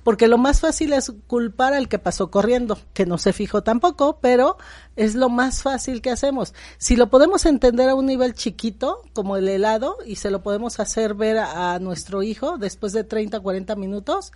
Porque 0.03 0.27
lo 0.27 0.39
más 0.39 0.61
fácil 0.61 0.93
es 0.93 1.13
culpar 1.27 1.73
al 1.73 1.87
que 1.87 1.99
pasó 1.99 2.31
corriendo, 2.31 2.79
que 2.93 3.05
no 3.05 3.19
se 3.19 3.33
fijó 3.33 3.61
tampoco, 3.61 4.17
pero 4.19 4.57
es 4.95 5.13
lo 5.13 5.29
más 5.29 5.61
fácil 5.61 6.01
que 6.01 6.09
hacemos. 6.09 6.55
Si 6.79 6.95
lo 6.95 7.11
podemos 7.11 7.45
entender 7.45 7.87
a 7.89 7.93
un 7.93 8.07
nivel 8.07 8.33
chiquito, 8.33 9.03
como 9.13 9.37
el 9.37 9.47
helado, 9.47 9.97
y 10.07 10.15
se 10.15 10.31
lo 10.31 10.41
podemos 10.41 10.79
hacer 10.79 11.13
ver 11.13 11.37
a, 11.37 11.77
nuestro 11.77 12.23
hijo 12.23 12.57
después 12.57 12.93
de 12.93 13.03
30, 13.03 13.39
40 13.41 13.75
minutos, 13.75 14.31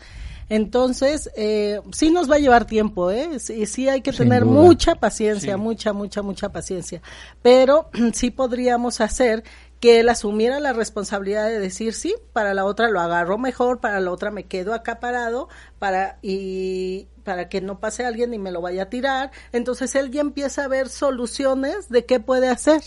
entonces, 0.49 1.29
eh, 1.35 1.81
sí 1.91 2.09
nos 2.09 2.29
va 2.31 2.35
a 2.35 2.39
llevar 2.39 2.65
tiempo, 2.65 3.11
¿eh? 3.11 3.39
Sí, 3.39 3.65
sí 3.65 3.89
hay 3.89 4.01
que 4.01 4.13
tener 4.13 4.45
mucha 4.45 4.95
paciencia, 4.95 5.57
mucha, 5.57 5.91
mucha, 5.91 6.21
mucha 6.21 6.49
paciencia. 6.49 7.01
Pero 7.41 7.89
sí 8.13 8.31
podríamos 8.31 9.01
hacer 9.01 9.43
que 9.79 9.99
él 9.99 10.09
asumiera 10.09 10.59
la 10.59 10.73
responsabilidad 10.73 11.47
de 11.47 11.59
decir 11.59 11.93
sí, 11.93 12.15
para 12.33 12.53
la 12.53 12.65
otra 12.65 12.89
lo 12.89 12.99
agarro 12.99 13.37
mejor, 13.37 13.79
para 13.79 13.99
la 13.99 14.11
otra 14.11 14.31
me 14.31 14.45
quedo 14.45 14.73
acá 14.73 14.99
parado, 14.99 15.49
para 15.77 16.17
y 16.21 17.07
para 17.23 17.49
que 17.49 17.59
no 17.59 17.79
pase 17.79 18.05
alguien 18.05 18.33
y 18.33 18.39
me 18.39 18.51
lo 18.51 18.61
vaya 18.61 18.83
a 18.83 18.89
tirar. 18.89 19.31
Entonces 19.51 19.93
él 19.95 20.11
ya 20.11 20.21
empieza 20.21 20.63
a 20.63 20.67
ver 20.67 20.87
soluciones 20.87 21.89
de 21.89 22.05
qué 22.05 22.19
puede 22.19 22.47
hacer 22.47 22.81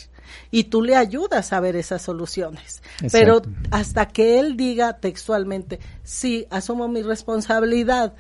y 0.51 0.65
tú 0.65 0.83
le 0.83 0.97
ayudas 0.97 1.53
a 1.53 1.61
ver 1.61 1.77
esas 1.77 2.03
soluciones. 2.03 2.83
Pero 3.13 3.43
hasta 3.71 4.07
que 4.07 4.39
él 4.39 4.57
diga 4.57 4.99
textualmente, 4.99 5.81
sí, 6.03 6.47
asumo 6.51 6.89
mi 6.89 7.03
responsabilidad, 7.03 8.15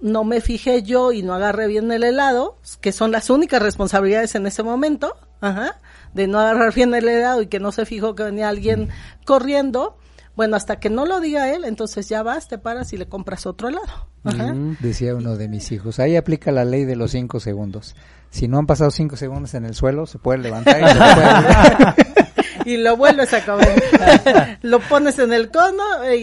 no 0.00 0.24
me 0.24 0.40
fijé 0.40 0.82
yo 0.82 1.12
y 1.12 1.22
no 1.22 1.34
agarré 1.34 1.66
bien 1.66 1.90
el 1.90 2.04
helado, 2.04 2.58
que 2.80 2.92
son 2.92 3.10
las 3.10 3.30
únicas 3.30 3.62
responsabilidades 3.62 4.34
en 4.34 4.46
ese 4.46 4.62
momento, 4.62 5.16
ajá, 5.40 5.80
de 6.14 6.26
no 6.26 6.38
agarrar 6.38 6.72
bien 6.72 6.94
el 6.94 7.08
helado 7.08 7.42
y 7.42 7.46
que 7.46 7.60
no 7.60 7.72
se 7.72 7.84
fijó 7.86 8.14
que 8.14 8.22
venía 8.22 8.48
alguien 8.48 8.88
corriendo, 9.24 9.96
bueno, 10.38 10.54
hasta 10.54 10.78
que 10.78 10.88
no 10.88 11.04
lo 11.04 11.18
diga 11.18 11.52
él, 11.52 11.64
entonces 11.64 12.08
ya 12.08 12.22
vas, 12.22 12.46
te 12.46 12.58
paras 12.58 12.92
y 12.92 12.96
le 12.96 13.08
compras 13.08 13.44
otro 13.44 13.66
helado. 13.66 14.06
Mm, 14.22 14.74
decía 14.78 15.16
uno 15.16 15.34
de 15.36 15.48
mis 15.48 15.72
hijos, 15.72 15.98
ahí 15.98 16.14
aplica 16.14 16.52
la 16.52 16.64
ley 16.64 16.84
de 16.84 16.94
los 16.94 17.10
cinco 17.10 17.40
segundos. 17.40 17.96
Si 18.30 18.46
no 18.46 18.58
han 18.58 18.66
pasado 18.68 18.92
cinco 18.92 19.16
segundos 19.16 19.54
en 19.54 19.64
el 19.64 19.74
suelo, 19.74 20.06
se 20.06 20.20
puede 20.20 20.38
levantar 20.38 20.80
y 20.80 20.86
se 20.86 20.94
puede 20.94 22.18
y 22.66 22.76
lo 22.76 22.96
vuelves 22.96 23.34
a 23.34 23.44
comer. 23.44 23.82
lo 24.62 24.78
pones 24.78 25.18
en 25.18 25.32
el 25.32 25.50
cono 25.50 25.82
y 26.14 26.22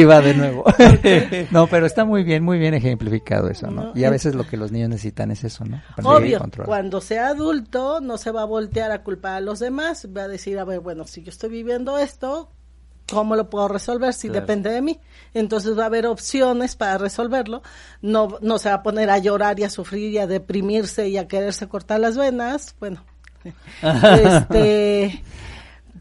Y 0.00 0.02
va 0.02 0.20
de 0.20 0.34
nuevo. 0.34 0.64
no, 1.52 1.68
pero 1.68 1.86
está 1.86 2.04
muy 2.04 2.24
bien, 2.24 2.42
muy 2.42 2.58
bien 2.58 2.74
ejemplificado 2.74 3.48
eso, 3.48 3.70
¿no? 3.70 3.92
y 3.94 4.02
a 4.02 4.10
veces 4.10 4.34
lo 4.34 4.48
que 4.48 4.56
los 4.56 4.72
niños 4.72 4.88
necesitan 4.88 5.30
es 5.30 5.44
eso, 5.44 5.64
¿no? 5.64 5.80
Obvio, 6.02 6.44
cuando 6.64 7.00
sea 7.00 7.28
adulto 7.28 8.00
no 8.00 8.18
se 8.18 8.32
va 8.32 8.42
a 8.42 8.46
voltear 8.46 8.90
a 8.90 9.04
culpar 9.04 9.34
a 9.34 9.40
los 9.40 9.60
demás, 9.60 10.08
va 10.08 10.22
a 10.22 10.28
decir, 10.28 10.58
a 10.58 10.64
ver, 10.64 10.80
bueno, 10.80 11.04
si 11.06 11.22
yo 11.22 11.30
estoy 11.30 11.50
viviendo 11.50 11.98
esto, 11.98 12.50
¿Cómo 13.10 13.36
lo 13.36 13.48
puedo 13.48 13.68
resolver? 13.68 14.12
Si 14.14 14.28
depende 14.28 14.70
de 14.70 14.82
mí. 14.82 14.98
Entonces 15.32 15.78
va 15.78 15.84
a 15.84 15.86
haber 15.86 16.06
opciones 16.06 16.74
para 16.76 16.98
resolverlo. 16.98 17.62
No, 18.02 18.38
no 18.40 18.58
se 18.58 18.68
va 18.68 18.76
a 18.76 18.82
poner 18.82 19.10
a 19.10 19.18
llorar 19.18 19.60
y 19.60 19.64
a 19.64 19.70
sufrir 19.70 20.10
y 20.12 20.18
a 20.18 20.26
deprimirse 20.26 21.08
y 21.08 21.16
a 21.16 21.28
quererse 21.28 21.68
cortar 21.68 22.00
las 22.00 22.16
venas. 22.16 22.74
Bueno, 22.80 23.04
este, 23.82 25.22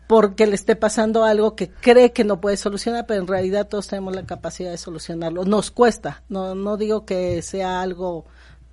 porque 0.08 0.48
le 0.48 0.56
esté 0.56 0.76
pasando 0.76 1.24
algo 1.24 1.56
que 1.56 1.70
cree 1.70 2.12
que 2.12 2.24
no 2.24 2.42
puede 2.42 2.58
solucionar, 2.58 3.06
pero 3.06 3.22
en 3.22 3.28
realidad 3.28 3.68
todos 3.68 3.88
tenemos 3.88 4.16
la 4.16 4.26
capacidad 4.26 4.72
de 4.72 4.78
solucionarlo. 4.78 5.46
Nos 5.46 5.72
cuesta, 5.72 6.24
no, 6.30 6.56
no 6.56 6.78
digo 6.78 7.06
que 7.06 7.42
sea 7.42 7.82
algo 7.82 8.26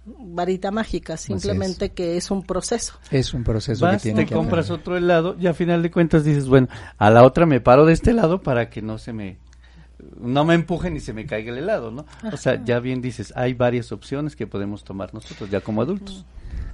varita 0.04 0.70
mágica, 0.70 1.16
simplemente 1.16 1.90
que 1.90 2.16
es 2.16 2.30
un 2.30 2.42
proceso. 2.42 2.94
Es 3.10 3.34
un 3.34 3.44
proceso 3.44 3.88
que 3.90 3.96
tiene 3.98 4.24
te 4.24 4.32
compras 4.32 4.70
otro 4.70 4.96
helado 4.96 5.36
y 5.38 5.46
a 5.46 5.54
final 5.54 5.82
de 5.82 5.90
cuentas 5.90 6.24
dices, 6.24 6.48
bueno, 6.48 6.68
a 6.98 7.10
la 7.10 7.22
otra 7.22 7.46
me 7.46 7.60
paro 7.60 7.86
de 7.86 7.92
este 7.92 8.12
lado 8.12 8.42
para 8.42 8.70
que 8.70 8.82
no 8.82 8.98
se 8.98 9.12
me 9.12 9.38
no 10.20 10.44
me 10.44 10.54
empujen 10.54 10.96
y 10.96 11.00
se 11.00 11.12
me 11.12 11.26
caiga 11.26 11.52
el 11.52 11.58
helado, 11.58 11.90
¿no? 11.90 12.06
O 12.32 12.36
sea, 12.36 12.62
ya 12.64 12.80
bien 12.80 13.00
dices, 13.00 13.32
hay 13.36 13.54
varias 13.54 13.92
opciones 13.92 14.34
que 14.34 14.46
podemos 14.46 14.82
tomar 14.84 15.14
nosotros 15.14 15.48
ya 15.48 15.60
como 15.60 15.82
adultos. 15.82 16.24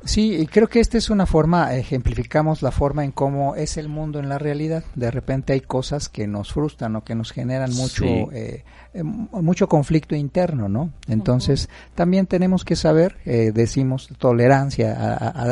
Sí, 0.09 0.37
y 0.37 0.47
creo 0.47 0.69
que 0.69 0.81
esta 0.81 0.97
es 0.97 1.11
una 1.11 1.27
forma, 1.27 1.75
ejemplificamos 1.75 2.63
la 2.63 2.71
forma 2.71 3.05
en 3.05 3.13
cómo 3.13 3.57
es 3.57 3.77
el 3.77 3.89
mundo 3.89 4.19
en 4.19 4.31
la 4.31 4.39
realidad. 4.39 4.83
De 4.95 5.11
repente 5.11 5.53
hay 5.53 5.61
cosas 5.61 6.09
que 6.09 6.27
nos 6.27 6.53
frustran 6.53 6.97
o 6.97 7.05
que 7.05 7.15
nos 7.15 7.31
generan 7.31 7.75
mucho, 7.75 8.07
eh, 8.07 8.65
eh, 8.95 9.03
mucho 9.03 9.69
conflicto 9.69 10.17
interno, 10.17 10.67
¿no? 10.67 10.95
Entonces, 11.09 11.69
también 11.95 12.27
tenemos 12.27 12.65
que 12.65 12.75
saber, 12.75 13.17
eh, 13.27 13.51
decimos, 13.53 14.09
tolerancia 14.17 14.97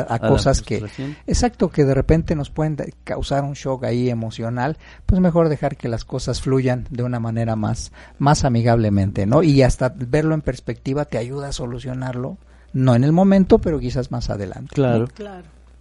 a, 0.09 0.19
cosas 0.19 0.63
que, 0.63 0.83
exacto, 1.27 1.69
que 1.69 1.85
de 1.85 1.93
repente 1.93 2.35
nos 2.35 2.49
pueden 2.49 2.77
causar 3.03 3.43
un 3.43 3.53
shock 3.53 3.83
ahí 3.83 4.09
emocional, 4.09 4.79
pues 5.05 5.21
mejor 5.21 5.49
dejar 5.49 5.77
que 5.77 5.87
las 5.87 6.03
cosas 6.03 6.41
fluyan 6.41 6.87
de 6.89 7.03
una 7.03 7.19
manera 7.19 7.55
más, 7.55 7.91
más 8.17 8.43
amigablemente, 8.43 9.27
¿no? 9.27 9.43
Y 9.43 9.61
hasta 9.61 9.93
verlo 9.95 10.33
en 10.33 10.41
perspectiva 10.41 11.05
te 11.05 11.19
ayuda 11.19 11.49
a 11.49 11.53
solucionarlo 11.53 12.39
no 12.73 12.95
en 12.95 13.03
el 13.03 13.11
momento, 13.11 13.59
pero 13.59 13.79
quizás 13.79 14.11
más 14.11 14.29
adelante. 14.29 14.73
Claro. 14.73 15.07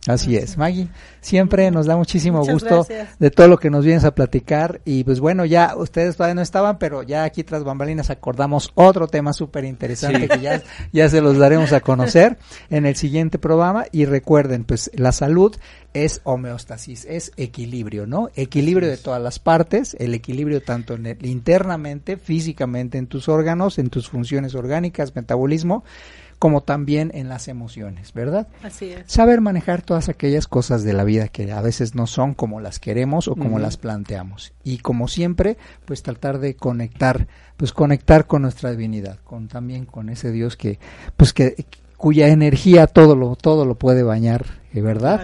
Así 0.07 0.37
es, 0.37 0.57
Maggie. 0.57 0.89
Siempre 1.21 1.69
nos 1.73 1.87
da 1.87 1.97
muchísimo 1.97 2.45
gusto 2.45 2.87
de 3.19 3.31
todo 3.31 3.49
lo 3.49 3.59
que 3.59 3.71
nos 3.71 3.85
vienes 3.85 4.05
a 4.05 4.15
platicar. 4.15 4.81
Y 4.85 5.03
pues 5.03 5.19
bueno, 5.19 5.45
ya 5.45 5.75
ustedes 5.77 6.17
todavía 6.17 6.37
no 6.37 6.43
estaban, 6.43 6.79
pero 6.79 7.03
ya 7.03 7.25
aquí 7.25 7.43
tras 7.43 7.65
bambalinas 7.65 8.11
acordamos 8.11 8.71
otro 8.75 9.09
tema 9.09 9.33
súper 9.33 9.65
interesante 9.65 10.29
que 10.29 10.41
ya, 10.41 10.63
ya 10.93 11.09
se 11.09 11.21
los 11.21 11.39
daremos 11.39 11.73
a 11.73 11.81
conocer 11.81 12.39
en 12.71 12.87
el 12.87 12.95
siguiente 12.95 13.39
programa. 13.39 13.87
Y 13.91 14.05
recuerden, 14.05 14.65
pues 14.65 14.93
la 14.95 15.11
salud 15.11 15.57
es 15.93 16.21
homeostasis, 16.23 17.05
es 17.07 17.33
equilibrio, 17.37 18.07
¿no? 18.07 18.29
Equilibrio 18.37 18.89
de 18.89 18.99
todas 18.99 19.21
las 19.21 19.41
partes, 19.41 19.97
el 19.99 20.15
equilibrio 20.15 20.63
tanto 20.63 20.95
en 20.95 21.07
el, 21.07 21.27
internamente, 21.27 22.17
físicamente 22.17 22.99
en 22.99 23.09
tus 23.09 23.29
órganos, 23.29 23.79
en 23.79 23.91
tus 23.91 24.09
funciones 24.09 24.55
orgánicas, 24.55 25.17
metabolismo 25.17 25.85
como 26.39 26.63
también 26.63 27.11
en 27.15 27.29
las 27.29 27.49
emociones, 27.49 28.13
¿verdad? 28.13 28.49
Así 28.63 28.91
es. 28.91 29.11
Saber 29.11 29.41
manejar 29.41 29.83
todas 29.83 30.09
aquellas 30.09 30.47
cosas 30.47 30.85
de 30.85 30.93
la 30.93 31.05
vida 31.05 31.29
que 31.29 31.51
a 31.53 31.61
veces 31.61 31.95
no 31.95 32.07
son 32.07 32.35
como 32.35 32.61
las 32.61 32.79
queremos 32.79 33.29
o 33.29 33.37
como 33.37 33.59
las 33.59 33.77
planteamos. 33.77 34.53
Y 34.63 34.79
como 34.79 35.09
siempre, 35.09 35.57
pues 35.85 36.03
tratar 36.03 36.39
de 36.39 36.55
conectar, 36.55 37.27
pues 37.57 37.73
conectar 37.73 38.27
con 38.27 38.43
nuestra 38.43 38.71
divinidad, 38.71 39.19
con 39.25 39.49
también 39.49 39.87
con 39.87 40.09
ese 40.09 40.31
Dios 40.31 40.57
que, 40.57 40.79
pues 41.17 41.33
que, 41.33 41.67
cuya 41.97 42.29
energía 42.29 42.87
todo 42.87 43.17
lo, 43.17 43.37
todo 43.37 43.65
lo 43.65 43.77
puede 43.77 44.03
bañar, 44.03 44.45
¿eh? 44.73 44.81
¿verdad? 44.81 45.23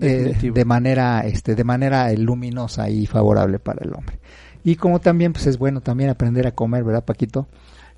Eh, 0.00 0.50
de 0.54 0.64
manera, 0.64 1.20
este, 1.20 1.54
de 1.54 1.64
manera 1.64 2.10
luminosa 2.14 2.88
y 2.88 3.06
favorable 3.06 3.58
para 3.58 3.84
el 3.84 3.92
hombre. 3.94 4.18
Y 4.64 4.76
como 4.76 5.00
también, 5.00 5.32
pues 5.32 5.46
es 5.46 5.58
bueno 5.58 5.80
también 5.80 6.08
aprender 6.08 6.46
a 6.46 6.52
comer, 6.52 6.84
¿verdad, 6.84 7.04
Paquito? 7.04 7.48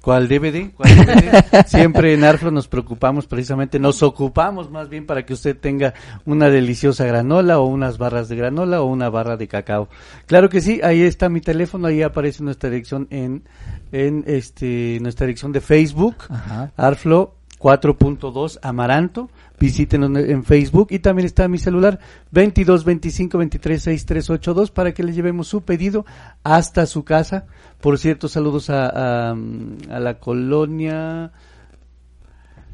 ¿Cuál 0.04 0.28
DVD? 0.28 0.70
Siempre 1.66 2.12
en 2.12 2.24
Arflo 2.24 2.50
nos 2.50 2.68
preocupamos 2.68 3.26
precisamente, 3.26 3.78
nos 3.78 4.02
ocupamos 4.02 4.70
más 4.70 4.90
bien 4.90 5.06
para 5.06 5.24
que 5.24 5.32
usted 5.32 5.56
tenga 5.56 5.94
una 6.26 6.50
deliciosa 6.50 7.06
granola 7.06 7.58
o 7.58 7.64
unas 7.64 7.96
barras 7.96 8.28
de 8.28 8.36
granola 8.36 8.82
o 8.82 8.84
una 8.84 9.08
barra 9.08 9.38
de 9.38 9.48
cacao. 9.48 9.88
Claro 10.26 10.50
que 10.50 10.60
sí, 10.60 10.78
ahí 10.84 11.00
está 11.00 11.30
mi 11.30 11.40
teléfono, 11.40 11.86
ahí 11.86 12.02
aparece 12.02 12.42
nuestra 12.42 12.68
dirección 12.68 13.08
en, 13.08 13.44
en 13.92 14.24
este, 14.26 14.98
nuestra 15.00 15.26
dirección 15.26 15.52
de 15.52 15.62
Facebook, 15.62 16.16
Arflo 16.76 17.36
4.2 17.64 18.58
Amaranto. 18.60 19.30
Visítenos 19.58 20.10
en 20.18 20.44
Facebook 20.44 20.88
y 20.90 20.98
también 20.98 21.24
está 21.24 21.48
mi 21.48 21.56
celular 21.56 21.98
22 22.30 22.84
25 22.84 23.38
23 23.38 23.82
6382 23.82 24.70
para 24.70 24.92
que 24.92 25.02
le 25.02 25.14
llevemos 25.14 25.48
su 25.48 25.62
pedido 25.62 26.04
hasta 26.42 26.84
su 26.84 27.04
casa. 27.04 27.46
Por 27.80 27.98
cierto, 27.98 28.28
saludos 28.28 28.68
a, 28.68 29.30
a, 29.30 29.34
la 29.98 30.18
colonia 30.18 31.32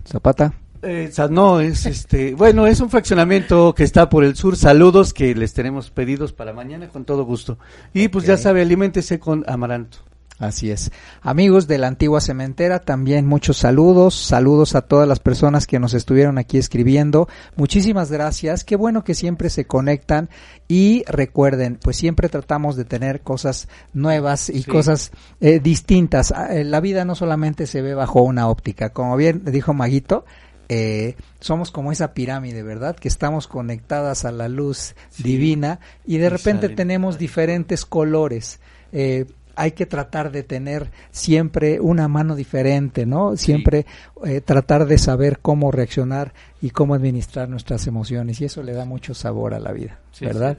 Zapata. 0.04 0.54
Eh, 0.82 1.12
no, 1.30 1.60
es 1.60 1.86
este, 1.86 2.34
bueno, 2.34 2.66
es 2.66 2.80
un 2.80 2.90
fraccionamiento 2.90 3.72
que 3.76 3.84
está 3.84 4.08
por 4.08 4.24
el 4.24 4.34
sur. 4.34 4.56
Saludos 4.56 5.14
que 5.14 5.36
les 5.36 5.54
tenemos 5.54 5.90
pedidos 5.90 6.32
para 6.32 6.52
mañana 6.52 6.88
con 6.88 7.04
todo 7.04 7.24
gusto. 7.24 7.58
Y 7.94 8.08
pues 8.08 8.26
ya 8.26 8.36
sabe, 8.36 8.62
aliméntese 8.62 9.20
con 9.20 9.44
amaranto. 9.46 10.09
Así 10.40 10.70
es. 10.70 10.90
Amigos 11.20 11.68
de 11.68 11.76
la 11.76 11.86
antigua 11.86 12.22
cementera, 12.22 12.78
también 12.78 13.26
muchos 13.26 13.58
saludos, 13.58 14.14
saludos 14.14 14.74
a 14.74 14.80
todas 14.80 15.06
las 15.06 15.18
personas 15.18 15.66
que 15.66 15.78
nos 15.78 15.92
estuvieron 15.92 16.38
aquí 16.38 16.56
escribiendo. 16.56 17.28
Muchísimas 17.56 18.10
gracias, 18.10 18.64
qué 18.64 18.74
bueno 18.74 19.04
que 19.04 19.14
siempre 19.14 19.50
se 19.50 19.66
conectan 19.66 20.30
y 20.66 21.04
recuerden, 21.06 21.78
pues 21.80 21.98
siempre 21.98 22.30
tratamos 22.30 22.76
de 22.76 22.86
tener 22.86 23.20
cosas 23.20 23.68
nuevas 23.92 24.48
y 24.48 24.64
cosas 24.64 25.12
eh, 25.42 25.60
distintas. 25.60 26.32
Ah, 26.32 26.56
eh, 26.56 26.64
La 26.64 26.80
vida 26.80 27.04
no 27.04 27.14
solamente 27.14 27.66
se 27.66 27.82
ve 27.82 27.92
bajo 27.92 28.22
una 28.22 28.48
óptica, 28.48 28.94
como 28.94 29.18
bien 29.18 29.42
dijo 29.44 29.74
Maguito, 29.74 30.24
eh, 30.70 31.16
somos 31.40 31.70
como 31.70 31.92
esa 31.92 32.14
pirámide, 32.14 32.62
¿verdad? 32.62 32.96
Que 32.96 33.08
estamos 33.08 33.46
conectadas 33.46 34.24
a 34.24 34.32
la 34.32 34.48
luz 34.48 34.94
divina 35.18 35.80
y 36.06 36.16
de 36.16 36.26
Y 36.26 36.30
repente 36.30 36.62
salen 36.62 36.76
tenemos 36.76 37.18
diferentes 37.18 37.84
colores. 37.84 38.58
Eh, 38.92 39.26
hay 39.60 39.72
que 39.72 39.84
tratar 39.84 40.32
de 40.32 40.42
tener 40.42 40.90
siempre 41.10 41.80
una 41.80 42.08
mano 42.08 42.34
diferente, 42.34 43.04
¿no? 43.04 43.36
Siempre 43.36 43.84
eh, 44.24 44.40
tratar 44.40 44.86
de 44.86 44.96
saber 44.96 45.40
cómo 45.40 45.70
reaccionar 45.70 46.32
y 46.62 46.70
cómo 46.70 46.94
administrar 46.94 47.50
nuestras 47.50 47.86
emociones 47.86 48.40
y 48.40 48.46
eso 48.46 48.62
le 48.62 48.72
da 48.72 48.86
mucho 48.86 49.12
sabor 49.12 49.52
a 49.52 49.60
la 49.60 49.72
vida, 49.72 49.98
Sí, 50.12 50.24
¿verdad? 50.24 50.56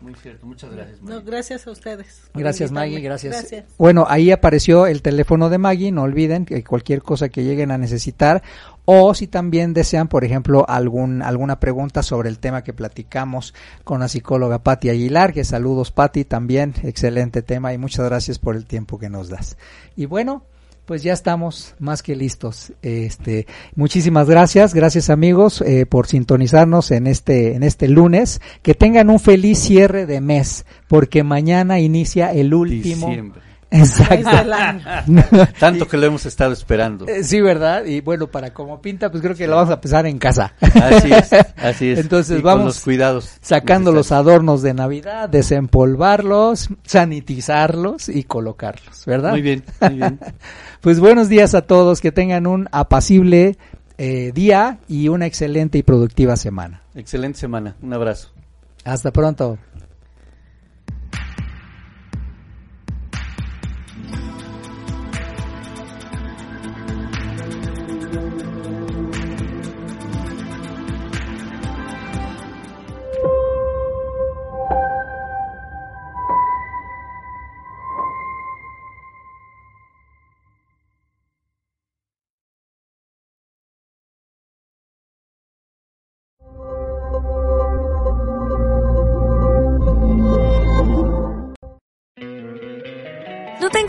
Muy 0.00 0.14
cierto, 0.14 0.46
muchas 0.46 0.70
gracias. 0.70 1.02
No, 1.02 1.20
gracias 1.22 1.66
a 1.66 1.72
ustedes. 1.72 2.22
Gracias. 2.32 2.70
Maggie, 2.70 3.00
gracias. 3.00 3.34
Gracias. 3.34 3.64
Bueno, 3.76 4.06
ahí 4.08 4.30
apareció 4.30 4.86
el 4.86 5.02
teléfono 5.02 5.50
de 5.50 5.58
Maggie, 5.58 5.90
no 5.90 6.02
olviden 6.02 6.44
que 6.44 6.62
cualquier 6.62 7.02
cosa 7.02 7.30
que 7.30 7.42
lleguen 7.42 7.72
a 7.72 7.78
necesitar 7.78 8.44
o 8.90 9.12
si 9.12 9.26
también 9.26 9.74
desean, 9.74 10.08
por 10.08 10.24
ejemplo, 10.24 10.64
algún 10.66 11.20
alguna 11.20 11.60
pregunta 11.60 12.02
sobre 12.02 12.30
el 12.30 12.38
tema 12.38 12.64
que 12.64 12.72
platicamos 12.72 13.52
con 13.84 14.00
la 14.00 14.08
psicóloga 14.08 14.62
Patti 14.62 14.88
Aguilar, 14.88 15.34
que 15.34 15.44
saludos 15.44 15.90
Patti 15.90 16.24
también, 16.24 16.72
excelente 16.82 17.42
tema 17.42 17.74
y 17.74 17.76
muchas 17.76 18.06
gracias 18.06 18.38
por 18.38 18.56
el 18.56 18.64
tiempo 18.64 18.98
que 18.98 19.10
nos 19.10 19.28
das. 19.28 19.58
Y 19.94 20.06
bueno, 20.06 20.42
pues 20.86 21.02
ya 21.02 21.12
estamos 21.12 21.74
más 21.78 22.02
que 22.02 22.16
listos. 22.16 22.72
Este, 22.80 23.46
muchísimas 23.74 24.26
gracias, 24.26 24.72
gracias 24.72 25.10
amigos 25.10 25.60
eh, 25.60 25.84
por 25.84 26.06
sintonizarnos 26.06 26.90
en 26.90 27.08
este 27.08 27.56
en 27.56 27.64
este 27.64 27.88
lunes. 27.88 28.40
Que 28.62 28.72
tengan 28.72 29.10
un 29.10 29.20
feliz 29.20 29.58
cierre 29.58 30.06
de 30.06 30.22
mes, 30.22 30.64
porque 30.86 31.22
mañana 31.24 31.78
inicia 31.78 32.32
el 32.32 32.54
último. 32.54 33.08
Diciembre. 33.08 33.47
Exacto. 33.70 34.28
Tanto 35.58 35.86
que 35.86 35.96
lo 35.96 36.06
hemos 36.06 36.24
estado 36.26 36.52
esperando. 36.52 37.06
Eh, 37.06 37.22
Sí, 37.22 37.40
¿verdad? 37.40 37.84
Y 37.84 38.00
bueno, 38.00 38.26
para 38.28 38.52
como 38.52 38.80
pinta, 38.80 39.10
pues 39.10 39.22
creo 39.22 39.36
que 39.36 39.46
lo 39.46 39.56
vamos 39.56 39.70
a 39.70 39.74
empezar 39.74 40.06
en 40.06 40.18
casa. 40.18 40.54
Así 40.60 41.12
es, 41.12 41.30
así 41.56 41.90
es. 41.90 41.98
Entonces 41.98 42.38
Y 42.40 42.42
vamos 42.42 42.58
con 42.58 42.66
los 42.66 42.80
cuidados. 42.80 43.30
Sacando 43.40 43.92
los 43.92 44.12
adornos 44.12 44.62
de 44.62 44.74
Navidad, 44.74 45.28
desempolvarlos, 45.28 46.68
sanitizarlos 46.84 48.08
y 48.08 48.24
colocarlos, 48.24 49.04
¿verdad? 49.06 49.32
Muy 49.32 49.42
bien, 49.42 49.64
muy 49.80 49.94
bien. 49.96 50.18
Pues 50.80 51.00
buenos 51.00 51.28
días 51.28 51.54
a 51.54 51.62
todos, 51.62 52.00
que 52.00 52.12
tengan 52.12 52.46
un 52.46 52.68
apacible 52.72 53.58
eh, 53.98 54.32
día 54.32 54.78
y 54.88 55.08
una 55.08 55.26
excelente 55.26 55.78
y 55.78 55.82
productiva 55.82 56.36
semana. 56.36 56.82
Excelente 56.94 57.38
semana. 57.38 57.76
Un 57.82 57.92
abrazo. 57.92 58.30
Hasta 58.84 59.10
pronto. 59.12 59.58